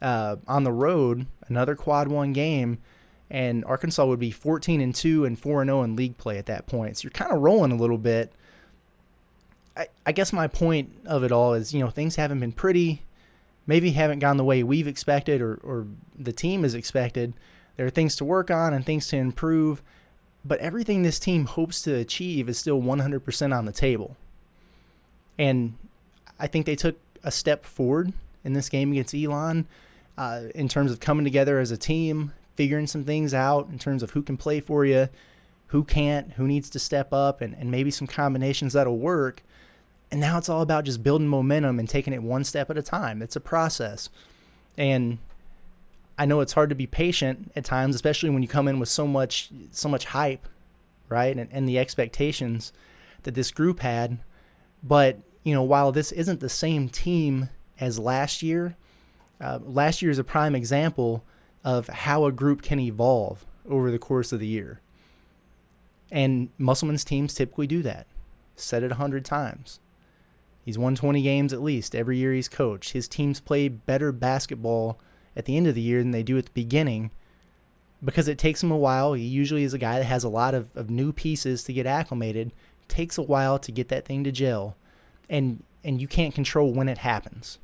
Uh, 0.01 0.37
on 0.47 0.63
the 0.63 0.71
road, 0.71 1.27
another 1.47 1.75
quad 1.75 2.07
one 2.07 2.33
game, 2.33 2.79
and 3.29 3.63
Arkansas 3.65 4.05
would 4.05 4.19
be 4.19 4.31
14 4.31 4.81
and 4.81 4.95
2 4.95 5.25
and 5.25 5.37
4 5.37 5.61
and 5.61 5.69
0 5.69 5.83
in 5.83 5.95
league 5.95 6.17
play 6.17 6.37
at 6.37 6.47
that 6.47 6.67
point. 6.67 6.97
So 6.97 7.05
you're 7.05 7.11
kind 7.11 7.31
of 7.31 7.41
rolling 7.41 7.71
a 7.71 7.75
little 7.75 7.97
bit. 7.97 8.33
I, 10.05 10.11
guess 10.11 10.33
my 10.33 10.47
point 10.47 10.91
of 11.05 11.23
it 11.23 11.31
all 11.31 11.53
is, 11.53 11.73
you 11.73 11.79
know, 11.79 11.89
things 11.89 12.15
haven't 12.15 12.39
been 12.39 12.51
pretty, 12.51 13.03
maybe 13.67 13.91
haven't 13.91 14.19
gone 14.19 14.37
the 14.37 14.43
way 14.43 14.63
we've 14.63 14.87
expected 14.87 15.41
or, 15.41 15.55
or 15.63 15.87
the 16.17 16.33
team 16.33 16.63
has 16.63 16.73
expected. 16.75 17.33
There 17.77 17.85
are 17.85 17.91
things 17.91 18.15
to 18.17 18.25
work 18.25 18.51
on 18.51 18.73
and 18.73 18.85
things 18.85 19.07
to 19.07 19.17
improve, 19.17 19.81
but 20.43 20.59
everything 20.59 21.03
this 21.03 21.19
team 21.19 21.45
hopes 21.45 21.81
to 21.83 21.95
achieve 21.95 22.49
is 22.49 22.57
still 22.57 22.81
100% 22.81 23.57
on 23.57 23.65
the 23.65 23.71
table. 23.71 24.17
And 25.37 25.75
I 26.39 26.47
think 26.47 26.65
they 26.65 26.75
took 26.75 26.97
a 27.23 27.31
step 27.31 27.65
forward 27.65 28.13
in 28.43 28.53
this 28.53 28.69
game 28.69 28.91
against 28.91 29.13
Elon 29.13 29.67
uh, 30.17 30.43
in 30.55 30.67
terms 30.67 30.91
of 30.91 30.99
coming 30.99 31.23
together 31.23 31.59
as 31.59 31.71
a 31.71 31.77
team, 31.77 32.33
figuring 32.55 32.87
some 32.87 33.03
things 33.03 33.33
out 33.33 33.69
in 33.69 33.79
terms 33.79 34.03
of 34.03 34.11
who 34.11 34.21
can 34.21 34.37
play 34.37 34.59
for 34.59 34.85
you, 34.85 35.09
who 35.67 35.83
can't, 35.83 36.33
who 36.33 36.47
needs 36.47 36.69
to 36.69 36.79
step 36.79 37.13
up, 37.13 37.41
and, 37.41 37.55
and 37.55 37.71
maybe 37.71 37.91
some 37.91 38.07
combinations 38.07 38.73
that'll 38.73 38.97
work. 38.97 39.43
And 40.11 40.19
now 40.19 40.37
it's 40.37 40.49
all 40.49 40.61
about 40.61 40.83
just 40.83 41.03
building 41.03 41.27
momentum 41.27 41.79
and 41.79 41.87
taking 41.87 42.13
it 42.13 42.21
one 42.21 42.43
step 42.43 42.69
at 42.69 42.77
a 42.77 42.81
time. 42.81 43.21
It's 43.21 43.37
a 43.37 43.41
process. 43.41 44.09
And 44.77 45.19
I 46.17 46.25
know 46.25 46.41
it's 46.41 46.53
hard 46.53 46.69
to 46.69 46.75
be 46.75 46.85
patient 46.85 47.51
at 47.55 47.63
times, 47.65 47.95
especially 47.95 48.29
when 48.29 48.41
you 48.41 48.47
come 48.47 48.67
in 48.67 48.79
with 48.79 48.89
so 48.89 49.07
much 49.07 49.49
so 49.71 49.89
much 49.89 50.05
hype, 50.05 50.47
right? 51.09 51.35
And, 51.37 51.49
and 51.51 51.67
the 51.67 51.79
expectations 51.79 52.73
that 53.23 53.35
this 53.35 53.51
group 53.51 53.79
had. 53.79 54.19
But, 54.83 55.19
you 55.43 55.53
know, 55.53 55.63
while 55.63 55.91
this 55.91 56.11
isn't 56.11 56.39
the 56.39 56.49
same 56.49 56.89
team 56.89 57.49
as 57.79 57.97
last 57.97 58.43
year, 58.43 58.75
uh, 59.39 59.59
last 59.63 60.01
year 60.01 60.11
is 60.11 60.19
a 60.19 60.23
prime 60.23 60.55
example 60.55 61.23
of 61.63 61.87
how 61.87 62.25
a 62.25 62.31
group 62.31 62.61
can 62.61 62.79
evolve 62.79 63.45
over 63.69 63.91
the 63.91 63.99
course 63.99 64.31
of 64.31 64.39
the 64.39 64.47
year. 64.47 64.81
And 66.11 66.49
Musselman's 66.57 67.03
teams 67.03 67.33
typically 67.33 67.67
do 67.67 67.81
that. 67.83 68.05
Said 68.55 68.83
it 68.83 68.91
a 68.91 68.95
hundred 68.95 69.23
times. 69.23 69.79
He's 70.63 70.77
won 70.77 70.95
20 70.95 71.21
games 71.21 71.53
at 71.53 71.61
least 71.61 71.95
every 71.95 72.17
year 72.17 72.33
he's 72.33 72.47
coached. 72.47 72.91
His 72.91 73.07
teams 73.07 73.39
play 73.39 73.67
better 73.67 74.11
basketball 74.11 74.99
at 75.35 75.45
the 75.45 75.57
end 75.57 75.67
of 75.67 75.75
the 75.75 75.81
year 75.81 75.99
than 75.99 76.11
they 76.11 76.23
do 76.23 76.37
at 76.37 76.45
the 76.45 76.51
beginning 76.51 77.11
because 78.03 78.27
it 78.27 78.37
takes 78.37 78.63
him 78.63 78.71
a 78.71 78.77
while. 78.77 79.13
He 79.13 79.23
usually 79.23 79.63
is 79.63 79.73
a 79.73 79.79
guy 79.79 79.97
that 79.97 80.05
has 80.05 80.23
a 80.23 80.29
lot 80.29 80.53
of, 80.53 80.75
of 80.75 80.89
new 80.89 81.11
pieces 81.11 81.63
to 81.63 81.73
get 81.73 81.85
acclimated. 81.85 82.47
It 82.47 82.89
takes 82.89 83.17
a 83.17 83.23
while 83.23 83.59
to 83.59 83.71
get 83.71 83.89
that 83.89 84.05
thing 84.05 84.23
to 84.23 84.31
gel. 84.31 84.75
And 85.29 85.63
and 85.83 85.99
you 85.99 86.07
can't 86.07 86.35
control 86.35 86.71
when 86.71 86.87
it 86.87 86.99
happens. 86.99 87.57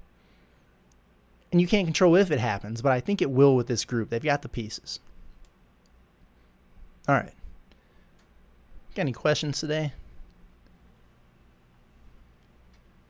And 1.51 1.61
you 1.61 1.67
can't 1.67 1.85
control 1.85 2.15
if 2.15 2.31
it 2.31 2.39
happens, 2.39 2.81
but 2.81 2.91
I 2.91 2.99
think 2.99 3.21
it 3.21 3.29
will 3.29 3.55
with 3.55 3.67
this 3.67 3.85
group. 3.85 4.09
They've 4.09 4.21
got 4.21 4.41
the 4.41 4.49
pieces. 4.49 4.99
All 7.07 7.15
right. 7.15 7.33
Got 8.95 9.03
any 9.03 9.13
questions 9.13 9.59
today? 9.59 9.93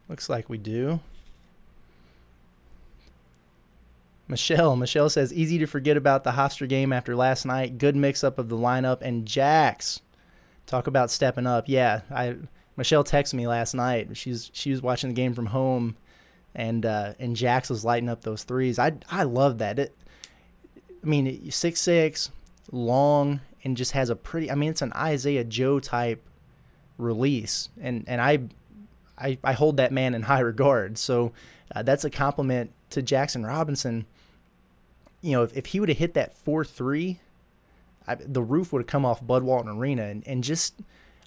Looks 0.09 0.29
like 0.29 0.49
we 0.49 0.57
do. 0.57 0.99
Michelle, 4.27 4.75
Michelle 4.75 5.09
says, 5.09 5.33
easy 5.33 5.57
to 5.59 5.65
forget 5.65 5.95
about 5.95 6.23
the 6.23 6.31
Hofstra 6.31 6.67
game 6.67 6.91
after 6.91 7.15
last 7.15 7.45
night. 7.45 7.77
Good 7.77 7.95
mix 7.95 8.23
up 8.23 8.37
of 8.37 8.49
the 8.49 8.57
lineup 8.57 9.01
and 9.01 9.25
Jax. 9.25 10.01
Talk 10.65 10.87
about 10.87 11.09
stepping 11.09 11.47
up. 11.47 11.65
Yeah, 11.67 12.01
I 12.11 12.35
Michelle 12.75 13.03
texted 13.03 13.35
me 13.35 13.47
last 13.47 13.73
night. 13.73 14.15
She's 14.17 14.51
she 14.53 14.69
was 14.69 14.81
watching 14.81 15.09
the 15.09 15.15
game 15.15 15.33
from 15.33 15.47
home, 15.47 15.95
and 16.53 16.85
uh, 16.85 17.13
and 17.19 17.37
Jax 17.37 17.69
was 17.69 17.85
lighting 17.85 18.09
up 18.09 18.21
those 18.21 18.43
threes. 18.43 18.77
I 18.77 18.93
I 19.09 19.23
love 19.23 19.59
that. 19.59 19.79
It, 19.79 19.97
I 21.01 21.07
mean, 21.07 21.49
six 21.51 21.79
six, 21.79 22.29
long, 22.69 23.39
and 23.63 23.77
just 23.77 23.93
has 23.93 24.09
a 24.09 24.15
pretty. 24.15 24.51
I 24.51 24.55
mean, 24.55 24.69
it's 24.69 24.81
an 24.81 24.91
Isaiah 24.93 25.45
Joe 25.45 25.79
type 25.79 26.21
release, 26.97 27.69
and 27.79 28.03
and 28.07 28.19
I 28.19 28.39
I, 29.17 29.37
I 29.43 29.53
hold 29.53 29.77
that 29.77 29.91
man 29.91 30.13
in 30.13 30.21
high 30.23 30.39
regard. 30.39 30.97
So 30.97 31.33
uh, 31.73 31.83
that's 31.83 32.05
a 32.05 32.09
compliment 32.09 32.71
to 32.91 33.01
Jaxson 33.01 33.45
Robinson 33.45 34.05
you 35.21 35.31
know, 35.31 35.43
if, 35.43 35.55
if 35.55 35.65
he 35.67 35.79
would 35.79 35.89
have 35.89 35.97
hit 35.97 36.13
that 36.13 36.33
4 36.33 36.63
3, 36.63 37.19
the 38.19 38.41
roof 38.41 38.71
would 38.71 38.83
have 38.83 38.87
come 38.87 39.05
off 39.05 39.25
Bud 39.25 39.43
Walton 39.43 39.77
Arena. 39.77 40.03
And, 40.03 40.25
and 40.27 40.43
just, 40.43 40.75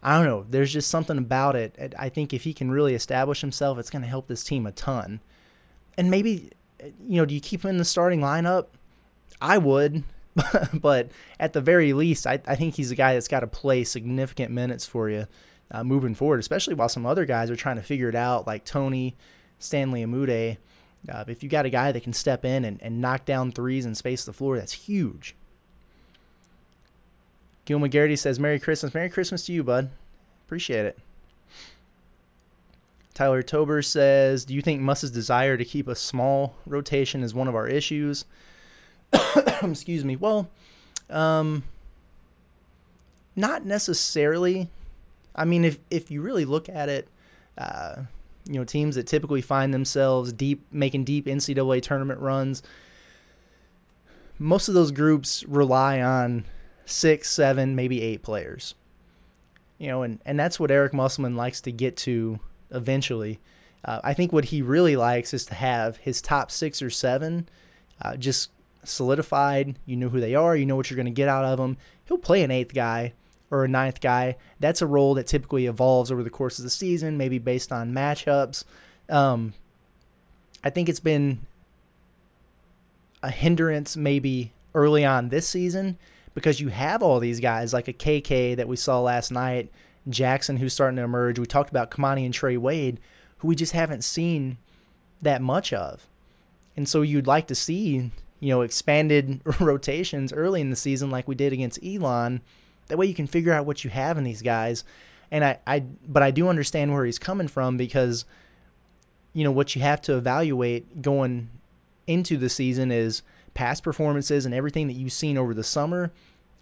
I 0.03 0.17
don't 0.17 0.27
know, 0.27 0.47
there's 0.49 0.73
just 0.73 0.91
something 0.91 1.19
about 1.19 1.57
it. 1.57 1.95
I 1.99 2.09
think 2.09 2.33
if 2.33 2.45
he 2.45 2.55
can 2.55 2.71
really 2.71 2.95
establish 2.95 3.41
himself, 3.41 3.79
it's 3.79 3.91
going 3.91 4.03
to 4.03 4.09
help 4.09 4.29
this 4.29 4.45
team 4.45 4.67
a 4.67 4.73
ton. 4.73 5.21
And 5.99 6.11
maybe, 6.11 6.51
you 6.83 7.17
know, 7.17 7.27
do 7.27 7.35
you 7.35 7.41
keep 7.41 7.65
him 7.65 7.71
in 7.71 7.77
the 7.77 7.85
starting 7.85 8.21
lineup? 8.21 8.69
I 9.41 9.59
would. 9.59 10.05
but 10.73 11.11
at 11.39 11.53
the 11.53 11.61
very 11.61 11.93
least, 11.93 12.27
I, 12.27 12.41
I 12.47 12.55
think 12.55 12.77
he's 12.77 12.91
a 12.91 12.97
guy 12.97 13.15
that's 13.15 13.29
got 13.29 13.41
to 13.41 13.47
play 13.47 13.85
significant 13.85 14.53
minutes 14.53 14.87
for 14.87 15.11
you 15.11 15.27
uh, 15.71 15.85
moving 15.85 16.15
forward, 16.15 16.41
especially 16.41 16.75
while 16.75 16.89
some 16.89 17.07
other 17.07 17.25
guys 17.25 17.51
are 17.51 17.57
trying 17.57 17.77
to 17.77 17.83
figure 17.83 18.09
it 18.09 18.15
out, 18.15 18.47
like 18.47 18.65
Toney, 18.65 19.17
Stanley 19.59 20.05
Umude. 20.05 20.57
Uh, 21.09 21.25
if 21.29 21.43
you 21.43 21.49
got 21.49 21.67
a 21.67 21.71
guy 21.71 21.93
that 21.93 22.03
can 22.03 22.13
step 22.13 22.45
in 22.45 22.65
and, 22.65 22.83
and 22.83 23.01
knock 23.01 23.25
down 23.25 23.53
threes 23.53 23.87
and 23.87 23.97
space 23.97 24.25
the 24.25 24.33
floor, 24.33 24.59
that's 24.59 24.73
huge. 24.73 25.35
Gil 27.65 27.79
McGarity 27.79 28.19
says, 28.19 28.41
Merry 28.41 28.59
Christmas. 28.59 28.95
Merry 28.95 29.09
Christmas 29.09 29.47
to 29.47 29.53
you, 29.53 29.63
bud. 29.63 29.91
Appreciate 30.47 30.87
it. 30.87 30.99
Tyler 33.15 33.43
Tober 33.43 33.83
says, 33.83 34.45
Do 34.45 34.55
you 34.55 34.63
think 34.63 34.81
Muss's 34.81 35.11
desire 35.11 35.57
to 35.57 35.65
keep 35.65 35.87
a 35.89 35.95
small 35.95 36.55
rotation 36.67 37.23
is 37.23 37.35
one 37.35 37.49
of 37.49 37.55
our 37.55 37.69
issues? 37.69 38.25
Excuse 39.63 40.05
me. 40.05 40.17
Well, 40.17 40.49
um, 41.09 41.65
not 43.37 43.65
necessarily. 43.65 44.69
I 45.41 45.47
mean, 45.47 45.65
if, 45.65 45.79
if 45.91 46.11
you 46.11 46.21
really 46.21 46.45
look 46.45 46.69
at 46.69 46.89
it, 46.89 47.09
uh, 47.57 48.03
you 48.47 48.55
know 48.55 48.65
teams 48.65 48.97
that 48.97 49.07
typically 49.07 49.41
find 49.41 49.73
themselves 49.73 50.33
deep 50.33 50.67
making 50.73 51.05
deep 51.05 51.27
NCAA 51.27 51.83
tournament 51.83 52.21
runs. 52.21 52.63
Most 54.39 54.69
of 54.69 54.75
those 54.75 54.91
groups 54.91 55.45
rely 55.45 56.01
on 56.01 56.45
six, 56.85 57.31
seven, 57.31 57.77
maybe 57.77 58.03
eight 58.03 58.23
players. 58.23 58.75
You 59.79 59.89
know, 59.89 60.03
and, 60.03 60.19
and 60.27 60.39
that's 60.39 60.59
what 60.59 60.71
Eric 60.71 60.93
Musselman 60.93 61.37
likes 61.37 61.61
to 61.63 61.73
get 61.73 61.97
to 61.99 62.41
eventually. 62.71 63.39
Uh, 63.85 64.01
I 64.05 64.13
think 64.15 64.33
what 64.33 64.47
he 64.47 64.61
really 64.61 64.97
likes 64.97 65.33
is 65.33 65.47
to 65.47 65.55
have 65.55 65.99
his 65.99 66.21
top 66.21 66.51
six 66.51 66.83
or 66.83 66.91
seven 66.91 67.49
uh, 68.03 68.17
just 68.17 68.51
solidified. 68.85 69.79
You 69.87 69.97
know 69.97 70.09
who 70.09 70.21
they 70.21 70.35
are. 70.35 70.57
You 70.57 70.67
know 70.67 70.77
what 70.77 70.91
you're 70.91 70.97
going 70.97 71.07
to 71.07 71.13
get 71.13 71.29
out 71.29 71.45
of 71.45 71.59
them. 71.59 71.77
He'll 72.07 72.19
play 72.19 72.43
an 72.43 72.51
eighth 72.51 72.75
guy 72.75 73.13
or 73.51 73.65
a 73.65 73.69
ninth 73.69 74.01
guy. 74.01 74.37
That's 74.59 74.83
a 74.83 74.87
role 74.87 75.15
that 75.15 75.27
typically 75.27 75.67
evolves 75.67 76.13
over 76.13 76.23
the 76.23 76.31
course 76.31 76.59
of 76.59 76.65
the 76.65 76.71
season, 76.71 77.17
maybe 77.17 77.39
based 77.39 77.73
on 77.73 77.93
matchups. 77.93 78.65
Um, 79.09 79.55
I 80.63 80.71
think 80.71 80.89
it's 80.89 81.01
been 81.01 81.47
a 83.23 83.31
hindrance 83.31 83.97
maybe 83.97 84.53
early 84.75 85.05
on 85.05 85.29
this 85.29 85.49
season 85.49 85.99
because 86.35 86.61
you 86.61 86.69
have 86.69 87.03
all 87.03 87.21
these 87.21 87.41
guys 87.41 87.73
like 87.73 87.89
a 87.89 87.93
KK 87.93 88.57
that 88.57 88.69
we 88.69 88.77
saw 88.77 89.01
last 89.01 89.31
night, 89.31 89.71
Jaxson 90.09 90.59
who's 90.59 90.73
starting 90.73 90.97
to 90.97 91.03
emerge. 91.03 91.39
We 91.39 91.47
talked 91.47 91.71
about 91.71 91.91
Kamani 91.91 92.25
and 92.25 92.33
Trey 92.33 92.57
Wade, 92.57 93.01
who 93.39 93.49
we 93.49 93.57
just 93.57 93.73
haven't 93.73 94.05
seen 94.05 94.59
that 95.21 95.43
much 95.43 95.73
of. 95.73 96.07
And 96.77 96.89
so 96.89 97.03
you'd 97.03 97.27
like 97.27 97.47
to 97.49 97.55
see, 97.55 98.11
you 98.39 98.49
know, 98.49 98.63
expanded 98.63 99.41
rotations 99.61 100.33
early 100.33 100.61
in 100.61 100.71
the 100.71 100.77
season 100.77 101.11
like 101.11 101.27
we 101.27 101.35
did 101.35 101.53
against 101.53 101.85
Elon 101.85 102.41
that 102.91 102.99
way 102.99 103.07
you 103.07 103.15
can 103.15 103.27
figure 103.27 103.53
out 103.53 103.65
what 103.65 103.83
you 103.83 103.91
have 103.91 104.19
in 104.19 104.25
these 104.25 104.43
guys. 104.43 104.85
And 105.31 105.45
I, 105.45 105.59
I 105.67 105.81
but 106.07 106.23
I 106.23 106.31
do 106.31 106.49
understand 106.49 106.93
where 106.93 107.05
he's 107.05 107.19
coming 107.19 107.49
from 107.49 107.77
because 107.77 108.27
you 109.33 109.45
know 109.45 109.53
what 109.53 109.75
you 109.75 109.83
have 109.83 110.03
to 110.03 110.17
evaluate 110.17 111.01
going 111.01 111.49
into 112.07 112.37
the 112.37 112.49
season 112.49 112.91
is 112.91 113.23
past 113.55 113.83
performances 113.83 114.45
and 114.45 114.55
everything 114.55 114.87
that 114.89 114.95
you've 114.95 115.13
seen 115.13 115.39
over 115.39 115.55
the 115.55 115.65
summer 115.65 116.11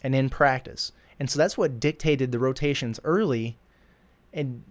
and 0.02 0.14
in 0.14 0.28
practice. 0.28 0.92
And 1.18 1.28
so 1.28 1.38
that's 1.38 1.58
what 1.58 1.80
dictated 1.80 2.32
the 2.32 2.38
rotations 2.38 3.00
early. 3.02 3.56
And, 4.32 4.62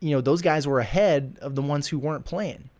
you 0.00 0.10
know, 0.10 0.20
those 0.20 0.42
guys 0.42 0.66
were 0.66 0.80
ahead 0.80 1.36
of 1.42 1.54
the 1.54 1.62
ones 1.62 1.88
who 1.88 1.98
weren't 1.98 2.24
playing 2.24 2.70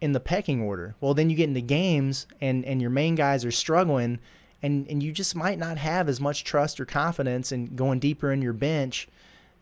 in 0.00 0.12
the 0.12 0.20
pecking 0.20 0.62
order. 0.62 0.94
Well, 1.00 1.14
then 1.14 1.30
you 1.30 1.36
get 1.36 1.48
into 1.48 1.60
games 1.60 2.26
and, 2.40 2.64
and 2.64 2.80
your 2.80 2.90
main 2.90 3.14
guys 3.14 3.44
are 3.44 3.50
struggling 3.50 4.18
and 4.64 4.88
and 4.88 5.02
you 5.02 5.12
just 5.12 5.36
might 5.36 5.58
not 5.58 5.76
have 5.76 6.08
as 6.08 6.20
much 6.20 6.42
trust 6.42 6.80
or 6.80 6.86
confidence 6.86 7.52
in 7.52 7.76
going 7.76 7.98
deeper 7.98 8.32
in 8.32 8.40
your 8.40 8.54
bench 8.54 9.06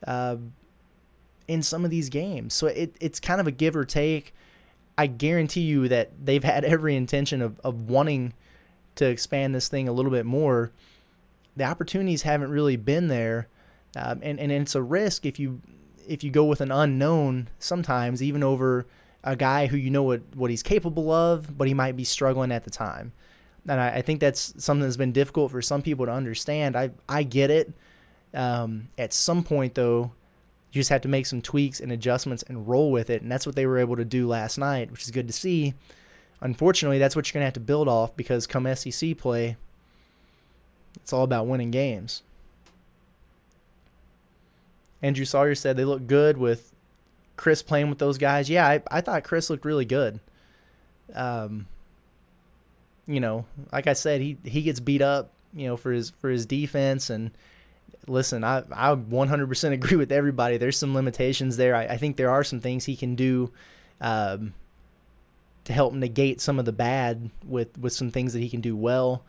uh, 0.07 0.37
in 1.49 1.61
some 1.61 1.85
of 1.85 1.91
these 1.91 2.09
games. 2.09 2.55
So 2.55 2.69
it 2.69 2.95
it's 3.01 3.19
kind 3.19 3.41
of 3.41 3.49
a 3.49 3.51
give 3.51 3.75
or 3.75 3.85
take. 3.85 4.33
I 4.97 5.09
guarantee 5.09 5.63
you 5.63 5.89
that 5.89 6.13
they've 6.25 6.45
had 6.45 6.65
every 6.65 6.95
intention 6.95 7.43
of, 7.43 7.59
of 7.65 7.89
wanting 7.89 8.35
to 8.95 9.07
expand 9.07 9.55
this 9.55 9.69
thing 9.69 9.89
a 9.89 9.93
little 9.93 10.13
bit 10.13 10.25
more. 10.25 10.71
The 11.57 11.65
opportunities 11.65 12.23
haven't 12.23 12.51
really 12.51 12.77
been 12.77 13.09
there, 13.09 13.49
um, 13.97 14.21
and 14.23 14.39
and 14.39 14.53
it's 14.53 14.77
a 14.77 14.83
risk 14.83 15.27
if 15.27 15.41
you 15.41 15.61
if 16.07 16.23
you 16.23 16.31
go 16.31 16.45
with 16.45 16.61
an 16.61 16.71
unknown 16.71 17.49
sometimes 17.59 18.23
even 18.23 18.45
over 18.45 18.87
a 19.25 19.35
guy 19.35 19.67
who 19.67 19.77
you 19.77 19.91
know 19.91 20.05
what 20.05 20.23
what 20.35 20.51
he's 20.51 20.63
capable 20.63 21.11
of, 21.11 21.59
but 21.59 21.67
he 21.67 21.75
might 21.75 21.97
be 21.97 22.05
struggling 22.05 22.53
at 22.53 22.63
the 22.63 22.71
time 22.71 23.13
and 23.69 23.81
I, 23.81 23.97
I, 23.97 24.03
think 24.03 24.21
that's 24.21 24.55
something 24.63 24.83
that's 24.83 24.97
been 24.97 25.13
difficult 25.13 25.51
for 25.51 25.63
some 25.63 25.83
people 25.83 26.07
to 26.07 26.13
understand. 26.13 26.77
I 26.77 26.91
I 27.09 27.23
get 27.23 27.51
it. 27.51 27.73
Um, 28.35 28.89
at 28.99 29.13
some 29.13 29.45
point, 29.45 29.75
though, 29.75 30.13
you 30.73 30.81
just 30.81 30.91
have 30.91 31.03
to 31.03 31.09
make 31.09 31.27
some 31.27 31.43
tweaks 31.43 31.81
and 31.81 31.93
adjustments 31.93 32.43
and 32.43 32.67
roll 32.67 32.91
with 32.91 33.11
it, 33.11 33.23
and 33.23 33.31
that's 33.31 33.47
what 33.47 33.57
they 33.57 33.67
were 33.67 33.79
able 33.79 33.97
to 33.97 34.05
do 34.05 34.27
last 34.27 34.59
night, 34.59 34.91
which 34.91 35.03
is 35.03 35.11
good 35.11 35.27
to 35.27 35.33
see. 35.33 35.75
Unfortunately, 36.41 36.99
that's 36.99 37.15
what 37.15 37.29
you're 37.29 37.35
gonna 37.35 37.45
have 37.45 37.55
to 37.55 37.61
build 37.61 37.89
off 37.89 38.17
because 38.17 38.47
come 38.47 38.73
SEC 38.75 39.17
play, 39.17 39.57
it's 40.97 41.13
all 41.13 41.25
about 41.25 41.47
winning 41.47 41.71
games. 41.71 42.23
Andrew 45.03 45.25
Sawyer 45.25 45.55
said 45.55 45.77
they 45.77 45.85
look 45.85 46.07
good 46.07 46.37
with 46.37 46.73
Chris 47.37 47.63
playing 47.63 47.91
with 47.91 47.99
those 47.99 48.19
guys. 48.19 48.49
Yeah, 48.49 48.67
I, 48.67 48.83
I 48.91 49.01
thought 49.01 49.25
Chris 49.25 49.51
looked 49.51 49.65
really 49.65 49.85
good. 49.85 50.21
Um, 51.15 51.67
you 53.07 53.21
know, 53.21 53.45
like 53.73 53.87
I 53.87 53.93
said, 53.93 54.21
he 54.21 54.39
he 54.45 54.63
gets 54.63 54.81
beat 54.81 55.03
up, 55.03 55.33
you 55.55 55.67
know, 55.67 55.77
for 55.77 55.93
his 55.93 56.11
for 56.11 56.31
his 56.31 56.47
defense. 56.47 57.11
And 57.11 57.31
listen, 58.07 58.45
I 58.45 58.63
I 58.73 58.95
100% 58.95 59.73
agree 59.73 59.97
with 59.97 60.13
everybody. 60.13 60.57
There's 60.57 60.79
some 60.79 60.95
limitations 60.95 61.57
there. 61.57 61.75
I, 61.75 61.85
I 61.85 61.97
think 61.97 62.17
there 62.17 62.31
are 62.31 62.45
some 62.45 62.61
things 62.61 62.85
he 62.85 62.97
can 62.97 63.15
do 63.15 63.53
um, 64.01 64.55
to 65.65 65.73
help 65.73 65.95
negate 65.95 66.41
some 66.41 66.59
of 66.59 66.65
the 66.65 66.73
bad 66.73 67.31
with 67.45 67.77
with 67.79 67.93
some 67.93 68.11
things 68.11 68.33
that 68.33 68.41
he 68.41 68.49
can 68.49 68.61
do 68.61 68.77
well. 68.77 69.25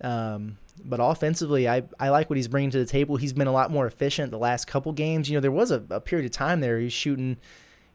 Um, 0.00 0.58
but 0.84 0.98
offensively, 1.00 1.68
I, 1.68 1.84
I 2.00 2.08
like 2.08 2.28
what 2.28 2.36
he's 2.36 2.48
bringing 2.48 2.70
to 2.70 2.78
the 2.78 2.84
table. 2.84 3.16
He's 3.16 3.32
been 3.32 3.46
a 3.46 3.52
lot 3.52 3.70
more 3.70 3.86
efficient 3.86 4.32
the 4.32 4.38
last 4.38 4.66
couple 4.66 4.92
games. 4.92 5.30
You 5.30 5.36
know, 5.36 5.40
there 5.40 5.52
was 5.52 5.70
a, 5.70 5.84
a 5.90 6.00
period 6.00 6.26
of 6.26 6.32
time 6.32 6.60
there 6.60 6.78
he 6.78 6.84
was 6.84 6.92
shooting, 6.92 7.36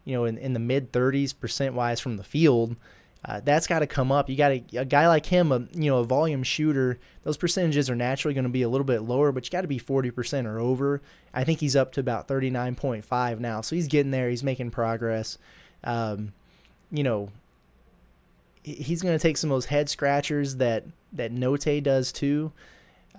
you 0.05 0.15
know, 0.15 0.25
in, 0.25 0.37
in 0.37 0.53
the 0.53 0.59
mid 0.59 0.93
30s 0.93 1.37
percent 1.37 1.75
wise 1.75 1.99
from 1.99 2.17
the 2.17 2.23
field. 2.23 2.77
Uh, 3.25 3.41
that's 3.43 3.67
got 3.67 3.79
to 3.79 3.87
come 3.87 4.11
up. 4.11 4.29
You 4.29 4.37
got 4.37 4.51
a, 4.51 4.85
guy 4.85 5.07
like 5.07 5.25
him, 5.25 5.51
a 5.51 5.59
you 5.73 5.91
know 5.91 5.97
a 5.97 6.05
volume 6.05 6.41
shooter. 6.41 6.99
Those 7.23 7.35
percentages 7.35 7.89
are 7.89 7.95
naturally 7.95 8.33
going 8.33 8.45
to 8.45 8.49
be 8.49 8.61
a 8.61 8.69
little 8.69 8.85
bit 8.85 9.01
lower, 9.01 9.31
but 9.31 9.45
you 9.45 9.51
got 9.51 9.61
to 9.61 9.67
be 9.67 9.79
40% 9.79 10.45
or 10.45 10.57
over. 10.57 11.01
I 11.33 11.43
think 11.43 11.59
he's 11.59 11.75
up 11.75 11.91
to 11.93 11.99
about 11.99 12.27
39.5 12.29 13.39
now, 13.39 13.61
so 13.61 13.75
he's 13.75 13.87
getting 13.87 14.11
there. 14.11 14.29
He's 14.29 14.43
making 14.43 14.71
progress. 14.71 15.37
Um, 15.83 16.31
you 16.91 17.03
know, 17.03 17.29
he's 18.63 19.01
going 19.01 19.17
to 19.17 19.21
take 19.21 19.35
some 19.35 19.51
of 19.51 19.55
those 19.55 19.65
head 19.65 19.89
scratchers 19.89 20.55
that 20.55 20.85
that 21.11 21.33
Notae 21.33 21.83
does 21.83 22.13
too. 22.13 22.53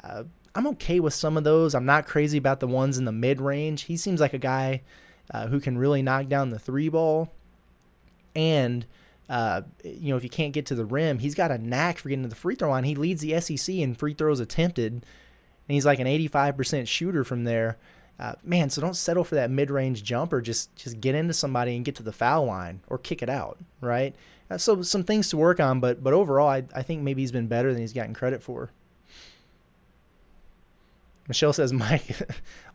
Uh, 0.03 0.25
I'm 0.55 0.67
okay 0.69 0.99
with 0.99 1.15
some 1.15 1.37
of 1.37 1.45
those. 1.45 1.75
I'm 1.75 1.87
not 1.87 2.07
crazy 2.07 2.39
about 2.39 2.61
the 2.61 2.67
ones 2.67 2.97
in 2.97 3.05
the 3.05 3.13
mid 3.13 3.41
range. 3.41 3.83
He 3.83 3.99
seems 3.99 4.21
like 4.21 4.33
a 4.33 4.39
guy 4.39 4.81
uh, 5.33 5.49
who 5.49 5.61
can 5.61 5.77
really 5.77 6.01
knock 6.03 6.29
down 6.29 6.51
the 6.51 6.59
three 6.59 6.89
ball. 6.89 7.31
and 8.35 8.87
uh, 9.31 9.63
you 9.85 10.11
know 10.11 10.17
if 10.17 10.25
you 10.25 10.29
can't 10.29 10.53
get 10.53 10.67
to 10.67 10.75
the 10.75 10.85
rim, 10.85 11.21
he's 11.21 11.37
got 11.37 11.53
a 11.53 11.57
knack 11.57 11.99
for 11.99 12.09
getting 12.09 12.25
to 12.25 12.29
the 12.29 12.35
free 12.35 12.57
throw 12.57 12.69
line. 12.69 12.85
He 12.85 12.97
leads 12.97 13.23
the 13.23 13.41
SEC 13.41 13.73
in 13.77 13.95
free 13.95 14.13
throws 14.13 14.41
attempted, 14.41 14.93
and 14.93 15.05
he's 15.69 15.87
like 15.87 16.01
an 16.01 16.09
85% 16.09 16.89
shooter 16.89 17.23
from 17.23 17.45
there. 17.45 17.79
Uh, 18.19 18.35
man, 18.43 18.69
so 18.69 18.83
don't 18.83 18.97
settle 18.97 19.25
for 19.25 19.37
that 19.37 19.51
mid-range 19.51 20.03
jumper. 20.03 20.41
Just 20.41 20.75
just 20.75 21.01
get 21.01 21.15
into 21.15 21.33
somebody 21.33 21.77
and 21.77 21.85
get 21.85 21.95
to 21.95 22.03
the 22.03 22.13
foul 22.13 22.47
line 22.47 22.81
or 22.89 22.99
kick 22.99 23.23
it 23.23 23.31
out, 23.31 23.59
right? 23.81 24.17
Uh, 24.51 24.59
so 24.59 24.83
some 24.83 25.05
things 25.05 25.31
to 25.31 25.37
work 25.37 25.61
on, 25.61 25.79
but 25.79 26.03
but 26.03 26.13
overall, 26.13 26.49
I 26.49 26.65
I 26.75 26.83
think 26.83 27.03
maybe 27.03 27.23
he's 27.23 27.33
been 27.33 27.47
better 27.47 27.73
than 27.73 27.81
he's 27.81 27.93
gotten 27.93 28.15
credit 28.15 28.43
for. 28.43 28.73
Michelle 31.31 31.53
says 31.53 31.73
Mike 31.73 32.19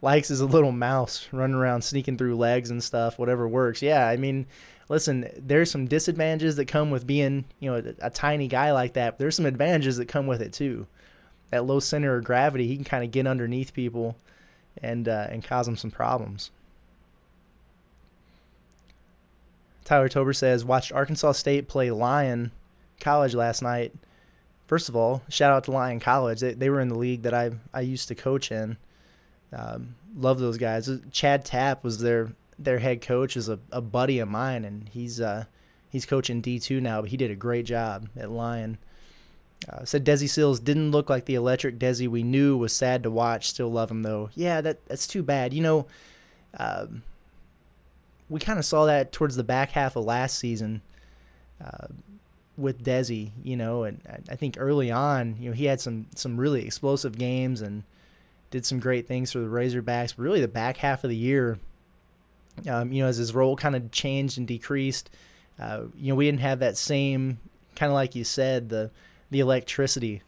Lykes 0.01 0.31
is 0.31 0.39
a 0.39 0.45
little 0.45 0.71
mouse 0.71 1.27
running 1.33 1.57
around 1.57 1.83
sneaking 1.83 2.17
through 2.17 2.37
legs 2.37 2.71
and 2.71 2.81
stuff, 2.81 3.19
whatever 3.19 3.49
works. 3.49 3.81
Yeah, 3.81 4.07
I 4.07 4.15
mean, 4.15 4.45
listen, 4.87 5.29
there's 5.37 5.69
some 5.69 5.87
disadvantages 5.87 6.55
that 6.55 6.69
come 6.69 6.89
with 6.89 7.05
being, 7.05 7.43
you 7.59 7.69
know, 7.69 7.77
a, 7.77 8.07
a 8.07 8.09
tiny 8.09 8.47
guy 8.47 8.71
like 8.71 8.93
that. 8.93 9.19
There's 9.19 9.35
some 9.35 9.45
advantages 9.45 9.97
that 9.97 10.07
come 10.07 10.25
with 10.25 10.41
it 10.41 10.53
too. 10.53 10.87
That 11.49 11.65
low 11.65 11.81
center 11.81 12.15
of 12.15 12.23
gravity, 12.23 12.65
he 12.65 12.75
can 12.75 12.85
kind 12.85 13.03
of 13.03 13.11
get 13.11 13.27
underneath 13.27 13.73
people 13.73 14.15
and 14.81 15.09
uh, 15.09 15.27
and 15.29 15.43
cause 15.43 15.65
them 15.65 15.75
some 15.75 15.91
problems. 15.91 16.49
Tyler 19.83 20.07
Tober 20.07 20.31
says 20.31 20.63
watched 20.63 20.93
Arkansas 20.93 21.33
State 21.33 21.67
play 21.67 21.91
Lyon 21.91 22.51
College 23.01 23.35
last 23.35 23.61
night. 23.61 23.93
First 24.68 24.89
of 24.89 24.95
all, 24.95 25.22
shout 25.30 25.51
out 25.51 25.63
to 25.66 25.72
Lyon 25.72 25.99
College. 25.99 26.39
They, 26.39 26.53
they 26.53 26.70
were 26.70 26.82
in 26.82 26.89
the 26.89 26.97
league 26.97 27.22
that 27.24 27.34
I 27.34 27.51
I 27.74 27.82
used 27.82 28.07
to 28.07 28.16
coach 28.16 28.51
in. 28.51 28.78
Um, 29.53 29.95
love 30.16 30.39
those 30.39 30.57
guys. 30.57 30.89
Chad 31.11 31.45
Tapp 31.45 31.84
was 31.84 31.99
their 31.99 32.32
their 32.57 32.80
head 32.80 33.01
coach, 33.01 33.38
is 33.38 33.49
a, 33.49 33.59
a 33.72 33.82
buddy 33.82 34.20
of 34.20 34.28
mine, 34.28 34.66
and 34.66 34.89
he's 34.89 35.22
uh, 35.22 35.45
he's 35.89 36.05
coaching 36.05 36.41
D 36.41 36.59
two 36.59 36.82
now. 36.82 37.01
But 37.01 37.11
he 37.11 37.18
did 37.18 37.32
a 37.32 37.36
great 37.36 37.66
job 37.66 38.09
at 38.18 38.32
Lyon. 38.32 38.78
Uh, 39.70 39.86
said 39.86 40.05
Desi 40.05 40.30
Sills 40.30 40.59
didn't 40.59 40.91
look 40.91 41.09
like 41.09 41.26
the 41.26 41.36
electric 41.36 41.80
Desi 41.80 42.07
we 42.07 42.24
knew. 42.24 42.57
Was 42.57 42.74
sad 42.76 43.03
to 43.03 43.11
watch. 43.11 43.49
Still 43.49 43.72
love 43.72 43.91
him 43.91 44.03
though. 44.03 44.30
Yeah, 44.36 44.61
that 44.61 44.86
that's 44.88 45.07
too 45.07 45.24
bad. 45.24 45.53
You 45.53 45.63
know, 45.63 45.88
um, 46.57 47.03
we 48.30 48.39
kind 48.39 48.59
of 48.59 48.66
saw 48.66 48.86
that 48.86 49.11
towards 49.11 49.36
the 49.36 49.43
back 49.43 49.72
half 49.72 49.95
of 49.95 50.05
last 50.05 50.38
season 50.39 50.82
uh, 51.63 51.88
with 52.57 52.83
Desi. 52.83 53.31
You 53.43 53.57
know, 53.57 53.83
and 53.83 54.01
I 54.29 54.35
think 54.35 54.55
early 54.59 54.91
on, 54.91 55.35
you 55.39 55.49
know, 55.49 55.55
he 55.55 55.65
had 55.65 55.81
some 55.81 56.07
some 56.15 56.37
really 56.37 56.65
explosive 56.65 57.17
games 57.17 57.61
and 57.61 57.83
did 58.51 58.65
some 58.65 58.79
great 58.79 59.07
things 59.07 59.31
for 59.31 59.39
the 59.39 59.47
Razorbacks. 59.47 60.15
But 60.15 60.23
really, 60.23 60.41
the 60.41 60.47
back 60.47 60.77
half 60.77 61.03
of 61.03 61.09
the 61.09 61.15
year, 61.15 61.59
um, 62.69 62.91
you 62.91 63.03
know, 63.03 63.09
as 63.09 63.17
his 63.17 63.33
role 63.33 63.55
kind 63.55 63.75
of 63.75 63.91
changed 63.91 64.37
and 64.37 64.47
decreased, 64.47 65.09
uh, 65.59 65.83
you 65.95 66.09
know, 66.09 66.15
we 66.15 66.25
didn't 66.25 66.41
have 66.41 66.59
that 66.59 66.77
same 66.77 67.39
kind 67.75 67.91
of 67.91 67.93
like 67.93 68.15
you 68.15 68.23
said 68.23 68.69
the 68.69 68.91
the 69.31 69.39
electricity 69.39 70.21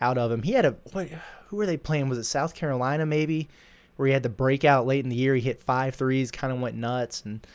out 0.00 0.18
of 0.18 0.30
him. 0.30 0.42
He 0.42 0.52
had 0.52 0.64
a 0.64 0.76
what? 0.92 1.08
Who 1.48 1.56
were 1.56 1.66
they 1.66 1.76
playing? 1.76 2.08
Was 2.08 2.18
it 2.18 2.24
South 2.24 2.54
Carolina 2.54 3.06
maybe? 3.06 3.48
Where 3.96 4.08
he 4.08 4.12
had 4.12 4.24
the 4.24 4.28
breakout 4.28 4.86
late 4.86 5.04
in 5.04 5.10
the 5.10 5.16
year. 5.16 5.36
He 5.36 5.42
hit 5.42 5.60
five 5.60 5.94
threes, 5.94 6.32
kind 6.32 6.52
of 6.52 6.60
went 6.60 6.76
nuts, 6.76 7.22
and 7.24 7.46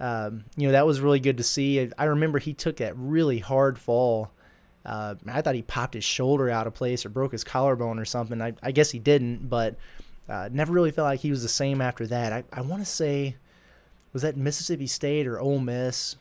um, 0.00 0.44
you 0.56 0.66
know 0.66 0.72
that 0.72 0.86
was 0.86 1.00
really 1.00 1.20
good 1.20 1.38
to 1.38 1.44
see. 1.44 1.90
I 1.98 2.04
remember 2.04 2.38
he 2.38 2.54
took 2.54 2.76
that 2.76 2.94
really 2.96 3.38
hard 3.38 3.78
fall. 3.78 4.30
Uh, 4.84 5.14
I 5.26 5.40
thought 5.40 5.54
he 5.54 5.62
popped 5.62 5.94
his 5.94 6.04
shoulder 6.04 6.50
out 6.50 6.66
of 6.66 6.74
place 6.74 7.06
or 7.06 7.08
broke 7.08 7.32
his 7.32 7.44
collarbone 7.44 7.98
or 7.98 8.04
something. 8.04 8.42
I, 8.42 8.52
I 8.62 8.70
guess 8.70 8.90
he 8.90 8.98
didn't, 8.98 9.48
but 9.48 9.76
uh, 10.28 10.50
never 10.52 10.72
really 10.72 10.90
felt 10.90 11.06
like 11.06 11.20
he 11.20 11.30
was 11.30 11.42
the 11.42 11.48
same 11.48 11.80
after 11.80 12.06
that. 12.08 12.32
I, 12.32 12.44
I 12.52 12.60
want 12.60 12.82
to 12.82 12.90
say, 12.90 13.36
was 14.12 14.22
that 14.22 14.36
Mississippi 14.36 14.86
State 14.86 15.26
or 15.26 15.40
Ole 15.40 15.58
Miss? 15.58 16.16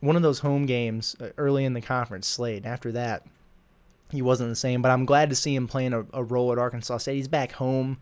one 0.00 0.16
of 0.16 0.22
those 0.22 0.40
home 0.40 0.66
games 0.66 1.14
uh, 1.20 1.28
early 1.38 1.64
in 1.64 1.74
the 1.74 1.80
conference 1.80 2.26
slate. 2.26 2.64
After 2.66 2.90
that, 2.92 3.24
he 4.10 4.22
wasn't 4.22 4.50
the 4.50 4.56
same. 4.56 4.82
But 4.82 4.90
I'm 4.90 5.04
glad 5.04 5.30
to 5.30 5.36
see 5.36 5.54
him 5.54 5.68
playing 5.68 5.92
a, 5.92 6.04
a 6.12 6.24
role 6.24 6.52
at 6.52 6.58
Arkansas 6.58 6.98
State. 6.98 7.16
He's 7.16 7.28
back 7.28 7.52
home, 7.52 7.98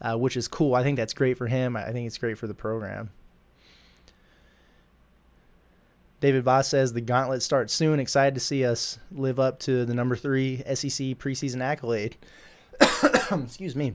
uh, 0.00 0.16
which 0.18 0.36
is 0.36 0.48
cool. 0.48 0.74
I 0.74 0.82
think 0.82 0.96
that's 0.96 1.14
great 1.14 1.38
for 1.38 1.46
him. 1.46 1.76
I 1.76 1.92
think 1.92 2.06
it's 2.06 2.18
great 2.18 2.38
for 2.38 2.46
the 2.46 2.54
program. 2.54 3.10
David 6.20 6.44
Voss 6.44 6.68
says 6.68 6.92
the 6.92 7.00
gauntlet 7.00 7.42
starts 7.42 7.74
soon. 7.74 8.00
Excited 8.00 8.34
to 8.34 8.40
see 8.40 8.64
us 8.64 8.98
live 9.12 9.38
up 9.38 9.58
to 9.60 9.84
the 9.84 9.94
number 9.94 10.16
three 10.16 10.58
SEC 10.58 11.18
preseason 11.18 11.60
accolade. 11.60 12.16
Excuse 13.30 13.76
me. 13.76 13.94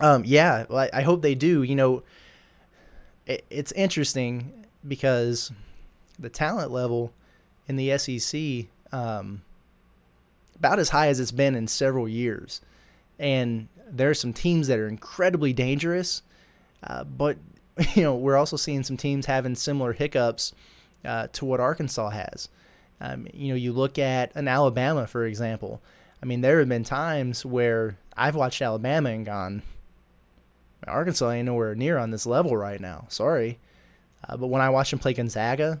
Um, 0.00 0.22
yeah, 0.24 0.66
I, 0.70 0.90
I 0.92 1.02
hope 1.02 1.22
they 1.22 1.34
do. 1.34 1.62
You 1.62 1.74
know, 1.74 2.02
it, 3.26 3.44
it's 3.50 3.72
interesting 3.72 4.66
because 4.86 5.50
the 6.18 6.28
talent 6.28 6.70
level 6.70 7.12
in 7.66 7.76
the 7.76 7.98
SEC 7.98 8.66
um, 8.92 9.42
about 10.56 10.78
as 10.78 10.90
high 10.90 11.08
as 11.08 11.20
it's 11.20 11.32
been 11.32 11.54
in 11.54 11.66
several 11.66 12.08
years. 12.08 12.60
And 13.18 13.68
there 13.90 14.10
are 14.10 14.14
some 14.14 14.32
teams 14.32 14.68
that 14.68 14.78
are 14.78 14.88
incredibly 14.88 15.52
dangerous, 15.52 16.22
uh, 16.82 17.04
but 17.04 17.38
you 17.94 18.02
know 18.02 18.14
we're 18.14 18.36
also 18.36 18.56
seeing 18.56 18.82
some 18.82 18.96
teams 18.96 19.26
having 19.26 19.54
similar 19.54 19.92
hiccups 19.92 20.52
uh, 21.04 21.28
to 21.32 21.44
what 21.44 21.60
Arkansas 21.60 22.10
has. 22.10 22.48
Um, 23.00 23.28
you 23.32 23.48
know, 23.48 23.54
you 23.54 23.72
look 23.72 23.98
at 23.98 24.34
an 24.34 24.48
Alabama, 24.48 25.06
for 25.06 25.24
example. 25.24 25.80
I 26.22 26.26
mean, 26.26 26.40
there 26.40 26.58
have 26.58 26.68
been 26.68 26.84
times 26.84 27.44
where 27.44 27.96
I've 28.16 28.34
watched 28.34 28.60
Alabama 28.60 29.10
and 29.10 29.24
gone, 29.24 29.62
Arkansas 30.86 31.30
ain't 31.30 31.46
nowhere 31.46 31.74
near 31.74 31.98
on 31.98 32.10
this 32.10 32.26
level 32.26 32.56
right 32.56 32.80
now. 32.80 33.06
Sorry. 33.08 33.58
Uh, 34.28 34.36
but 34.36 34.48
when 34.48 34.62
I 34.62 34.70
watched 34.70 34.90
them 34.90 34.98
play 34.98 35.14
Gonzaga, 35.14 35.80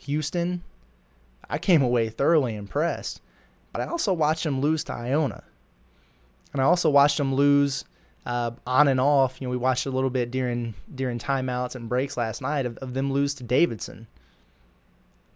Houston, 0.00 0.62
I 1.48 1.58
came 1.58 1.82
away 1.82 2.08
thoroughly 2.08 2.56
impressed. 2.56 3.20
But 3.72 3.82
I 3.82 3.86
also 3.86 4.12
watched 4.12 4.44
them 4.44 4.60
lose 4.60 4.84
to 4.84 4.92
Iona. 4.92 5.44
And 6.52 6.60
I 6.60 6.64
also 6.64 6.90
watched 6.90 7.18
them 7.18 7.34
lose 7.34 7.84
uh, 8.26 8.52
on 8.66 8.88
and 8.88 9.00
off. 9.00 9.40
You 9.40 9.46
know, 9.46 9.50
we 9.50 9.56
watched 9.56 9.86
a 9.86 9.90
little 9.90 10.10
bit 10.10 10.30
during 10.30 10.74
during 10.92 11.18
timeouts 11.18 11.74
and 11.74 11.88
breaks 11.88 12.16
last 12.16 12.42
night 12.42 12.66
of, 12.66 12.76
of 12.78 12.94
them 12.94 13.12
lose 13.12 13.34
to 13.34 13.44
Davidson. 13.44 14.06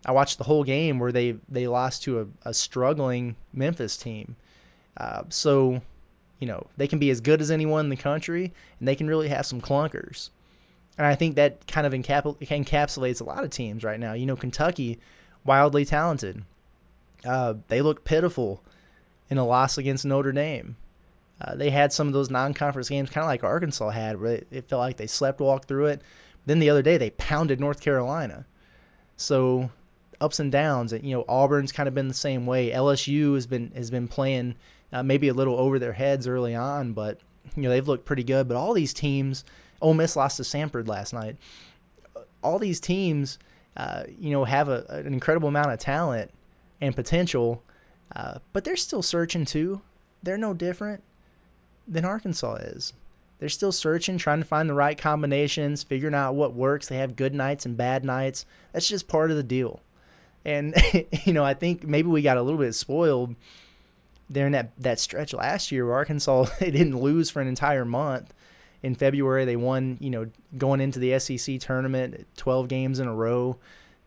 I 0.05 0.12
watched 0.12 0.38
the 0.38 0.44
whole 0.44 0.62
game 0.62 0.99
where 0.99 1.12
they, 1.12 1.36
they 1.49 1.66
lost 1.66 2.03
to 2.05 2.20
a, 2.20 2.26
a 2.51 2.55
struggling 2.55 3.36
Memphis 3.53 3.97
team. 3.97 4.36
Uh, 4.97 5.22
so, 5.28 5.82
you 6.38 6.47
know, 6.47 6.66
they 6.76 6.86
can 6.86 6.99
be 6.99 7.11
as 7.11 7.20
good 7.20 7.40
as 7.40 7.51
anyone 7.51 7.86
in 7.86 7.90
the 7.90 7.97
country, 7.97 8.53
and 8.78 8.86
they 8.86 8.94
can 8.94 9.09
really 9.09 9.28
have 9.28 9.47
some 9.47 9.61
clunkers. 9.61 10.30
And 10.99 11.07
I 11.07 11.14
think 11.14 11.34
that 11.34 11.66
kind 11.66 11.86
of 11.86 11.92
encap- 11.92 12.38
encapsulates 12.38 13.20
a 13.20 13.24
lot 13.24 13.44
of 13.44 13.51
teams 13.51 13.84
right 13.84 14.01
now. 14.01 14.12
You 14.12 14.26
know, 14.26 14.36
Kentucky, 14.36 14.99
wildly 15.44 15.84
talented. 15.84 16.44
Uh, 17.24 17.55
they 17.68 17.82
look 17.82 18.05
pitiful 18.05 18.62
in 19.28 19.38
a 19.38 19.47
loss 19.47 19.76
against 19.76 20.05
Notre 20.05 20.32
Dame. 20.32 20.76
Uh, 21.40 21.55
they 21.55 21.70
had 21.70 21.92
some 21.92 22.07
of 22.07 22.14
those 22.14 22.30
non-conference 22.30 22.88
games, 22.88 23.11
kind 23.11 23.24
of 23.24 23.28
like 23.28 23.44
Arkansas 23.44 23.90
had, 23.90 24.20
where 24.20 24.36
it, 24.36 24.47
it 24.51 24.68
felt 24.68 24.80
like 24.80 24.97
they 24.97 25.07
slept 25.07 25.40
walk 25.40 25.66
through 25.66 25.86
it. 25.86 26.01
Then 26.47 26.61
the 26.61 26.70
other 26.70 26.82
day 26.82 26.97
they 26.97 27.11
pounded 27.11 27.61
North 27.61 27.80
Carolina. 27.80 28.47
So 29.16 29.70
ups 30.21 30.41
and 30.41 30.51
downs. 30.51 30.93
And, 30.93 31.05
you 31.05 31.17
know, 31.17 31.25
Auburn's 31.29 31.73
kind 31.73 31.89
of 31.89 31.95
been 31.95 32.09
the 32.09 32.14
same 32.14 32.47
way. 32.47 32.71
LSU 32.71 33.35
has 33.35 33.47
been 33.47 33.73
has 33.75 33.91
been 33.91 34.09
playing 34.09 34.57
uh, 34.93 35.03
maybe 35.03 35.29
a 35.29 35.35
little 35.35 35.59
over 35.59 35.79
their 35.79 35.93
heads 35.93 36.27
early 36.27 36.55
on, 36.55 36.93
but 36.93 37.21
you 37.57 37.62
know 37.62 37.71
they've 37.71 37.87
looked 37.87 38.05
pretty 38.05 38.25
good. 38.25 38.49
But 38.49 38.57
all 38.57 38.73
these 38.75 38.95
teams 38.95 39.45
Ole 39.81 39.95
Miss 39.95 40.17
lost 40.17 40.37
to 40.39 40.43
Samford 40.43 40.89
last 40.89 41.12
night. 41.12 41.37
All 42.43 42.59
these 42.59 42.81
teams, 42.81 43.39
uh, 43.77 44.05
you 44.19 44.31
know, 44.31 44.45
have 44.45 44.69
a, 44.69 44.85
an 44.89 45.12
incredible 45.12 45.49
amount 45.49 45.73
of 45.73 45.79
talent 45.79 46.31
and 46.81 46.95
potential, 46.95 47.62
uh, 48.14 48.39
but 48.53 48.64
they're 48.64 48.77
still 48.77 49.03
searching 49.03 49.45
too. 49.45 49.83
They're 50.23 50.39
no 50.39 50.55
different 50.55 51.03
than 51.87 52.05
Arkansas 52.05 52.55
is. 52.57 52.93
They're 53.39 53.49
still 53.49 53.73
searching, 53.73 54.17
trying 54.17 54.41
to 54.41 54.47
find 54.47 54.69
the 54.69 54.75
right 54.75 54.97
combinations, 54.97 55.83
figuring 55.83 56.14
out 56.14 56.35
what 56.35 56.55
works. 56.55 56.89
They 56.89 56.97
have 56.97 57.17
good 57.17 57.35
nights 57.35 57.67
and 57.67 57.77
bad 57.77 58.03
nights. 58.05 58.47
That's 58.73 58.89
just 58.89 59.09
part 59.09 59.31
of 59.31 59.37
the 59.37 59.43
deal. 59.43 59.81
And 60.47 60.74
you 61.24 61.34
know, 61.34 61.44
I 61.44 61.53
think 61.53 61.86
maybe 61.86 62.09
we 62.09 62.22
got 62.22 62.38
a 62.38 62.42
little 62.42 62.61
bit 62.61 62.74
spoiled 62.74 63.34
during 64.30 64.53
that 64.53 64.70
that 64.78 64.99
stretch 64.99 65.34
last 65.34 65.70
year 65.70 65.84
where 65.84 65.97
Arkansas 65.97 66.47
they 66.61 66.70
didn't 66.70 66.99
lose 66.99 67.28
for 67.28 67.42
an 67.42 67.49
entire 67.49 67.84
month 67.84 68.32
in 68.82 68.94
February. 68.94 69.44
They 69.44 69.57
won, 69.57 69.99
you 70.01 70.09
know, 70.09 70.30
going 70.57 70.80
into 70.80 70.99
the 70.99 71.18
SEC 71.18 71.61
tournament, 71.61 72.26
12 72.36 72.68
games 72.68 73.01
in 73.01 73.09
a 73.09 73.14
row 73.14 73.59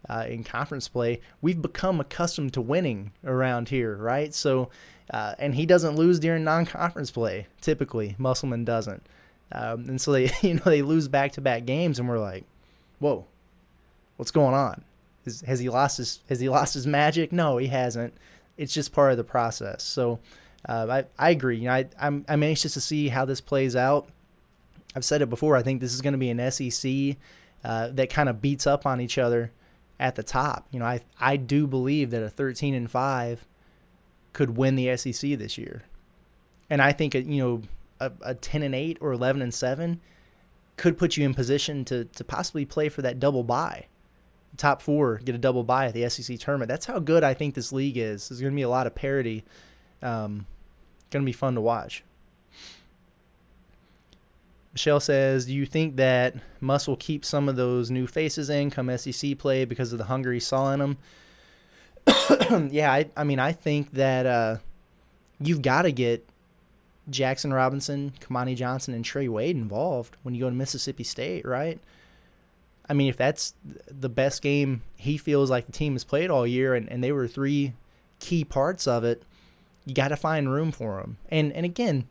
uh, 0.07 0.25
in 0.27 0.43
conference 0.43 0.87
play. 0.87 1.19
We've 1.41 1.61
become 1.61 1.99
accustomed 1.99 2.53
to 2.53 2.61
winning 2.61 3.11
around 3.25 3.69
here, 3.69 3.95
right? 3.97 4.33
So, 4.33 4.69
uh, 5.11 5.35
and 5.37 5.55
he 5.55 5.65
doesn't 5.65 5.95
lose 5.95 6.19
during 6.19 6.43
non-conference 6.43 7.11
play. 7.11 7.47
Typically, 7.59 8.15
Musselman 8.17 8.63
doesn't, 8.63 9.05
um, 9.51 9.89
and 9.89 9.99
so 9.99 10.13
they, 10.13 10.31
you 10.41 10.53
know, 10.53 10.63
they 10.65 10.81
lose 10.81 11.07
back-to-back 11.07 11.65
games, 11.65 11.99
and 11.99 12.07
we're 12.07 12.19
like, 12.19 12.45
whoa, 12.99 13.25
what's 14.15 14.31
going 14.31 14.53
on? 14.53 14.83
Is, 15.29 15.41
has 15.41 15.59
he 15.59 15.69
lost 15.69 15.97
his 15.97 16.21
Has 16.29 16.39
he 16.39 16.49
lost 16.49 16.73
his 16.73 16.87
magic? 16.87 17.31
No, 17.31 17.57
he 17.57 17.67
hasn't. 17.67 18.13
It's 18.57 18.73
just 18.73 18.91
part 18.91 19.11
of 19.11 19.17
the 19.17 19.23
process. 19.23 19.83
So. 19.83 20.19
Uh, 20.67 21.03
I, 21.17 21.27
I 21.27 21.29
agree. 21.29 21.55
You 21.55 21.69
know, 21.69 21.73
I, 21.73 21.87
I'm, 21.97 22.25
I'm 22.27 22.43
anxious 22.43 22.73
to 22.73 22.81
see 22.81 23.07
how 23.07 23.23
this 23.23 23.39
plays 23.39 23.77
out. 23.77 24.09
I've 24.93 25.05
said 25.05 25.21
it 25.21 25.29
before. 25.29 25.55
I 25.55 25.61
think 25.61 25.79
this 25.79 25.93
is 25.93 26.01
going 26.01 26.11
to 26.11 26.17
be 26.17 26.29
an 26.29 26.51
SEC 26.51 27.15
uh, 27.63 27.87
that 27.89 28.09
kind 28.09 28.27
of 28.27 28.41
beats 28.41 28.67
up 28.67 28.85
on 28.85 28.99
each 28.99 29.17
other 29.17 29.51
at 29.99 30.15
the 30.15 30.23
top. 30.23 30.67
You 30.71 30.79
know, 30.79 30.85
I 30.85 31.01
I 31.19 31.37
do 31.37 31.67
believe 31.67 32.11
that 32.11 32.23
a 32.23 32.29
13 32.29 32.73
and 32.73 32.89
5 32.89 33.45
could 34.33 34.57
win 34.57 34.75
the 34.75 34.95
SEC 34.97 35.37
this 35.37 35.57
year. 35.57 35.83
And 36.69 36.81
I 36.81 36.91
think, 36.91 37.13
you 37.13 37.23
know, 37.23 37.61
a, 37.99 38.11
a 38.21 38.35
10 38.35 38.63
and 38.63 38.75
8 38.75 38.97
or 39.01 39.11
11 39.11 39.41
and 39.41 39.53
7 39.53 39.99
could 40.77 40.97
put 40.97 41.17
you 41.17 41.25
in 41.25 41.33
position 41.33 41.83
to, 41.85 42.05
to 42.05 42.23
possibly 42.23 42.63
play 42.63 42.89
for 42.89 43.01
that 43.01 43.19
double 43.19 43.43
bye. 43.43 43.87
Top 44.59 44.81
four, 44.81 45.19
get 45.23 45.33
a 45.33 45.37
double 45.37 45.63
bye 45.63 45.85
at 45.85 45.93
the 45.93 46.09
SEC 46.09 46.37
tournament. 46.37 46.67
That's 46.67 46.85
how 46.85 46.99
good 46.99 47.23
I 47.23 47.33
think 47.33 47.55
this 47.55 47.71
league 47.71 47.95
is. 47.95 48.27
There's 48.27 48.41
going 48.41 48.51
to 48.51 48.55
be 48.55 48.61
a 48.61 48.69
lot 48.69 48.87
of 48.87 48.93
parity. 48.93 49.45
Um, 50.01 50.45
going 51.11 51.23
to 51.23 51.25
be 51.25 51.31
fun 51.31 51.55
to 51.55 51.61
watch. 51.61 52.03
Michelle 54.73 54.99
says, 54.99 55.45
Do 55.45 55.53
you 55.53 55.65
think 55.65 55.95
that 55.95 56.35
Muss 56.59 56.89
will 56.89 56.97
keep 56.97 57.23
some 57.23 57.47
of 57.47 57.55
those 57.55 57.89
new 57.89 58.05
faces 58.05 58.49
in 58.49 58.69
come 58.69 58.95
SEC 58.97 59.37
play 59.37 59.63
because 59.63 59.93
of 59.93 59.97
the 59.97 60.05
hunger 60.05 60.33
he 60.33 60.41
saw 60.41 60.73
in 60.73 60.79
them? 60.79 60.97
yeah, 62.69 62.91
I, 62.91 63.09
I 63.15 63.23
mean, 63.23 63.39
I 63.39 63.53
think 63.53 63.93
that 63.93 64.25
uh, 64.25 64.57
you've 65.39 65.61
got 65.61 65.83
to 65.83 65.93
get 65.93 66.27
Jaxson 67.09 67.53
Robinson, 67.53 68.11
Kamani 68.19 68.57
Johnson, 68.57 68.93
and 68.93 69.05
Trey 69.05 69.29
Wade 69.29 69.55
involved 69.55 70.17
when 70.23 70.35
you 70.35 70.41
go 70.41 70.49
to 70.49 70.55
Mississippi 70.55 71.05
State, 71.05 71.45
right? 71.45 71.79
I 72.89 72.93
mean, 72.93 73.07
if 73.07 73.17
that's 73.17 73.53
the 73.87 74.09
best 74.09 74.41
game 74.41 74.81
he 74.95 75.17
feels 75.17 75.51
like 75.51 75.67
the 75.67 75.71
team 75.71 75.93
has 75.93 76.03
played 76.03 76.31
all 76.31 76.47
year, 76.47 76.73
and, 76.73 76.89
and 76.89 77.03
they 77.03 77.11
were 77.11 77.27
three 77.27 77.73
key 78.19 78.43
parts 78.43 78.87
of 78.87 79.03
it, 79.03 79.23
you 79.85 79.93
got 79.93 80.07
to 80.07 80.17
find 80.17 80.51
room 80.51 80.71
for 80.71 80.99
them. 80.99 81.17
And 81.29 81.53
and 81.53 81.65
again, 81.65 82.07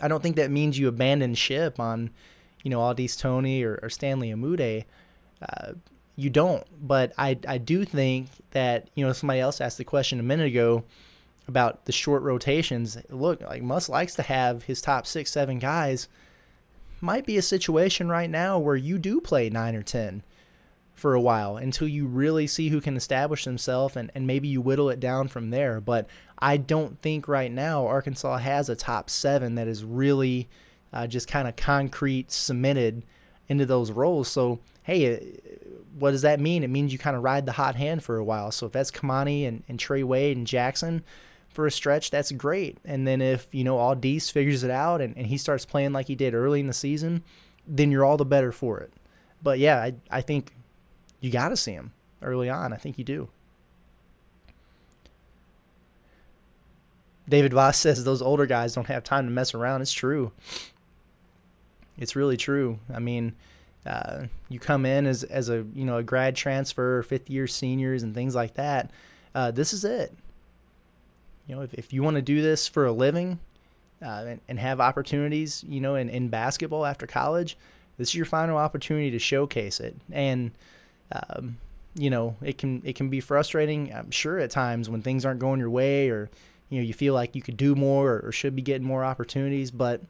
I 0.00 0.08
don't 0.08 0.22
think 0.22 0.36
that 0.36 0.50
means 0.50 0.78
you 0.78 0.88
abandon 0.88 1.34
ship 1.34 1.78
on, 1.78 2.10
you 2.62 2.70
know, 2.70 2.80
Au'Diese 2.80 3.18
Toney 3.18 3.62
or, 3.62 3.78
or 3.82 3.88
Stanley 3.88 4.30
Umude. 4.30 4.84
Uh, 5.40 5.72
you 6.16 6.30
don't. 6.30 6.64
But 6.80 7.12
I, 7.16 7.38
I 7.46 7.58
do 7.58 7.84
think 7.84 8.28
that, 8.50 8.88
you 8.94 9.06
know, 9.06 9.12
somebody 9.12 9.40
else 9.40 9.60
asked 9.60 9.78
the 9.78 9.84
question 9.84 10.20
a 10.20 10.24
minute 10.24 10.46
ago 10.46 10.84
about 11.46 11.84
the 11.84 11.92
short 11.92 12.22
rotations. 12.22 12.98
Look, 13.10 13.40
like 13.42 13.62
Muss 13.62 13.88
likes 13.88 14.14
to 14.16 14.22
have 14.22 14.64
his 14.64 14.80
top 14.80 15.06
six, 15.06 15.30
seven 15.30 15.58
guys. 15.58 16.08
Might 17.04 17.26
be 17.26 17.36
a 17.36 17.42
situation 17.42 18.08
right 18.08 18.30
now 18.30 18.58
where 18.58 18.76
you 18.76 18.98
do 18.98 19.20
play 19.20 19.50
nine 19.50 19.74
or 19.74 19.82
10 19.82 20.22
for 20.94 21.12
a 21.12 21.20
while 21.20 21.58
until 21.58 21.86
you 21.86 22.06
really 22.06 22.46
see 22.46 22.70
who 22.70 22.80
can 22.80 22.96
establish 22.96 23.44
themselves 23.44 23.94
and, 23.94 24.10
and 24.14 24.26
maybe 24.26 24.48
you 24.48 24.62
whittle 24.62 24.88
it 24.88 25.00
down 25.00 25.28
from 25.28 25.50
there. 25.50 25.82
But 25.82 26.08
I 26.38 26.56
don't 26.56 26.98
think 27.02 27.28
right 27.28 27.52
now 27.52 27.86
Arkansas 27.86 28.38
has 28.38 28.70
a 28.70 28.74
top 28.74 29.10
seven 29.10 29.54
that 29.56 29.68
is 29.68 29.84
really 29.84 30.48
uh, 30.94 31.06
just 31.06 31.28
kind 31.28 31.46
of 31.46 31.56
concrete 31.56 32.32
cemented 32.32 33.02
into 33.48 33.66
those 33.66 33.90
roles. 33.90 34.28
So, 34.28 34.60
hey, 34.84 35.36
what 35.98 36.12
does 36.12 36.22
that 36.22 36.40
mean? 36.40 36.64
It 36.64 36.70
means 36.70 36.90
you 36.90 36.98
kind 36.98 37.16
of 37.16 37.22
ride 37.22 37.44
the 37.44 37.52
hot 37.52 37.76
hand 37.76 38.02
for 38.02 38.16
a 38.16 38.24
while. 38.24 38.50
So 38.50 38.64
if 38.64 38.72
that's 38.72 38.90
Kamani 38.90 39.46
and, 39.46 39.62
and 39.68 39.78
Trey 39.78 40.02
Wade 40.02 40.38
and 40.38 40.46
Jaxson 40.46 41.02
for 41.54 41.66
a 41.66 41.70
stretch, 41.70 42.10
that's 42.10 42.32
great. 42.32 42.78
And 42.84 43.06
then 43.06 43.22
if, 43.22 43.48
you 43.54 43.64
know, 43.64 43.76
Au'Diese 43.76 44.30
figures 44.30 44.64
it 44.64 44.70
out 44.70 45.00
and, 45.00 45.16
and 45.16 45.26
he 45.26 45.38
starts 45.38 45.64
playing 45.64 45.92
like 45.92 46.08
he 46.08 46.16
did 46.16 46.34
early 46.34 46.60
in 46.60 46.66
the 46.66 46.74
season, 46.74 47.22
then 47.66 47.90
you're 47.90 48.04
all 48.04 48.16
the 48.16 48.24
better 48.24 48.52
for 48.52 48.80
it. 48.80 48.92
But 49.42 49.58
yeah, 49.58 49.80
I, 49.80 49.94
I 50.10 50.20
think 50.20 50.52
you 51.20 51.30
got 51.30 51.50
to 51.50 51.56
see 51.56 51.72
him 51.72 51.92
early 52.22 52.50
on. 52.50 52.72
I 52.72 52.76
think 52.76 52.98
you 52.98 53.04
do. 53.04 53.28
David 57.28 57.54
Voss 57.54 57.78
says 57.78 58.02
those 58.04 58.20
older 58.20 58.46
guys 58.46 58.74
don't 58.74 58.88
have 58.88 59.04
time 59.04 59.26
to 59.26 59.30
mess 59.30 59.54
around. 59.54 59.80
It's 59.80 59.92
true. 59.92 60.32
It's 61.96 62.16
really 62.16 62.36
true. 62.36 62.80
I 62.92 62.98
mean, 62.98 63.34
uh, 63.86 64.24
you 64.48 64.58
come 64.58 64.84
in 64.84 65.06
as 65.06 65.22
as 65.24 65.48
a 65.48 65.64
you 65.74 65.84
know 65.84 65.98
a 65.98 66.02
grad 66.02 66.34
transfer, 66.34 67.02
fifth 67.02 67.30
year 67.30 67.46
seniors, 67.46 68.02
and 68.02 68.14
things 68.14 68.34
like 68.34 68.54
that. 68.54 68.90
Uh, 69.34 69.50
this 69.50 69.72
is 69.72 69.84
it. 69.84 70.12
You 71.46 71.56
know, 71.56 71.62
if 71.62 71.74
if 71.74 71.92
you 71.92 72.02
want 72.02 72.16
to 72.16 72.22
do 72.22 72.42
this 72.42 72.68
for 72.68 72.86
a 72.86 72.92
living 72.92 73.38
uh, 74.02 74.24
and, 74.26 74.40
and 74.48 74.58
have 74.58 74.80
opportunities, 74.80 75.64
you 75.68 75.80
know, 75.80 75.94
in, 75.94 76.08
in 76.08 76.28
basketball 76.28 76.84
after 76.84 77.06
college, 77.06 77.56
this 77.98 78.08
is 78.08 78.14
your 78.14 78.26
final 78.26 78.56
opportunity 78.56 79.10
to 79.10 79.18
showcase 79.18 79.80
it. 79.80 79.96
And 80.10 80.52
um, 81.12 81.58
you 81.94 82.10
know, 82.10 82.36
it 82.42 82.58
can 82.58 82.82
it 82.84 82.96
can 82.96 83.08
be 83.08 83.20
frustrating, 83.20 83.92
I'm 83.94 84.10
sure, 84.10 84.38
at 84.38 84.50
times 84.50 84.88
when 84.88 85.02
things 85.02 85.24
aren't 85.24 85.40
going 85.40 85.60
your 85.60 85.70
way 85.70 86.08
or 86.10 86.30
you 86.68 86.80
know 86.80 86.84
you 86.84 86.94
feel 86.94 87.14
like 87.14 87.36
you 87.36 87.42
could 87.42 87.56
do 87.56 87.74
more 87.74 88.10
or, 88.10 88.28
or 88.28 88.32
should 88.32 88.56
be 88.56 88.62
getting 88.62 88.86
more 88.86 89.04
opportunities, 89.04 89.70
but 89.70 90.00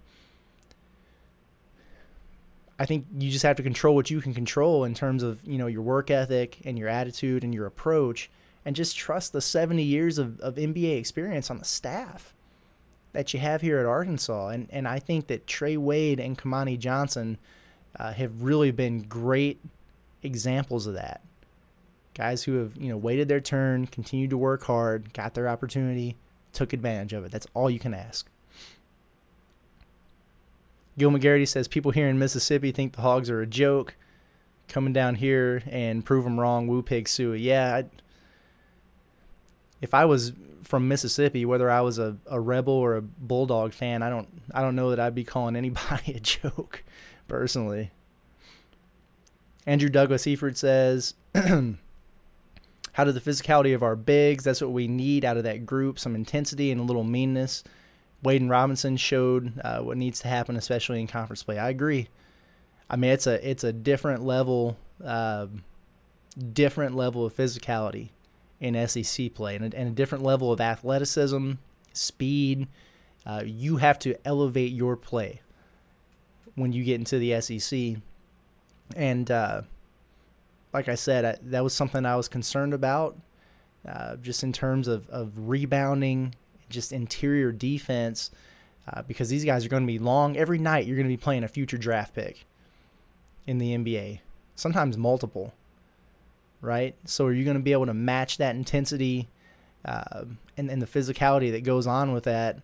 I 2.78 2.86
think 2.86 3.06
you 3.18 3.30
just 3.30 3.44
have 3.44 3.56
to 3.56 3.62
control 3.62 3.94
what 3.94 4.10
you 4.10 4.20
can 4.20 4.34
control 4.34 4.84
in 4.84 4.94
terms 4.94 5.22
of 5.22 5.40
you 5.44 5.58
know 5.58 5.66
your 5.66 5.82
work 5.82 6.10
ethic 6.10 6.58
and 6.64 6.78
your 6.78 6.88
attitude 6.88 7.44
and 7.44 7.54
your 7.54 7.66
approach, 7.66 8.30
and 8.64 8.74
just 8.74 8.96
trust 8.96 9.32
the 9.32 9.40
70 9.40 9.82
years 9.82 10.18
of, 10.18 10.40
of 10.40 10.54
NBA 10.56 10.98
experience 10.98 11.50
on 11.50 11.58
the 11.58 11.64
staff 11.64 12.34
that 13.12 13.32
you 13.32 13.40
have 13.40 13.62
here 13.62 13.78
at 13.78 13.86
Arkansas. 13.86 14.48
And 14.48 14.68
and 14.70 14.86
I 14.86 14.98
think 14.98 15.28
that 15.28 15.46
Trey 15.46 15.76
Wade 15.76 16.20
and 16.20 16.36
Kamani 16.36 16.78
Johnson 16.78 17.38
uh, 17.98 18.12
have 18.12 18.42
really 18.42 18.70
been 18.70 19.02
great 19.02 19.60
examples 20.22 20.86
of 20.86 20.94
that. 20.94 21.20
Guys 22.14 22.44
who 22.44 22.54
have, 22.54 22.76
you 22.76 22.88
know, 22.88 22.96
waited 22.96 23.28
their 23.28 23.40
turn, 23.40 23.86
continued 23.86 24.30
to 24.30 24.38
work 24.38 24.64
hard, 24.64 25.12
got 25.12 25.34
their 25.34 25.48
opportunity, 25.48 26.16
took 26.52 26.72
advantage 26.72 27.12
of 27.12 27.24
it. 27.24 27.32
That's 27.32 27.46
all 27.54 27.68
you 27.68 27.80
can 27.80 27.94
ask. 27.94 28.28
Gil 30.96 31.10
McGarity 31.10 31.46
says 31.46 31.66
people 31.66 31.90
here 31.90 32.06
in 32.06 32.18
Mississippi 32.18 32.70
think 32.70 32.94
the 32.94 33.02
hogs 33.02 33.28
are 33.30 33.40
a 33.40 33.46
joke. 33.46 33.96
Coming 34.68 34.92
down 34.92 35.16
here 35.16 35.62
and 35.66 36.04
prove 36.04 36.24
them 36.24 36.40
wrong. 36.40 36.66
Woo 36.66 36.82
pig 36.82 37.06
suey. 37.06 37.40
Yeah, 37.40 37.74
I, 37.76 37.84
if 39.84 39.92
I 39.92 40.06
was 40.06 40.32
from 40.62 40.88
Mississippi, 40.88 41.44
whether 41.44 41.70
I 41.70 41.82
was 41.82 41.98
a, 41.98 42.16
a 42.26 42.40
rebel 42.40 42.72
or 42.72 42.96
a 42.96 43.02
bulldog 43.02 43.74
fan, 43.74 44.02
I 44.02 44.08
don't 44.08 44.28
I 44.52 44.62
don't 44.62 44.74
know 44.74 44.90
that 44.90 44.98
I'd 44.98 45.14
be 45.14 45.24
calling 45.24 45.56
anybody 45.62 46.14
a 46.14 46.20
joke, 46.20 46.82
personally. 47.28 47.92
Andrew 49.66 49.90
Douglas 49.90 50.24
Eford 50.24 50.56
says, 50.56 51.14
How 51.34 53.04
did 53.04 53.14
the 53.14 53.20
physicality 53.20 53.74
of 53.74 53.82
our 53.82 53.94
bigs? 53.94 54.44
That's 54.44 54.60
what 54.60 54.72
we 54.72 54.88
need 54.88 55.24
out 55.24 55.36
of 55.36 55.44
that 55.44 55.66
group 55.66 55.98
some 55.98 56.14
intensity 56.14 56.70
and 56.70 56.80
a 56.80 56.84
little 56.84 57.04
meanness. 57.04 57.62
Wade 58.22 58.40
and 58.40 58.50
Robinson 58.50 58.96
showed 58.96 59.60
uh, 59.62 59.80
what 59.80 59.98
needs 59.98 60.20
to 60.20 60.28
happen, 60.28 60.56
especially 60.56 60.98
in 60.98 61.06
conference 61.06 61.42
play. 61.42 61.58
I 61.58 61.68
agree. 61.68 62.08
I 62.88 62.96
mean, 62.96 63.10
it's 63.10 63.26
a 63.26 63.46
it's 63.46 63.64
a 63.64 63.72
different 63.72 64.24
level, 64.24 64.78
uh, 65.04 65.48
different 66.54 66.94
level 66.94 67.26
of 67.26 67.36
physicality 67.36 68.08
in 68.64 68.88
SEC 68.88 69.34
play, 69.34 69.56
and 69.56 69.72
a, 69.72 69.76
and 69.76 69.88
a 69.88 69.92
different 69.92 70.24
level 70.24 70.50
of 70.50 70.60
athleticism, 70.60 71.52
speed. 71.92 72.66
Uh, 73.26 73.42
you 73.44 73.76
have 73.76 73.98
to 73.98 74.16
elevate 74.26 74.72
your 74.72 74.96
play 74.96 75.40
when 76.54 76.72
you 76.72 76.82
get 76.82 76.94
into 76.94 77.18
the 77.18 77.40
SEC, 77.40 77.96
and 78.96 79.30
uh, 79.30 79.62
like 80.72 80.88
I 80.88 80.94
said, 80.94 81.24
I, 81.24 81.36
that 81.42 81.62
was 81.62 81.74
something 81.74 82.06
I 82.06 82.16
was 82.16 82.28
concerned 82.28 82.72
about, 82.72 83.16
uh, 83.86 84.16
just 84.16 84.42
in 84.42 84.52
terms 84.52 84.88
of, 84.88 85.08
of 85.10 85.32
rebounding, 85.36 86.34
just 86.70 86.92
interior 86.92 87.52
defense, 87.52 88.30
uh, 88.88 89.02
because 89.02 89.28
these 89.28 89.44
guys 89.44 89.64
are 89.64 89.68
going 89.68 89.82
to 89.82 89.86
be 89.86 89.98
long. 89.98 90.36
Every 90.36 90.58
night, 90.58 90.86
you're 90.86 90.96
going 90.96 91.08
to 91.08 91.12
be 91.12 91.22
playing 91.22 91.44
a 91.44 91.48
future 91.48 91.78
draft 91.78 92.14
pick 92.14 92.46
in 93.46 93.58
the 93.58 93.76
NBA, 93.76 94.20
sometimes 94.54 94.96
multiple, 94.96 95.52
right? 96.64 96.94
So, 97.04 97.26
are 97.26 97.32
you 97.32 97.44
going 97.44 97.56
to 97.56 97.62
be 97.62 97.72
able 97.72 97.86
to 97.86 97.94
match 97.94 98.38
that 98.38 98.56
intensity 98.56 99.28
uh, 99.84 100.24
and, 100.56 100.70
and 100.70 100.80
the 100.80 100.86
physicality 100.86 101.52
that 101.52 101.62
goes 101.62 101.86
on 101.86 102.12
with 102.12 102.24
that? 102.24 102.60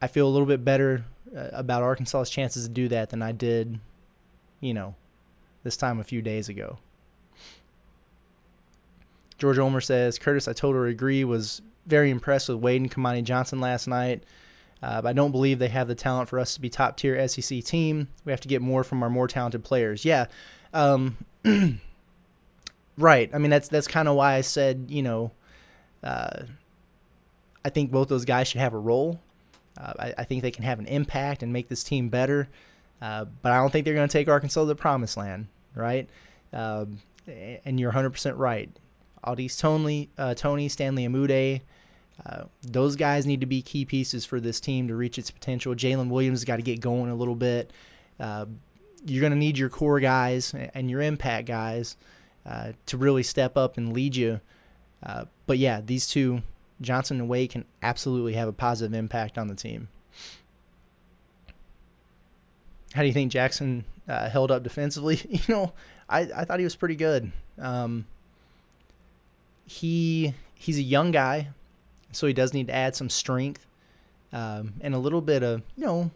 I 0.00 0.06
feel 0.06 0.26
a 0.26 0.30
little 0.30 0.46
bit 0.46 0.64
better 0.64 1.04
uh, 1.36 1.48
about 1.52 1.82
Arkansas's 1.82 2.30
chances 2.30 2.64
to 2.64 2.70
do 2.70 2.88
that 2.88 3.10
than 3.10 3.20
I 3.22 3.32
did 3.32 3.80
you 4.60 4.74
know, 4.74 4.94
this 5.62 5.76
time 5.76 5.98
a 5.98 6.04
few 6.04 6.22
days 6.22 6.48
ago. 6.48 6.78
George 9.38 9.58
Ulmer 9.58 9.80
says, 9.80 10.18
Curtis, 10.18 10.48
I 10.48 10.52
totally 10.52 10.90
agree, 10.90 11.22
was 11.24 11.62
very 11.86 12.10
impressed 12.10 12.48
with 12.48 12.58
Wade 12.58 12.80
and 12.80 12.90
Kamani 12.90 13.22
Johnson 13.22 13.60
last 13.60 13.86
night. 13.86 14.24
Uh, 14.82 15.02
I 15.04 15.12
don't 15.12 15.32
believe 15.32 15.58
they 15.58 15.68
have 15.68 15.88
the 15.88 15.94
talent 15.94 16.28
for 16.28 16.38
us 16.38 16.54
to 16.54 16.60
be 16.60 16.68
top 16.68 16.96
tier 16.96 17.26
SEC 17.28 17.64
team. 17.64 18.08
We 18.24 18.32
have 18.32 18.40
to 18.42 18.48
get 18.48 18.62
more 18.62 18.84
from 18.84 19.02
our 19.02 19.10
more 19.10 19.28
talented 19.28 19.64
players. 19.64 20.04
Yeah, 20.04 20.26
um, 20.72 21.16
right. 22.98 23.30
I 23.32 23.38
mean 23.38 23.50
that's 23.50 23.68
that's 23.68 23.88
kind 23.88 24.08
of 24.08 24.16
why 24.16 24.34
I 24.34 24.42
said 24.42 24.86
you 24.88 25.02
know, 25.02 25.32
uh, 26.02 26.42
I 27.64 27.70
think 27.70 27.90
both 27.90 28.08
those 28.08 28.24
guys 28.24 28.48
should 28.48 28.60
have 28.60 28.74
a 28.74 28.78
role. 28.78 29.20
Uh, 29.78 29.92
I, 29.98 30.14
I, 30.18 30.24
think 30.24 30.42
they 30.42 30.50
can 30.50 30.64
have 30.64 30.80
an 30.80 30.86
impact 30.86 31.42
and 31.42 31.52
make 31.52 31.68
this 31.68 31.84
team 31.84 32.08
better. 32.08 32.48
Uh, 33.00 33.26
but 33.42 33.52
I 33.52 33.58
don't 33.58 33.70
think 33.70 33.84
they're 33.84 33.94
going 33.94 34.08
to 34.08 34.12
take 34.12 34.28
Arkansas 34.28 34.60
to 34.60 34.66
the 34.66 34.74
promised 34.74 35.16
land, 35.16 35.46
right? 35.76 36.08
Um, 36.52 36.98
and 37.64 37.78
you're 37.78 37.92
100% 37.92 38.36
right. 38.36 38.70
Au'Diese 39.24 39.58
Toney, 39.58 40.08
uh, 40.18 40.34
Toney, 40.34 40.68
Stanley 40.68 41.06
Umude, 41.06 41.60
uh, 42.26 42.44
those 42.62 42.96
guys 42.96 43.26
need 43.26 43.40
to 43.40 43.46
be 43.46 43.62
key 43.62 43.84
pieces 43.84 44.24
for 44.24 44.40
this 44.40 44.58
team 44.58 44.88
to 44.88 44.96
reach 44.96 45.18
its 45.18 45.30
potential. 45.30 45.74
Jaylin 45.74 46.08
Williams 46.08 46.40
has 46.40 46.44
got 46.44 46.56
to 46.56 46.62
get 46.62 46.80
going 46.80 47.10
a 47.10 47.14
little 47.14 47.36
bit. 47.36 47.72
Uh, 48.18 48.46
you're 49.06 49.20
going 49.20 49.32
to 49.32 49.38
need 49.38 49.56
your 49.56 49.68
core 49.68 50.00
guys 50.00 50.54
and 50.74 50.90
your 50.90 51.00
impact 51.00 51.46
guys 51.46 51.96
uh, 52.48 52.72
to 52.86 52.96
really 52.96 53.22
step 53.22 53.56
up 53.56 53.76
and 53.76 53.92
lead 53.92 54.16
you. 54.16 54.40
Uh, 55.02 55.26
but 55.46 55.58
yeah, 55.58 55.80
these 55.84 56.06
two, 56.06 56.42
Johnson 56.80 57.20
and 57.20 57.28
Wade, 57.28 57.50
can 57.50 57.64
absolutely 57.82 58.32
have 58.34 58.48
a 58.48 58.52
positive 58.52 58.94
impact 58.94 59.36
on 59.36 59.48
the 59.48 59.54
team. 59.54 59.88
How 62.94 63.02
do 63.02 63.06
you 63.06 63.12
think 63.12 63.30
Jaxson 63.30 63.84
uh, 64.08 64.28
held 64.30 64.50
up 64.50 64.62
defensively? 64.62 65.20
You 65.28 65.54
know, 65.54 65.72
I, 66.08 66.20
I 66.20 66.44
thought 66.44 66.58
he 66.58 66.64
was 66.64 66.74
pretty 66.74 66.96
good. 66.96 67.30
Um, 67.58 68.06
he 69.66 70.34
he's 70.54 70.78
a 70.78 70.82
young 70.82 71.10
guy, 71.10 71.48
so 72.12 72.26
he 72.26 72.32
does 72.32 72.54
need 72.54 72.68
to 72.68 72.74
add 72.74 72.96
some 72.96 73.10
strength 73.10 73.66
um, 74.32 74.74
and 74.80 74.94
a 74.94 74.98
little 74.98 75.20
bit 75.20 75.42
of 75.42 75.62
you 75.76 75.84
know 75.84 76.10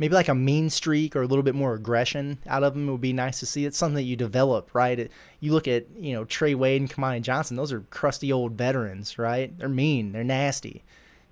maybe 0.00 0.14
like 0.14 0.28
a 0.28 0.34
mean 0.34 0.70
streak 0.70 1.14
or 1.14 1.20
a 1.20 1.26
little 1.26 1.42
bit 1.42 1.54
more 1.54 1.74
aggression 1.74 2.38
out 2.46 2.64
of 2.64 2.74
him 2.74 2.86
would 2.86 3.02
be 3.02 3.12
nice 3.12 3.38
to 3.38 3.46
see. 3.46 3.66
It's 3.66 3.76
something 3.76 3.96
that 3.96 4.02
you 4.02 4.16
develop, 4.16 4.74
right? 4.74 4.98
It, 4.98 5.12
you 5.40 5.52
look 5.52 5.68
at 5.68 5.84
you 5.94 6.14
know 6.14 6.24
Trey 6.24 6.54
Wade 6.54 6.80
and 6.80 6.90
Kamani 6.90 7.22
Johnson; 7.22 7.56
those 7.56 7.70
are 7.70 7.80
crusty 7.90 8.32
old 8.32 8.54
veterans, 8.54 9.18
right? 9.18 9.56
They're 9.56 9.68
mean, 9.68 10.12
they're 10.12 10.24
nasty, 10.24 10.82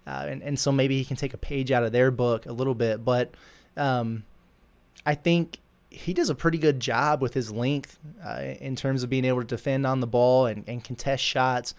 uh, 0.07 0.27
and 0.29 0.43
and 0.43 0.61
so 0.61 0.71
maybe 0.71 0.99
he 0.99 1.05
can 1.05 1.16
take 1.16 1.35
a 1.35 1.39
page 1.39 1.73
out 1.73 1.83
of 1.83 1.91
their 1.91 2.11
book 2.12 2.47
a 2.47 2.53
little 2.53 2.75
bit. 2.75 3.05
But 3.05 3.33
um, 3.77 4.25
I 5.05 5.14
think 5.14 5.59
he 5.91 6.12
does 6.12 6.29
a 6.29 6.35
pretty 6.35 6.59
good 6.59 6.79
job 6.79 7.23
with 7.23 7.33
his 7.33 7.51
length 7.51 7.99
uh, 8.23 8.43
in 8.61 8.77
terms 8.77 9.03
of 9.03 9.09
being 9.09 9.25
able 9.25 9.41
to 9.41 9.47
defend 9.47 9.87
on 9.87 10.01
the 10.01 10.07
ball 10.07 10.45
and, 10.47 10.62
and 10.69 10.85
contest 10.85 11.25
shots. 11.25 11.75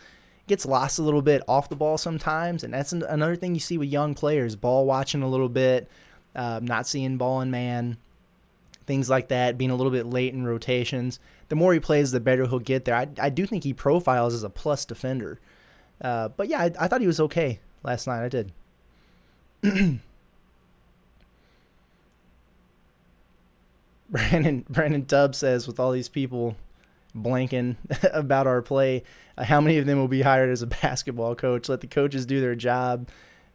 Gets 0.48 0.66
lost 0.66 0.98
a 0.98 1.04
little 1.04 1.22
bit 1.22 1.44
off 1.48 1.70
the 1.70 1.76
ball 1.76 2.00
sometimes, 2.00 2.64
and 2.64 2.74
that's 2.74 2.92
an, 2.92 3.04
another 3.04 3.36
thing 3.36 3.54
you 3.54 3.60
see 3.60 3.78
with 3.78 3.90
young 3.90 4.16
players: 4.16 4.56
ball 4.56 4.88
watching 4.88 5.22
a 5.22 5.30
little 5.30 5.50
bit 5.50 5.88
uh, 6.40 6.60
not 6.64 6.88
seeing 6.88 7.18
ball 7.18 7.42
and 7.42 7.52
man, 7.52 7.98
things 8.88 9.10
like 9.10 9.28
that, 9.28 9.58
being 9.58 9.72
a 9.72 9.76
little 9.76 9.92
bit 9.92 10.06
late 10.06 10.34
in 10.34 10.46
rotations. 10.46 11.20
The 11.50 11.58
more 11.58 11.74
he 11.74 11.82
plays, 11.82 12.12
the 12.12 12.22
better 12.22 12.48
he'll 12.48 12.60
get 12.60 12.86
there. 12.86 12.96
I, 12.96 13.10
I 13.20 13.30
do 13.30 13.46
think 13.46 13.66
he 13.66 13.74
profiles 13.74 14.34
as 14.34 14.44
a 14.44 14.50
plus 14.50 14.86
defender. 14.86 15.38
Uh, 16.00 16.30
but 16.30 16.48
yeah, 16.48 16.62
I, 16.62 16.72
I 16.80 16.88
thought 16.88 17.02
he 17.02 17.08
was 17.08 17.20
okay 17.20 17.60
last 17.84 18.08
night. 18.08 18.24
I 18.24 18.30
did. 18.30 18.54
Brandon 24.10 24.66
Brandon 24.70 25.06
Tubb 25.06 25.36
says, 25.36 25.68
with 25.68 25.78
all 25.78 25.92
these 25.92 26.08
people 26.08 26.56
blanking 27.14 27.76
about 28.14 28.48
our 28.48 28.62
play, 28.62 29.04
uh, 29.38 29.44
how 29.44 29.60
many 29.60 29.78
of 29.78 29.86
them 29.86 29.98
will 29.98 30.08
be 30.08 30.22
hired 30.22 30.50
as 30.52 30.62
a 30.62 30.68
basketball 30.82 31.36
coach? 31.36 31.68
Let 31.68 31.82
the 31.82 31.88
coaches 31.88 32.26
do 32.26 32.40
their 32.40 32.56
job 32.56 33.10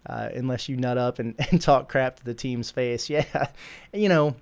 uh, 0.06 0.28
unless 0.34 0.68
you 0.68 0.76
nut 0.76 0.98
up 0.98 1.18
and, 1.18 1.34
and 1.50 1.60
talk 1.60 1.88
crap 1.88 2.16
to 2.16 2.24
the 2.24 2.34
team's 2.34 2.70
face. 2.70 3.08
Yeah, 3.14 3.48
you 3.92 4.08
know, 4.08 4.36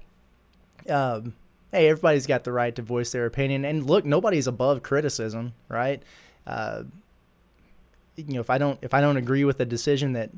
um, 0.89 1.35
hey, 1.71 1.89
everybody's 1.89 2.27
got 2.27 2.45
the 2.45 2.53
right 2.53 2.75
to 2.77 2.83
voice 2.83 3.13
their 3.13 3.27
opinion. 3.27 3.65
And 3.65 3.87
look, 3.87 4.05
nobody's 4.05 4.47
above 4.47 4.83
criticism, 4.83 5.55
right? 5.69 6.03
Uh, 6.47 6.85
you 8.17 8.35
know, 8.35 8.41
if 8.41 8.51
I 8.51 8.59
don't 8.59 8.79
if 8.83 8.95
I 8.95 9.01
don't 9.01 9.17
agree 9.17 9.45
with 9.45 9.59
the 9.59 9.65
decision 9.65 10.13
that 10.13 10.31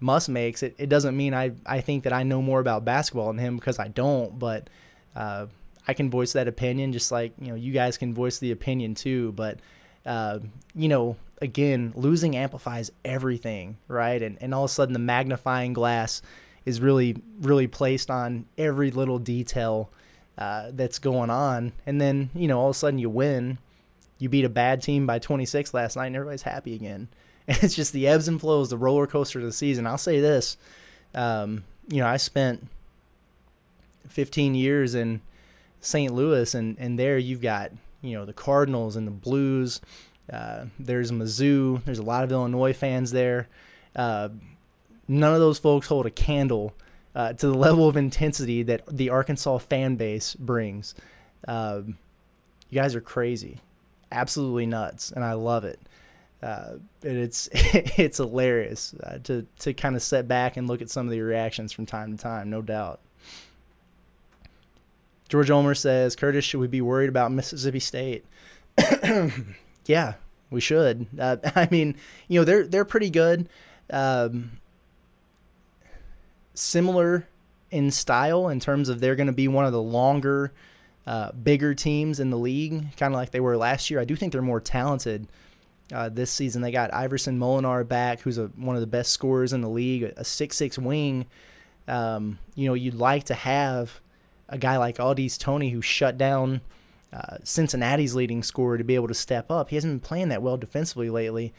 Muss 0.00 0.28
makes, 0.28 0.62
it, 0.62 0.74
it 0.78 0.88
doesn't 0.88 1.16
mean 1.16 1.34
I, 1.34 1.52
I 1.66 1.80
think 1.80 2.04
that 2.04 2.12
I 2.12 2.22
know 2.22 2.40
more 2.40 2.60
about 2.60 2.84
basketball 2.84 3.28
than 3.28 3.38
him 3.38 3.56
because 3.56 3.78
I 3.78 3.88
don't, 3.88 4.38
but 4.38 4.70
uh, 5.14 5.46
I 5.86 5.94
can 5.94 6.10
voice 6.10 6.32
that 6.32 6.48
opinion 6.48 6.92
just 6.92 7.12
like, 7.12 7.32
you 7.40 7.48
know, 7.48 7.54
you 7.54 7.72
guys 7.72 7.98
can 7.98 8.14
voice 8.14 8.38
the 8.38 8.52
opinion 8.52 8.94
too. 8.94 9.32
But, 9.32 9.58
uh, 10.06 10.38
you 10.74 10.88
know, 10.88 11.16
again, 11.40 11.92
losing 11.96 12.36
amplifies 12.36 12.90
everything, 13.04 13.76
right? 13.88 14.22
And 14.22 14.38
and 14.40 14.54
all 14.54 14.64
of 14.64 14.70
a 14.70 14.72
sudden 14.72 14.92
the 14.92 14.98
magnifying 14.98 15.72
glass 15.72 16.22
is 16.64 16.80
really 16.80 17.16
really 17.40 17.66
placed 17.66 18.10
on 18.10 18.46
every 18.58 18.90
little 18.90 19.18
detail 19.18 19.90
uh, 20.38 20.70
that's 20.72 20.98
going 20.98 21.30
on, 21.30 21.72
and 21.86 22.00
then 22.00 22.30
you 22.34 22.48
know 22.48 22.58
all 22.58 22.70
of 22.70 22.76
a 22.76 22.78
sudden 22.78 22.98
you 22.98 23.10
win, 23.10 23.58
you 24.18 24.28
beat 24.28 24.44
a 24.44 24.50
bad 24.50 24.82
team 24.82 25.06
by 25.06 25.18
26 25.18 25.74
last 25.74 25.96
night, 25.96 26.06
and 26.06 26.16
everybody's 26.16 26.42
happy 26.42 26.74
again. 26.74 27.08
And 27.48 27.58
it's 27.64 27.74
just 27.74 27.92
the 27.92 28.06
ebbs 28.06 28.28
and 28.28 28.38
flows, 28.38 28.70
the 28.70 28.76
roller 28.76 29.08
coaster 29.08 29.40
of 29.40 29.44
the 29.44 29.50
season. 29.50 29.84
I'll 29.84 29.98
say 29.98 30.20
this, 30.20 30.56
um, 31.16 31.64
you 31.88 31.98
know, 31.98 32.06
I 32.06 32.16
spent 32.16 32.68
15 34.08 34.54
years 34.54 34.94
in 34.94 35.20
St. 35.80 36.12
Louis, 36.12 36.54
and 36.54 36.76
and 36.78 36.96
there 36.96 37.18
you've 37.18 37.40
got 37.40 37.72
you 38.02 38.16
know 38.16 38.24
the 38.24 38.32
Cardinals 38.32 38.96
and 38.96 39.06
the 39.06 39.12
Blues 39.12 39.80
uh, 40.32 40.66
there's 40.78 41.10
Mizzou. 41.10 41.82
There's 41.84 41.98
a 41.98 42.04
lot 42.04 42.24
of 42.24 42.32
Illinois 42.32 42.72
fans 42.72 43.10
there. 43.10 43.48
Uh, 43.96 44.30
none 45.08 45.34
of 45.34 45.40
those 45.40 45.58
folks 45.58 45.88
hold 45.88 46.06
a 46.06 46.10
candle 46.10 46.74
uh, 47.14 47.32
to 47.34 47.46
the 47.48 47.54
level 47.58 47.88
of 47.88 47.96
intensity 47.96 48.62
that 48.62 48.82
the 48.86 49.10
Arkansas 49.10 49.58
fan 49.58 49.96
base 49.96 50.34
brings. 50.34 50.94
Um, 51.48 51.98
you 52.68 52.80
guys 52.80 52.94
are 52.94 53.00
crazy, 53.00 53.58
absolutely 54.12 54.66
nuts, 54.66 55.10
and 55.10 55.24
I 55.24 55.32
love 55.32 55.64
it. 55.64 55.80
Uh, 56.42 56.74
and 57.02 57.18
it's 57.18 57.48
it's 57.52 58.18
hilarious 58.18 58.94
uh, 59.02 59.18
to 59.24 59.46
to 59.58 59.74
kind 59.74 59.96
of 59.96 60.02
set 60.02 60.28
back 60.28 60.56
and 60.56 60.68
look 60.68 60.80
at 60.80 60.88
some 60.88 61.06
of 61.06 61.10
the 61.10 61.20
reactions 61.20 61.72
from 61.72 61.86
time 61.86 62.16
to 62.16 62.22
time, 62.22 62.48
no 62.48 62.62
doubt. 62.62 63.00
George 65.30 65.50
Omer 65.50 65.74
says, 65.74 66.14
Curtis, 66.16 66.44
should 66.44 66.60
we 66.60 66.66
be 66.66 66.82
worried 66.82 67.08
about 67.08 67.32
Mississippi 67.32 67.80
State? 67.80 68.26
Yeah, 69.86 70.14
we 70.50 70.60
should. 70.60 71.06
Uh, 71.18 71.38
I 71.56 71.66
mean, 71.70 71.96
you 72.28 72.38
know, 72.38 72.44
they're 72.44 72.66
they're 72.66 72.84
pretty 72.84 73.10
good. 73.10 73.48
Um, 73.90 74.52
similar 76.54 77.26
in 77.70 77.90
style 77.90 78.48
in 78.48 78.60
terms 78.60 78.88
of 78.88 79.00
they're 79.00 79.16
going 79.16 79.26
to 79.26 79.32
be 79.32 79.48
one 79.48 79.64
of 79.64 79.72
the 79.72 79.82
longer, 79.82 80.52
uh, 81.06 81.32
bigger 81.32 81.74
teams 81.74 82.20
in 82.20 82.30
the 82.30 82.38
league, 82.38 82.96
kind 82.96 83.12
of 83.12 83.18
like 83.18 83.30
they 83.30 83.40
were 83.40 83.56
last 83.56 83.90
year. 83.90 83.98
I 83.98 84.04
do 84.04 84.14
think 84.14 84.32
they're 84.32 84.42
more 84.42 84.60
talented 84.60 85.26
uh, 85.92 86.08
this 86.08 86.30
season. 86.30 86.62
They 86.62 86.70
got 86.70 86.92
Iverson 86.94 87.38
Molinar 87.38 87.86
back, 87.88 88.20
who's 88.20 88.38
a, 88.38 88.46
one 88.48 88.76
of 88.76 88.80
the 88.80 88.86
best 88.86 89.10
scorers 89.10 89.52
in 89.52 89.60
the 89.60 89.68
league, 89.68 90.04
a 90.16 90.24
six-six 90.24 90.78
wing. 90.78 91.26
Um, 91.88 92.38
you 92.54 92.68
know, 92.68 92.74
you'd 92.74 92.94
like 92.94 93.24
to 93.24 93.34
have 93.34 94.00
a 94.50 94.58
guy 94.58 94.76
like 94.76 94.98
Au'Diese 94.98 95.38
Toney 95.38 95.70
who 95.70 95.80
shut 95.80 96.18
down– 96.18 96.60
uh, 97.12 97.38
Cincinnati's 97.42 98.14
leading 98.14 98.42
scorer 98.42 98.78
to 98.78 98.84
be 98.84 98.94
able 98.94 99.08
to 99.08 99.14
step 99.14 99.50
up. 99.50 99.70
He 99.70 99.76
hasn't 99.76 99.92
been 99.92 100.06
playing 100.06 100.28
that 100.28 100.42
well 100.42 100.56
defensively 100.56 101.10
lately, 101.10 101.52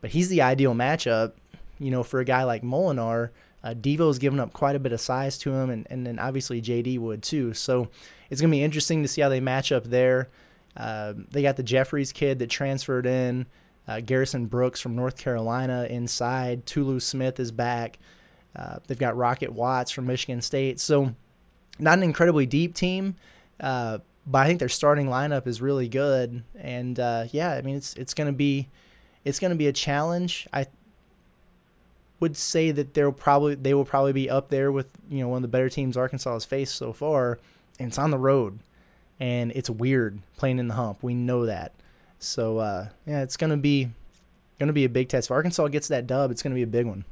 but 0.00 0.10
he's 0.10 0.28
the 0.28 0.42
ideal 0.42 0.74
matchup, 0.74 1.32
you 1.78 1.90
know, 1.90 2.02
for 2.02 2.20
a 2.20 2.24
guy 2.24 2.44
like 2.44 2.62
Molinar. 2.62 3.30
Uh, 3.64 3.74
Devo's 3.74 4.18
given 4.18 4.38
up 4.38 4.52
quite 4.52 4.76
a 4.76 4.78
bit 4.78 4.92
of 4.92 5.00
size 5.00 5.38
to 5.38 5.52
him, 5.52 5.70
and, 5.70 5.86
and 5.90 6.06
then 6.06 6.18
obviously 6.18 6.60
JD 6.60 6.98
would 6.98 7.22
too. 7.22 7.54
So 7.54 7.88
it's 8.28 8.40
going 8.40 8.50
to 8.50 8.56
be 8.56 8.62
interesting 8.62 9.02
to 9.02 9.08
see 9.08 9.22
how 9.22 9.28
they 9.28 9.40
match 9.40 9.72
up 9.72 9.84
there. 9.84 10.28
Uh, 10.76 11.14
they 11.30 11.42
got 11.42 11.56
the 11.56 11.62
Jeffries 11.62 12.12
kid 12.12 12.38
that 12.38 12.50
transferred 12.50 13.06
in, 13.06 13.46
uh, 13.88 14.00
Garrison 14.00 14.46
Brooks 14.46 14.80
from 14.80 14.94
North 14.94 15.16
Carolina 15.16 15.86
inside. 15.88 16.66
Tolu 16.66 17.00
Smith 17.00 17.40
is 17.40 17.50
back. 17.50 17.98
Uh, 18.54 18.76
they've 18.86 18.98
got 18.98 19.16
Rocket 19.16 19.52
Watts 19.52 19.90
from 19.90 20.06
Michigan 20.06 20.42
State. 20.42 20.78
So 20.78 21.14
not 21.78 21.98
an 21.98 22.04
incredibly 22.04 22.46
deep 22.46 22.74
team, 22.74 23.16
uh, 23.60 23.98
but 24.26 24.38
I 24.38 24.46
think 24.46 24.58
their 24.58 24.68
starting 24.68 25.06
lineup 25.06 25.46
is 25.46 25.60
really 25.60 25.88
good, 25.88 26.42
and 26.58 26.98
uh, 26.98 27.24
yeah, 27.30 27.52
I 27.52 27.62
mean 27.62 27.76
it's 27.76 27.94
it's 27.94 28.14
gonna 28.14 28.32
be 28.32 28.68
it's 29.24 29.38
gonna 29.38 29.54
be 29.54 29.66
a 29.66 29.72
challenge. 29.72 30.46
I 30.52 30.66
would 32.20 32.36
say 32.36 32.70
that 32.70 32.94
they'll 32.94 33.12
probably 33.12 33.54
they 33.54 33.74
will 33.74 33.84
probably 33.84 34.12
be 34.12 34.28
up 34.28 34.50
there 34.50 34.70
with 34.72 34.90
you 35.08 35.20
know 35.20 35.28
one 35.28 35.38
of 35.38 35.42
the 35.42 35.48
better 35.48 35.68
teams 35.68 35.96
Arkansas 35.96 36.32
has 36.32 36.44
faced 36.44 36.74
so 36.74 36.92
far, 36.92 37.38
and 37.78 37.88
it's 37.88 37.98
on 37.98 38.10
the 38.10 38.18
road, 38.18 38.58
and 39.18 39.52
it's 39.52 39.70
weird 39.70 40.20
playing 40.36 40.58
in 40.58 40.68
the 40.68 40.74
hump. 40.74 41.02
We 41.02 41.14
know 41.14 41.46
that, 41.46 41.72
so 42.18 42.58
uh, 42.58 42.88
yeah, 43.06 43.22
it's 43.22 43.36
gonna 43.36 43.56
be 43.56 43.90
gonna 44.58 44.72
be 44.72 44.84
a 44.84 44.88
big 44.90 45.08
test. 45.08 45.28
If 45.28 45.30
Arkansas 45.30 45.68
gets 45.68 45.88
that 45.88 46.06
dub, 46.06 46.30
it's 46.30 46.42
gonna 46.42 46.54
be 46.54 46.62
a 46.62 46.66
big 46.66 46.86
one. 46.86 47.04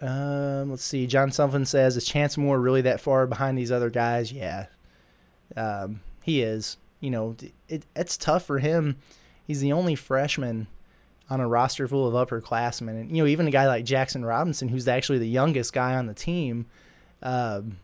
Um, 0.00 0.70
let's 0.70 0.84
see. 0.84 1.06
John 1.06 1.32
Sullivan 1.32 1.64
says, 1.66 1.96
"Is 1.96 2.04
Chance 2.04 2.36
Moore 2.36 2.60
really 2.60 2.82
that 2.82 3.00
far 3.00 3.26
behind 3.26 3.58
these 3.58 3.72
other 3.72 3.90
guys?" 3.90 4.32
Yeah, 4.32 4.66
um, 5.56 6.00
he 6.22 6.42
is. 6.42 6.76
You 7.00 7.10
know, 7.10 7.36
it, 7.68 7.84
it's 7.94 8.16
tough 8.16 8.44
for 8.44 8.58
him. 8.58 8.96
He's 9.46 9.60
the 9.60 9.72
only 9.72 9.94
freshman 9.94 10.66
on 11.30 11.40
a 11.40 11.48
roster 11.48 11.86
full 11.88 12.06
of 12.06 12.28
upperclassmen, 12.28 12.88
and 12.88 13.16
you 13.16 13.22
know, 13.22 13.28
even 13.28 13.48
a 13.48 13.50
guy 13.50 13.66
like 13.66 13.84
Jaxson 13.84 14.26
Robinson, 14.26 14.68
who's 14.68 14.88
actually 14.88 15.18
the 15.18 15.28
youngest 15.28 15.72
guy 15.72 15.94
on 15.94 16.06
the 16.06 16.14
team. 16.14 16.66
Um, 17.22 17.78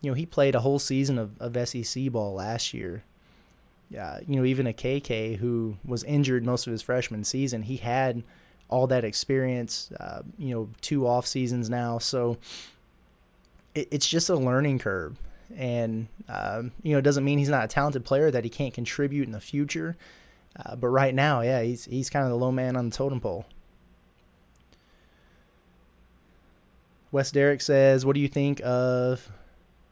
you 0.00 0.10
know, 0.10 0.14
he 0.14 0.24
played 0.24 0.54
a 0.54 0.60
whole 0.60 0.78
season 0.78 1.18
of, 1.18 1.38
of 1.40 1.68
SEC 1.68 2.10
ball 2.10 2.34
last 2.34 2.72
year. 2.72 3.04
Yeah, 3.90 4.20
you 4.26 4.36
know, 4.36 4.44
even 4.44 4.66
a 4.66 4.72
KK 4.72 5.36
who 5.36 5.76
was 5.84 6.04
injured 6.04 6.46
most 6.46 6.66
of 6.66 6.70
his 6.70 6.80
freshman 6.80 7.24
season, 7.24 7.62
he 7.62 7.76
had 7.76 8.22
all 8.70 8.86
that 8.86 9.04
experience, 9.04 9.90
uh, 10.00 10.22
you 10.38 10.54
know, 10.54 10.68
two 10.80 11.06
off 11.06 11.26
seasons 11.26 11.68
now. 11.68 11.98
So 11.98 12.38
it, 13.74 13.88
it's 13.90 14.08
just 14.08 14.30
a 14.30 14.36
learning 14.36 14.78
curve. 14.78 15.18
And, 15.56 16.08
um, 16.28 16.72
you 16.82 16.92
know, 16.92 16.98
it 16.98 17.02
doesn't 17.02 17.24
mean 17.24 17.38
he's 17.38 17.48
not 17.48 17.64
a 17.64 17.68
talented 17.68 18.04
player 18.04 18.30
that 18.30 18.44
he 18.44 18.50
can't 18.50 18.72
contribute 18.72 19.26
in 19.26 19.32
the 19.32 19.40
future. 19.40 19.96
Uh, 20.56 20.76
but 20.76 20.88
right 20.88 21.14
now, 21.14 21.40
yeah, 21.40 21.62
he's, 21.62 21.84
he's 21.84 22.08
kind 22.08 22.24
of 22.24 22.30
the 22.30 22.36
low 22.36 22.52
man 22.52 22.76
on 22.76 22.88
the 22.88 22.96
totem 22.96 23.20
pole. 23.20 23.46
Wes 27.12 27.32
Derrick 27.32 27.60
says, 27.60 28.06
What 28.06 28.14
do 28.14 28.20
you 28.20 28.28
think 28.28 28.60
of 28.64 29.30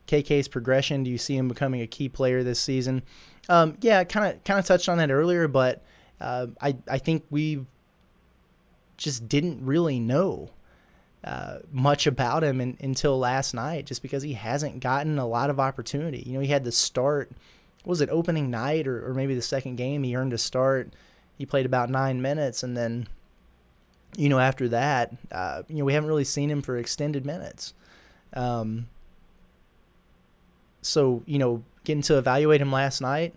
KK's 0.09 0.49
progression. 0.49 1.05
Do 1.05 1.11
you 1.11 1.19
see 1.19 1.37
him 1.37 1.47
becoming 1.47 1.83
a 1.83 1.87
key 1.87 2.09
player 2.09 2.43
this 2.43 2.59
season? 2.59 3.03
Um, 3.49 3.77
yeah, 3.81 4.03
kind 4.05 4.35
of 4.35 4.43
kind 4.43 4.59
of 4.59 4.67
touched 4.67 4.89
on 4.89 4.99
that 4.99 5.11
earlier, 5.11 5.47
but 5.47 5.85
uh, 6.21 6.49
I 6.61 6.77
I 6.89 6.99
think 6.99 7.25
we 7.31 7.65
just 8.99 9.29
didn't 9.29 9.65
really 9.65 9.99
know 9.99 10.51
uh, 11.25 11.59
much 11.73 12.07
about 12.07 12.45
him 12.45 12.61
in, 12.61 12.77
until 12.81 13.19
last 13.19 13.55
night, 13.55 13.87
just 13.87 14.03
because 14.03 14.23
he 14.23 14.35
hasn't 14.35 14.81
gotten 14.81 15.19
a 15.19 15.27
lot 15.27 15.49
of 15.49 15.59
opportunity. 15.59 16.23
You 16.27 16.35
know, 16.35 16.41
he 16.41 16.49
had 16.49 16.65
the 16.65 16.73
start. 16.73 17.31
Was 17.85 18.03
it 18.03 18.11
opening 18.11 18.51
night 18.51 18.87
or, 18.87 19.09
or 19.09 19.15
maybe 19.15 19.35
the 19.35 19.43
second 19.43 19.77
game? 19.77 20.03
He 20.03 20.15
earned 20.15 20.35
a 20.35 20.39
start. 20.39 20.93
He 21.39 21.47
played 21.47 21.65
about 21.65 21.89
nine 21.89 22.21
minutes, 22.21 22.63
and 22.63 22.77
then, 22.77 23.09
you 24.17 24.29
know, 24.29 24.39
after 24.39 24.69
that, 24.69 25.15
uh, 25.33 25.63
you 25.69 25.77
know, 25.77 25.85
we 25.85 25.95
haven't 25.95 26.09
really 26.09 26.25
seen 26.25 26.51
him 26.51 26.61
for 26.61 26.77
extended 26.77 27.25
minutes. 27.25 27.73
Um, 28.35 28.89
so 30.83 31.23
you 31.27 31.39
know, 31.39 31.63
getting 31.85 32.03
to 32.03 32.19
evaluate 32.19 32.61
him 32.61 32.73
last 32.73 33.01
night, 33.01 33.35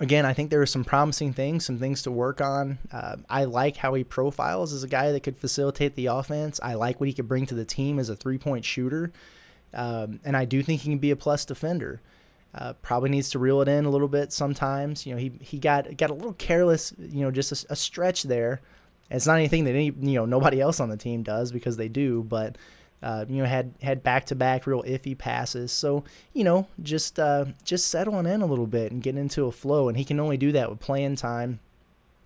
again, 0.00 0.26
I 0.26 0.32
think 0.32 0.50
there 0.50 0.62
are 0.62 0.66
some 0.66 0.84
promising 0.84 1.32
things, 1.32 1.64
some 1.64 1.78
things 1.78 2.02
to 2.02 2.10
work 2.10 2.40
on. 2.40 2.78
Uh, 2.92 3.16
I 3.28 3.44
like 3.44 3.76
how 3.76 3.94
he 3.94 4.04
profiles 4.04 4.72
as 4.72 4.82
a 4.82 4.88
guy 4.88 5.12
that 5.12 5.22
could 5.22 5.36
facilitate 5.36 5.94
the 5.94 6.06
offense. 6.06 6.60
I 6.62 6.74
like 6.74 7.00
what 7.00 7.08
he 7.08 7.12
could 7.12 7.28
bring 7.28 7.46
to 7.46 7.54
the 7.54 7.64
team 7.64 7.98
as 7.98 8.08
a 8.08 8.16
three 8.16 8.38
point 8.38 8.64
shooter. 8.64 9.12
Um, 9.72 10.20
and 10.24 10.36
I 10.36 10.44
do 10.44 10.62
think 10.62 10.82
he 10.82 10.90
can 10.90 10.98
be 10.98 11.10
a 11.10 11.16
plus 11.16 11.44
defender. 11.44 12.00
Uh, 12.54 12.72
probably 12.82 13.10
needs 13.10 13.30
to 13.30 13.38
reel 13.38 13.60
it 13.62 13.68
in 13.68 13.84
a 13.84 13.90
little 13.90 14.06
bit 14.06 14.32
sometimes. 14.32 15.04
You 15.04 15.14
know, 15.14 15.20
he, 15.20 15.32
he 15.40 15.58
got 15.58 15.96
got 15.96 16.10
a 16.10 16.14
little 16.14 16.34
careless, 16.34 16.94
you 16.98 17.22
know, 17.22 17.32
just 17.32 17.50
a, 17.50 17.72
a 17.72 17.76
stretch 17.76 18.22
there. 18.22 18.60
It's 19.10 19.26
not 19.26 19.38
anything 19.38 19.64
that 19.64 19.70
any 19.70 19.86
you 19.86 20.14
know 20.14 20.24
nobody 20.24 20.60
else 20.60 20.78
on 20.78 20.88
the 20.88 20.96
team 20.96 21.24
does 21.24 21.50
because 21.50 21.76
they 21.76 21.88
do, 21.88 22.22
but 22.22 22.56
uh, 23.04 23.26
you 23.28 23.36
know, 23.36 23.44
had 23.44 23.74
had 23.82 24.02
back 24.02 24.24
to 24.26 24.34
back 24.34 24.66
real 24.66 24.82
iffy 24.84 25.16
passes. 25.16 25.70
So 25.70 26.04
you 26.32 26.42
know, 26.42 26.66
just 26.82 27.20
uh, 27.20 27.44
just 27.62 27.88
settling 27.88 28.24
in 28.26 28.40
a 28.40 28.46
little 28.46 28.66
bit 28.66 28.90
and 28.90 29.02
getting 29.02 29.20
into 29.20 29.44
a 29.44 29.52
flow, 29.52 29.88
and 29.88 29.98
he 29.98 30.04
can 30.06 30.18
only 30.18 30.38
do 30.38 30.52
that 30.52 30.70
with 30.70 30.80
playing 30.80 31.16
time. 31.16 31.60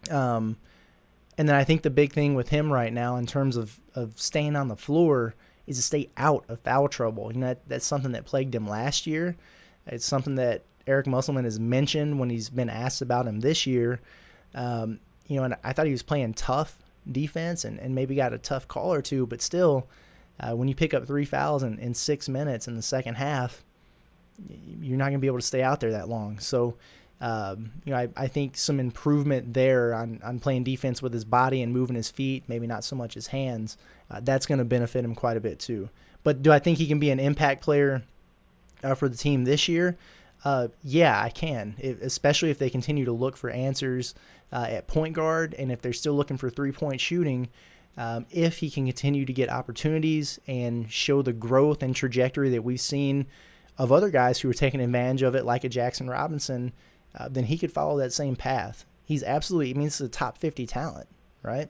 Um, 0.09 0.57
and 1.37 1.49
then 1.49 1.57
I 1.57 1.65
think 1.65 1.83
the 1.83 1.91
big 1.91 2.13
thing 2.13 2.37
with 2.37 2.51
him 2.51 2.73
right 2.73 2.93
now, 2.93 3.17
in 3.17 3.27
terms 3.27 3.57
of 3.57 3.81
of 3.97 4.21
staying 4.21 4.55
on 4.55 4.69
the 4.69 4.77
floor, 4.77 5.35
is 5.67 5.77
to 5.77 5.83
stay 5.83 6.11
out 6.17 6.45
of 6.49 6.61
foul 6.61 6.89
trouble. 6.89 7.33
You 7.33 7.41
know, 7.41 7.47
that, 7.49 7.69
that's 7.69 7.87
something 7.87 8.13
that 8.13 8.25
plagued 8.25 8.55
him 8.55 8.69
last 8.69 9.05
year. 9.05 9.37
It's 9.89 10.07
something 10.07 10.37
that 10.37 10.63
Eric 10.87 11.09
Musselman 11.09 11.45
has 11.45 11.59
mentioned 11.59 12.21
when 12.21 12.31
he's 12.31 12.51
been 12.51 12.71
asked 12.71 13.03
about 13.03 13.27
him 13.27 13.41
this 13.41 13.67
year. 13.67 14.01
Um, 14.55 15.01
you 15.27 15.37
know, 15.37 15.45
and 15.45 15.57
I 15.65 15.73
thought 15.73 15.87
he 15.87 15.93
was 15.93 16.03
playing 16.03 16.35
tough 16.35 16.83
defense 17.11 17.65
and, 17.65 17.81
and 17.81 17.95
maybe 17.95 18.15
got 18.15 18.33
a 18.33 18.39
tough 18.39 18.69
call 18.69 18.93
or 18.93 19.03
two, 19.03 19.27
but 19.27 19.43
still, 19.43 19.89
uh, 20.41 20.55
when 20.55 20.69
you 20.69 20.75
pick 20.75 20.95
up 20.95 21.07
three 21.07 21.25
fouls 21.25 21.63
in, 21.63 21.79
in 21.79 21.95
six 21.95 22.29
minutes 22.29 22.69
in 22.69 22.77
the 22.77 22.83
second 22.83 23.17
half, 23.17 23.65
you're 24.81 24.97
not 24.97 25.07
going 25.07 25.15
to 25.15 25.19
be 25.19 25.27
able 25.27 25.39
to 25.39 25.47
stay 25.47 25.63
out 25.63 25.81
there 25.81 25.91
that 25.93 26.09
long. 26.09 26.39
So, 26.39 26.77
um, 27.21 27.73
you 27.85 27.93
know, 27.93 27.99
I, 27.99 28.09
I 28.17 28.29
think 28.29 28.57
some 28.57 28.79
improvement 28.79 29.53
there 29.55 29.95
on, 29.95 30.21
on 30.23 30.39
playing 30.39 30.65
defense 30.65 31.03
with 31.03 31.13
his 31.13 31.25
body 31.25 31.63
and 31.63 31.73
moving 31.73 31.97
his 31.97 32.11
feet, 32.11 32.45
maybe 32.47 32.67
not 32.67 32.85
so 32.85 32.95
much 32.95 33.15
his 33.15 33.29
hands. 33.29 33.77
Uh, 34.11 34.21
that's 34.23 34.47
going 34.47 34.59
to 34.59 34.65
benefit 34.65 35.05
him 35.05 35.15
quite 35.15 35.37
a 35.37 35.41
bit 35.41 35.59
too. 35.59 35.89
But 36.23 36.43
do 36.43 36.53
I 36.53 36.59
think 36.59 36.79
he 36.79 36.87
can 36.87 37.01
be 37.01 37.11
an 37.11 37.19
impact 37.19 37.63
player 37.63 38.03
uh, 38.83 38.95
for 38.95 39.09
the 39.09 39.17
team 39.17 39.45
this 39.45 39.69
year? 39.69 39.97
Uh, 40.45 40.69
yeah, 40.85 41.21
I 41.21 41.31
can, 41.31 41.75
it, 41.79 41.99
especially 42.01 42.51
if 42.51 42.59
they 42.59 42.71
continue 42.71 43.05
to 43.05 43.13
look 43.13 43.37
for 43.37 43.51
answers 43.51 44.15
uh, 44.53 44.67
at 44.69 44.87
point 44.87 45.15
guard 45.15 45.55
and 45.59 45.73
if 45.73 45.83
they're 45.83 45.93
still 45.93 46.15
looking 46.15 46.37
for 46.37 46.49
three 46.49 46.71
point 46.71 47.01
shooting 47.01 47.49
um, 47.99 48.27
if 48.31 48.59
he 48.59 48.71
can 48.71 48.87
continue 48.87 49.27
to 49.27 49.33
get 49.33 49.51
opportunities 49.51 50.39
and 50.47 50.91
show 50.91 51.21
the 51.21 51.33
growth 51.33 51.83
and 51.83 51.97
trajectory 51.97 52.49
that 52.51 52.63
we've 52.63 52.81
seen 52.81 53.27
of 53.77 53.91
other 53.91 54.09
guys 54.09 54.39
who 54.39 54.49
are 54.49 54.55
taking 54.55 54.81
advantage 54.81 55.23
of 55.23 55.35
it, 55.35 55.45
like 55.45 55.65
a 55.65 55.69
Jaxson 55.69 56.09
Robinson, 56.09 56.73
uh, 57.17 57.29
then 57.29 57.45
he 57.45 57.59
could 57.59 57.73
follow 57.73 57.99
that 57.99 58.13
same 58.13 58.37
path. 58.37 58.87
He's 59.05 59.25
absolutely, 59.25 59.71
I 59.71 59.75
mean, 59.75 59.87
this 59.87 60.01
is 60.01 60.07
a 60.07 60.11
top 60.11 60.39
50 60.39 60.65
talent, 60.65 61.09
right? 61.43 61.69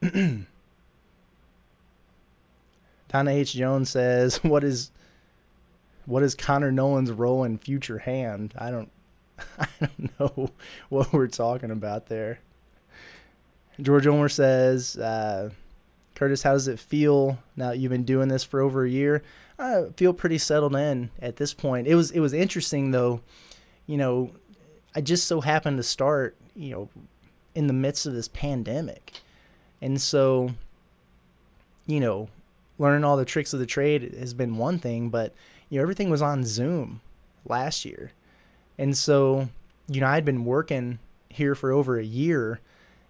Donna 3.08 3.30
H. 3.30 3.54
Jones 3.54 3.90
says, 3.90 4.36
"What 4.44 4.62
is, 4.62 4.92
what 6.06 6.22
is 6.22 6.36
Connor 6.36 6.70
Noland's 6.70 7.10
role 7.10 7.42
in 7.42 7.58
future 7.58 7.98
hand? 7.98 8.54
I 8.56 8.70
don't, 8.70 8.90
I 9.58 9.66
don't 9.80 10.20
know 10.20 10.50
what 10.90 11.12
we're 11.12 11.26
talking 11.26 11.72
about 11.72 12.06
there." 12.06 12.38
George 13.82 14.06
Omer 14.06 14.28
says, 14.28 14.96
uh, 14.96 15.50
Curtis, 16.14 16.42
how 16.42 16.52
does 16.52 16.68
it 16.68 16.78
feel 16.78 17.38
now 17.56 17.70
that 17.70 17.78
you've 17.78 17.90
been 17.90 18.04
doing 18.04 18.28
this 18.28 18.44
for 18.44 18.60
over 18.60 18.84
a 18.84 18.90
year? 18.90 19.22
I 19.58 19.86
feel 19.96 20.12
pretty 20.12 20.38
settled 20.38 20.76
in 20.76 21.10
at 21.20 21.36
this 21.36 21.52
point. 21.52 21.86
It 21.86 21.94
was 21.94 22.10
it 22.10 22.20
was 22.20 22.32
interesting 22.32 22.90
though, 22.90 23.20
you 23.86 23.96
know, 23.96 24.32
I 24.94 25.00
just 25.00 25.26
so 25.26 25.40
happened 25.40 25.78
to 25.78 25.82
start, 25.82 26.36
you 26.54 26.70
know, 26.70 26.88
in 27.54 27.66
the 27.66 27.72
midst 27.72 28.06
of 28.06 28.14
this 28.14 28.28
pandemic. 28.28 29.20
And 29.80 30.00
so, 30.00 30.50
you 31.86 32.00
know, 32.00 32.28
learning 32.78 33.04
all 33.04 33.16
the 33.16 33.24
tricks 33.24 33.52
of 33.52 33.60
the 33.60 33.66
trade 33.66 34.14
has 34.18 34.34
been 34.34 34.56
one 34.56 34.78
thing, 34.78 35.08
but 35.08 35.34
you 35.68 35.78
know, 35.78 35.82
everything 35.82 36.10
was 36.10 36.22
on 36.22 36.44
Zoom 36.44 37.00
last 37.44 37.84
year. 37.84 38.12
And 38.78 38.96
so, 38.96 39.48
you 39.88 40.00
know, 40.00 40.06
I'd 40.06 40.24
been 40.24 40.44
working 40.44 40.98
here 41.28 41.54
for 41.54 41.72
over 41.72 41.98
a 41.98 42.04
year 42.04 42.60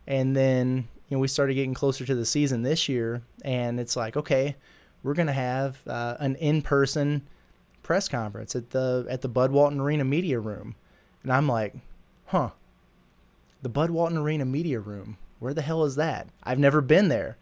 and 0.06 0.36
then 0.36 0.88
you 1.08 1.16
know 1.16 1.20
we 1.20 1.28
started 1.28 1.54
getting 1.54 1.74
closer 1.74 2.04
to 2.04 2.14
the 2.14 2.26
season 2.26 2.62
this 2.62 2.88
year, 2.88 3.22
and 3.44 3.78
it's 3.80 3.96
like 3.96 4.16
okay, 4.16 4.56
we're 5.02 5.14
gonna 5.14 5.32
have 5.32 5.78
uh, 5.86 6.16
an 6.20 6.36
in-person 6.36 7.22
press 7.82 8.08
conference 8.08 8.54
at 8.54 8.70
the 8.70 9.06
at 9.08 9.22
the 9.22 9.28
Bud 9.28 9.50
Walton 9.50 9.80
Arena 9.80 10.04
Media 10.04 10.38
Room, 10.38 10.74
and 11.22 11.32
I'm 11.32 11.48
like, 11.48 11.74
huh, 12.26 12.50
the 13.62 13.68
Bud 13.68 13.90
Walton 13.90 14.18
Arena 14.18 14.44
Media 14.44 14.80
Room. 14.80 15.18
Where 15.38 15.54
the 15.54 15.62
hell 15.62 15.82
is 15.84 15.96
that? 15.96 16.28
I've 16.44 16.60
never 16.60 16.80
been 16.80 17.08
there. 17.08 17.36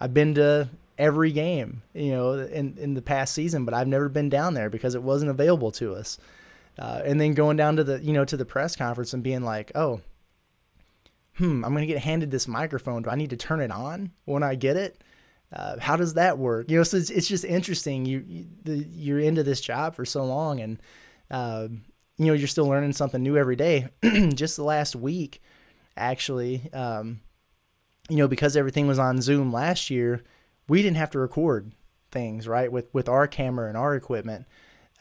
I've 0.00 0.14
been 0.14 0.34
to 0.36 0.70
every 0.96 1.32
game, 1.32 1.82
you 1.94 2.10
know, 2.12 2.32
in 2.32 2.76
in 2.78 2.94
the 2.94 3.02
past 3.02 3.34
season, 3.34 3.64
but 3.64 3.74
I've 3.74 3.88
never 3.88 4.08
been 4.08 4.28
down 4.28 4.54
there 4.54 4.70
because 4.70 4.94
it 4.94 5.02
wasn't 5.02 5.30
available 5.30 5.70
to 5.72 5.94
us. 5.94 6.18
Uh, 6.78 7.02
and 7.04 7.20
then 7.20 7.34
going 7.34 7.58
down 7.58 7.76
to 7.76 7.84
the 7.84 8.02
you 8.02 8.12
know 8.12 8.24
to 8.24 8.36
the 8.36 8.46
press 8.46 8.74
conference 8.74 9.12
and 9.12 9.22
being 9.22 9.42
like, 9.42 9.70
oh, 9.74 10.00
hmm, 11.34 11.64
I'm 11.64 11.72
going 11.72 11.86
to 11.86 11.92
get 11.92 12.02
handed 12.02 12.30
this 12.30 12.48
microphone. 12.48 13.02
Do 13.02 13.10
I 13.10 13.16
need 13.16 13.30
to 13.30 13.36
turn 13.36 13.60
it 13.60 13.70
on 13.70 14.12
when 14.24 14.42
I 14.42 14.54
get 14.54 14.76
it? 14.76 15.02
Uh, 15.52 15.78
how 15.78 15.96
does 15.96 16.14
that 16.14 16.38
work? 16.38 16.70
You 16.70 16.78
know, 16.78 16.82
so 16.82 16.96
it's, 16.96 17.10
it's 17.10 17.28
just 17.28 17.44
interesting. 17.44 18.06
You, 18.06 18.24
you 18.26 18.46
the, 18.64 18.76
you're 18.90 19.20
into 19.20 19.42
this 19.42 19.60
job 19.60 19.94
for 19.94 20.04
so 20.04 20.24
long, 20.24 20.60
and 20.60 20.78
uh, 21.30 21.68
you 22.16 22.26
know 22.26 22.32
you're 22.32 22.48
still 22.48 22.66
learning 22.66 22.94
something 22.94 23.22
new 23.22 23.36
every 23.36 23.56
day. 23.56 23.88
just 24.34 24.56
the 24.56 24.64
last 24.64 24.96
week, 24.96 25.42
actually, 25.94 26.72
um, 26.72 27.20
you 28.08 28.16
know, 28.16 28.28
because 28.28 28.56
everything 28.56 28.86
was 28.86 28.98
on 28.98 29.20
Zoom 29.20 29.52
last 29.52 29.90
year, 29.90 30.22
we 30.68 30.82
didn't 30.82 30.96
have 30.96 31.10
to 31.10 31.18
record 31.18 31.72
things 32.10 32.48
right 32.48 32.72
with 32.72 32.86
with 32.94 33.08
our 33.08 33.26
camera 33.26 33.68
and 33.68 33.76
our 33.76 33.94
equipment. 33.94 34.46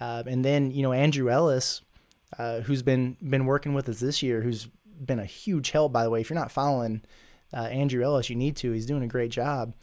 Uh, 0.01 0.23
and 0.25 0.43
then 0.43 0.71
you 0.71 0.81
know 0.81 0.91
Andrew 0.91 1.29
Ellis, 1.29 1.81
uh, 2.37 2.59
who's 2.61 2.81
been 2.81 3.15
been 3.21 3.45
working 3.45 3.73
with 3.73 3.87
us 3.87 4.01
this 4.01 4.21
year, 4.21 4.41
who's 4.41 4.67
been 5.05 5.19
a 5.19 5.25
huge 5.25 5.71
help, 5.71 5.91
by 5.91 6.03
the 6.03 6.09
way. 6.09 6.21
If 6.21 6.29
you're 6.29 6.39
not 6.39 6.51
following 6.51 7.01
uh, 7.53 7.63
Andrew 7.63 8.03
Ellis, 8.03 8.29
you 8.29 8.35
need 8.35 8.55
to. 8.57 8.71
He's 8.71 8.85
doing 8.85 9.03
a 9.03 9.07
great 9.07 9.31
job. 9.31 9.73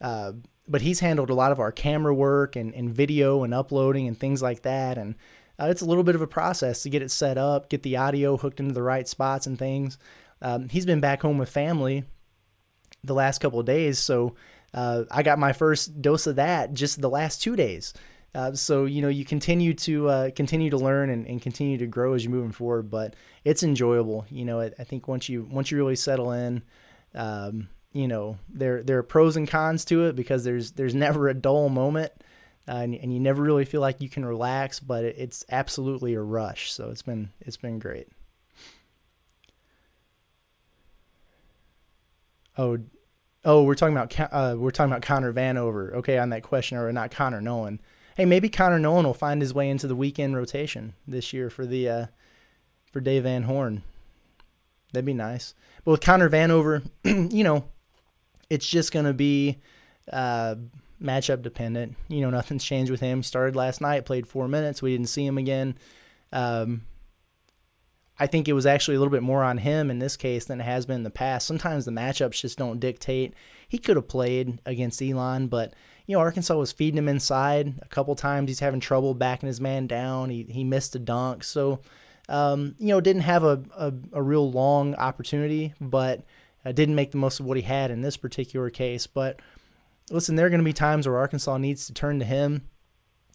Uh, 0.00 0.32
but 0.68 0.82
he's 0.82 1.00
handled 1.00 1.30
a 1.30 1.34
lot 1.34 1.52
of 1.52 1.60
our 1.60 1.72
camera 1.72 2.14
work 2.14 2.56
and, 2.56 2.74
and 2.74 2.90
video 2.90 3.44
and 3.44 3.52
uploading 3.52 4.06
and 4.08 4.18
things 4.18 4.42
like 4.42 4.62
that. 4.62 4.98
And 4.98 5.14
uh, 5.60 5.66
it's 5.66 5.82
a 5.82 5.84
little 5.86 6.04
bit 6.04 6.14
of 6.14 6.22
a 6.22 6.26
process 6.26 6.82
to 6.82 6.90
get 6.90 7.02
it 7.02 7.10
set 7.10 7.38
up, 7.38 7.68
get 7.68 7.82
the 7.82 7.96
audio 7.96 8.36
hooked 8.36 8.60
into 8.60 8.74
the 8.74 8.82
right 8.82 9.06
spots 9.06 9.46
and 9.46 9.58
things. 9.58 9.98
Um, 10.40 10.68
he's 10.68 10.86
been 10.86 11.00
back 11.00 11.22
home 11.22 11.38
with 11.38 11.48
family 11.48 12.04
the 13.04 13.14
last 13.14 13.38
couple 13.38 13.60
of 13.60 13.66
days, 13.66 13.98
so 13.98 14.34
uh, 14.74 15.04
I 15.10 15.22
got 15.22 15.38
my 15.38 15.52
first 15.52 16.00
dose 16.00 16.26
of 16.26 16.36
that 16.36 16.72
just 16.72 17.00
the 17.00 17.10
last 17.10 17.42
two 17.42 17.56
days. 17.56 17.92
Uh, 18.34 18.54
so 18.54 18.86
you 18.86 19.02
know 19.02 19.08
you 19.08 19.26
continue 19.26 19.74
to 19.74 20.08
uh, 20.08 20.30
continue 20.30 20.70
to 20.70 20.78
learn 20.78 21.10
and, 21.10 21.26
and, 21.26 21.42
continue 21.42 21.76
to 21.76 21.86
grow 21.86 22.14
as 22.14 22.24
you're 22.24 22.32
moving 22.32 22.52
forward, 22.52 22.90
but 22.90 23.14
it's 23.44 23.62
enjoyable. 23.62 24.24
You 24.30 24.46
know, 24.46 24.60
I, 24.60 24.70
I 24.78 24.84
think 24.84 25.06
once 25.06 25.28
you 25.28 25.46
once 25.50 25.70
you 25.70 25.76
really 25.76 25.96
settle 25.96 26.32
in, 26.32 26.62
um, 27.14 27.68
you 27.92 28.08
know 28.08 28.38
there 28.48 28.82
there 28.82 28.96
are 28.96 29.02
pros 29.02 29.36
and 29.36 29.46
cons 29.46 29.84
to 29.86 30.06
it 30.06 30.16
because 30.16 30.44
there's 30.44 30.72
there's 30.72 30.94
never 31.06 31.28
a 31.28 31.34
dull 31.34 31.68
moment, 31.68 32.10
uh, 32.66 32.76
and, 32.76 32.94
and, 32.94 33.12
you 33.12 33.20
never 33.20 33.42
really 33.42 33.66
feel 33.66 33.82
like 33.82 34.00
you 34.00 34.08
can 34.08 34.24
relax, 34.24 34.80
but 34.80 35.04
it, 35.04 35.16
it's 35.18 35.44
absolutely 35.50 36.14
a 36.14 36.22
rush. 36.22 36.72
So 36.72 36.88
it's 36.88 37.02
been 37.02 37.32
it's 37.42 37.58
been 37.58 37.78
great. 37.78 38.08
Oh, 42.56 42.78
oh, 43.44 43.62
we're 43.64 43.74
talking 43.74 43.94
about 43.94 44.18
uh, 44.32 44.56
we're 44.56 44.70
talking 44.70 44.90
about 44.90 45.02
Connor 45.02 45.34
Vanover. 45.34 45.92
Okay, 45.96 46.16
on 46.16 46.30
that 46.30 46.42
question, 46.42 46.78
or 46.78 46.90
not 46.92 47.10
Connor 47.10 47.42
Noland 47.42 47.80
hey, 48.16 48.24
maybe 48.24 48.48
Connor 48.48 48.78
Noland 48.78 49.06
will 49.06 49.14
find 49.14 49.40
his 49.40 49.54
way 49.54 49.68
into 49.68 49.86
the 49.86 49.96
weekend 49.96 50.36
rotation 50.36 50.94
this 51.06 51.32
year 51.32 51.50
for 51.50 51.66
the 51.66 51.88
uh, 51.88 52.06
for 52.92 53.00
Dave 53.00 53.24
Van 53.24 53.44
Horn. 53.44 53.82
That'd 54.92 55.06
be 55.06 55.14
nice. 55.14 55.54
But 55.84 55.92
with 55.92 56.00
Connor 56.00 56.28
Vanover, 56.28 56.88
you 57.04 57.44
know, 57.44 57.64
it's 58.50 58.66
just 58.66 58.92
gonna 58.92 59.14
be 59.14 59.58
uh, 60.12 60.56
matchup 61.02 61.42
dependent. 61.42 61.96
You 62.08 62.20
know, 62.20 62.30
nothing's 62.30 62.64
changed 62.64 62.90
with 62.90 63.00
him. 63.00 63.18
He 63.18 63.22
started 63.22 63.56
last 63.56 63.80
night, 63.80 64.04
played 64.04 64.26
four 64.26 64.48
minutes. 64.48 64.82
We 64.82 64.92
didn't 64.92 65.08
see 65.08 65.26
him 65.26 65.38
again. 65.38 65.76
Um, 66.32 66.82
I 68.18 68.26
think 68.26 68.46
it 68.46 68.52
was 68.52 68.66
actually 68.66 68.96
a 68.96 68.98
little 69.00 69.10
bit 69.10 69.22
more 69.22 69.42
on 69.42 69.58
him 69.58 69.90
in 69.90 69.98
this 69.98 70.16
case 70.16 70.44
than 70.44 70.60
it 70.60 70.64
has 70.64 70.86
been 70.86 70.96
in 70.96 71.02
the 71.02 71.10
past. 71.10 71.46
Sometimes 71.46 71.84
the 71.84 71.90
matchups 71.90 72.40
just 72.40 72.58
don't 72.58 72.78
dictate. 72.78 73.34
He 73.68 73.78
could 73.78 73.96
have 73.96 74.06
played 74.06 74.60
against 74.64 75.02
Elon, 75.02 75.48
but 75.48 75.74
you 76.06 76.16
know 76.16 76.20
Arkansas 76.20 76.56
was 76.56 76.72
feeding 76.72 76.98
him 76.98 77.08
inside 77.08 77.74
a 77.82 77.88
couple 77.88 78.14
times. 78.14 78.48
He's 78.48 78.60
having 78.60 78.80
trouble 78.80 79.14
backing 79.14 79.46
his 79.46 79.60
man 79.60 79.86
down. 79.86 80.30
He 80.30 80.44
he 80.44 80.64
missed 80.64 80.94
a 80.94 80.98
dunk, 80.98 81.44
so 81.44 81.80
um, 82.28 82.74
you 82.78 82.88
know 82.88 83.00
didn't 83.00 83.22
have 83.22 83.44
a, 83.44 83.62
a, 83.76 83.92
a 84.12 84.22
real 84.22 84.50
long 84.50 84.94
opportunity, 84.96 85.74
but 85.80 86.24
uh, 86.64 86.72
didn't 86.72 86.94
make 86.94 87.10
the 87.10 87.18
most 87.18 87.40
of 87.40 87.46
what 87.46 87.56
he 87.56 87.62
had 87.62 87.90
in 87.90 88.02
this 88.02 88.16
particular 88.16 88.70
case. 88.70 89.06
But 89.06 89.40
listen, 90.10 90.36
there 90.36 90.46
are 90.46 90.50
going 90.50 90.60
to 90.60 90.64
be 90.64 90.72
times 90.72 91.06
where 91.06 91.18
Arkansas 91.18 91.56
needs 91.58 91.86
to 91.86 91.94
turn 91.94 92.18
to 92.18 92.24
him, 92.24 92.68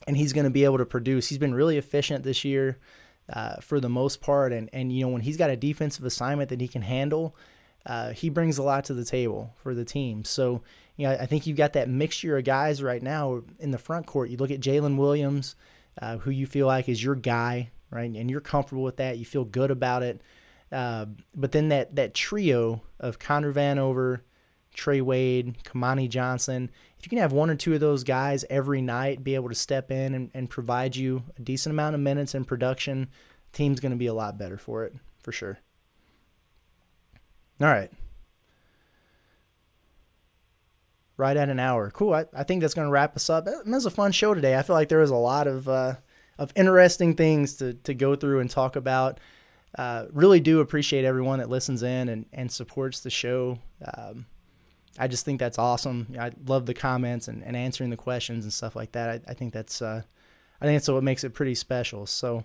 and 0.06 0.18
he's 0.18 0.34
going 0.34 0.46
to 0.46 0.50
be 0.50 0.64
able 0.64 0.78
to 0.78 0.86
produce. 0.86 1.30
He's 1.30 1.38
been 1.38 1.56
really 1.56 1.78
efficient 1.78 2.24
this 2.24 2.44
year 2.46 2.80
uh, 3.32 3.56
for 3.58 3.80
the 3.80 3.90
most 3.90 4.22
part, 4.22 4.54
and 4.54 4.70
and 4.74 4.92
you 4.92 5.06
know 5.06 5.10
when 5.10 5.22
he's 5.22 5.38
got 5.38 5.50
a 5.50 5.58
defensive 5.58 6.06
assignment 6.06 6.50
that 6.50 6.62
he 6.62 6.68
can 6.68 6.82
handle, 6.82 7.36
uh, 7.86 8.12
he 8.12 8.30
brings 8.30 8.58
a 8.58 8.64
lot 8.64 8.86
to 8.86 8.94
the 8.94 9.06
table 9.06 9.54
for 9.58 9.74
the 9.74 9.86
team. 9.86 10.24
So 10.24 10.62
you 10.98 11.08
know 11.08 11.14
I 11.14 11.26
think 11.26 11.48
you've 11.48 11.58
got 11.58 11.74
that 11.74 11.90
mixture 11.90 12.38
of 12.38 12.44
guys 12.44 12.84
right 12.84 13.02
now 13.02 13.44
in 13.60 13.72
the 13.72 13.78
front 13.78 14.06
court. 14.06 14.30
You 14.30 14.38
look 14.38 14.52
at 14.52 14.60
Jaylin 14.60 14.98
Williams, 14.98 15.56
uh, 16.02 16.18
who 16.18 16.32
you 16.32 16.46
feel 16.46 16.68
like 16.68 16.90
is 16.90 17.04
your 17.04 17.16
guy, 17.16 17.72
right, 17.90 18.12
and 18.12 18.30
you're 18.30 18.42
comfortable 18.42 18.84
with 18.84 18.98
that. 18.98 19.18
You 19.18 19.26
feel 19.26 19.46
good 19.46 19.72
about 19.72 20.04
it. 20.04 20.22
Uh, 20.72 21.06
but 21.36 21.54
then 21.54 21.70
that 21.70 21.96
that 21.96 22.14
trio 22.14 22.82
of 23.00 23.20
Connor 23.20 23.54
Vanover, 23.54 24.22
Trey 24.74 25.00
Wade, 25.02 25.58
Kamani 25.64 26.10
Johnson, 26.10 26.70
if 27.00 27.06
you 27.06 27.10
can 27.10 27.20
have 27.20 27.32
one 27.32 27.50
or 27.50 27.56
two 27.56 27.74
of 27.74 27.80
those 27.80 28.04
guys 28.04 28.44
every 28.50 28.82
night 28.82 29.24
be 29.24 29.36
able 29.36 29.50
to 29.50 29.56
step 29.56 29.92
in 29.92 30.14
and, 30.14 30.32
and 30.34 30.50
provide 30.50 30.96
you 30.96 31.24
a 31.38 31.42
decent 31.42 31.74
amount 31.74 31.96
of 31.96 32.02
minutes 32.02 32.36
in 32.36 32.44
production, 32.44 33.08
team's 33.54 33.80
going 33.80 33.92
to 33.92 33.98
be 33.98 34.08
a 34.08 34.14
lot 34.14 34.38
better 34.38 34.58
for 34.58 34.84
it, 34.84 34.94
for 35.24 35.32
sure. 35.32 35.60
All 37.62 37.68
right. 37.68 37.92
Right 41.18 41.36
at 41.36 41.50
an 41.50 41.60
hour. 41.60 41.90
Cool. 41.90 42.14
I, 42.14 42.26
I 42.34 42.44
think 42.44 42.62
that's 42.62 42.76
going 42.76 42.88
to 42.88 42.92
wrap 42.92 43.16
us 43.16 43.30
up. 43.30 43.48
It 43.48 43.66
was 43.66 43.88
a 43.88 43.92
fun 43.92 44.12
show 44.12 44.36
today. 44.36 44.56
I 44.56 44.62
feel 44.62 44.76
like 44.76 44.88
there 44.88 45.00
was 45.00 45.10
a 45.10 45.16
lot 45.16 45.48
of 45.48 45.68
uh, 45.68 45.96
of 46.38 46.54
interesting 46.56 47.16
things 47.16 47.56
to, 47.56 47.74
to 47.74 47.94
go 47.96 48.16
through 48.16 48.40
and 48.40 48.50
talk 48.50 48.76
about. 48.76 49.20
Uh, 49.78 50.06
really 50.12 50.40
do 50.40 50.60
appreciate 50.60 51.06
everyone 51.06 51.40
that 51.40 51.50
listens 51.50 51.84
in 51.84 52.10
and, 52.10 52.26
and 52.34 52.52
supports 52.52 53.00
the 53.00 53.10
show. 53.10 53.58
Um, 53.84 54.28
I 55.00 55.08
just 55.08 55.26
think 55.26 55.40
that's 55.40 55.60
awesome. 55.60 56.08
I 56.20 56.32
love 56.46 56.66
the 56.66 56.74
comments 56.74 57.28
and, 57.28 57.44
and 57.44 57.56
answering 57.56 57.90
the 57.90 57.98
questions 57.98 58.46
and 58.46 58.54
stuff 58.54 58.76
like 58.76 58.92
that. 58.94 59.10
I, 59.10 59.32
I 59.32 59.34
think 59.34 59.54
that's 59.54 59.82
uh, 59.82 60.02
I 60.62 60.66
think 60.66 60.76
that's 60.76 60.88
what 60.88 61.04
makes 61.04 61.24
it 61.24 61.34
pretty 61.34 61.56
special. 61.56 62.06
So, 62.06 62.44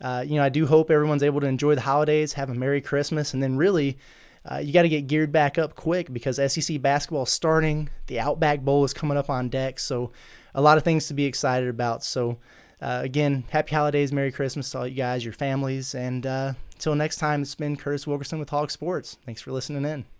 uh, 0.00 0.24
you 0.26 0.36
know, 0.36 0.44
I 0.44 0.48
do 0.48 0.66
hope 0.66 0.90
everyone's 0.90 1.22
able 1.22 1.40
to 1.40 1.46
enjoy 1.46 1.74
the 1.74 1.80
holidays, 1.80 2.34
have 2.34 2.50
a 2.50 2.54
Merry 2.54 2.80
Christmas, 2.80 3.34
and 3.34 3.42
then 3.42 3.56
really, 3.56 3.98
uh, 4.44 4.58
you 4.58 4.72
got 4.72 4.82
to 4.82 4.88
get 4.88 5.06
geared 5.06 5.32
back 5.32 5.58
up 5.58 5.74
quick 5.74 6.12
because 6.12 6.36
SEC 6.52 6.80
basketball 6.80 7.24
is 7.24 7.30
starting. 7.30 7.90
The 8.06 8.20
Outback 8.20 8.60
Bowl 8.60 8.84
is 8.84 8.94
coming 8.94 9.18
up 9.18 9.28
on 9.28 9.48
deck, 9.48 9.78
so 9.78 10.12
a 10.54 10.62
lot 10.62 10.78
of 10.78 10.84
things 10.84 11.08
to 11.08 11.14
be 11.14 11.26
excited 11.26 11.68
about. 11.68 12.02
So, 12.02 12.38
uh, 12.80 13.00
again, 13.02 13.44
happy 13.50 13.74
holidays, 13.74 14.12
Merry 14.12 14.32
Christmas 14.32 14.70
to 14.70 14.78
all 14.78 14.86
you 14.86 14.94
guys, 14.94 15.24
your 15.24 15.34
families, 15.34 15.94
and 15.94 16.26
uh, 16.26 16.52
until 16.74 16.94
next 16.94 17.16
time, 17.16 17.42
it's 17.42 17.54
been 17.54 17.76
Curtis 17.76 18.06
Wilkerson 18.06 18.38
with 18.38 18.50
Hog 18.50 18.70
Sports. 18.70 19.18
Thanks 19.26 19.42
for 19.42 19.52
listening 19.52 19.84
in. 19.84 20.19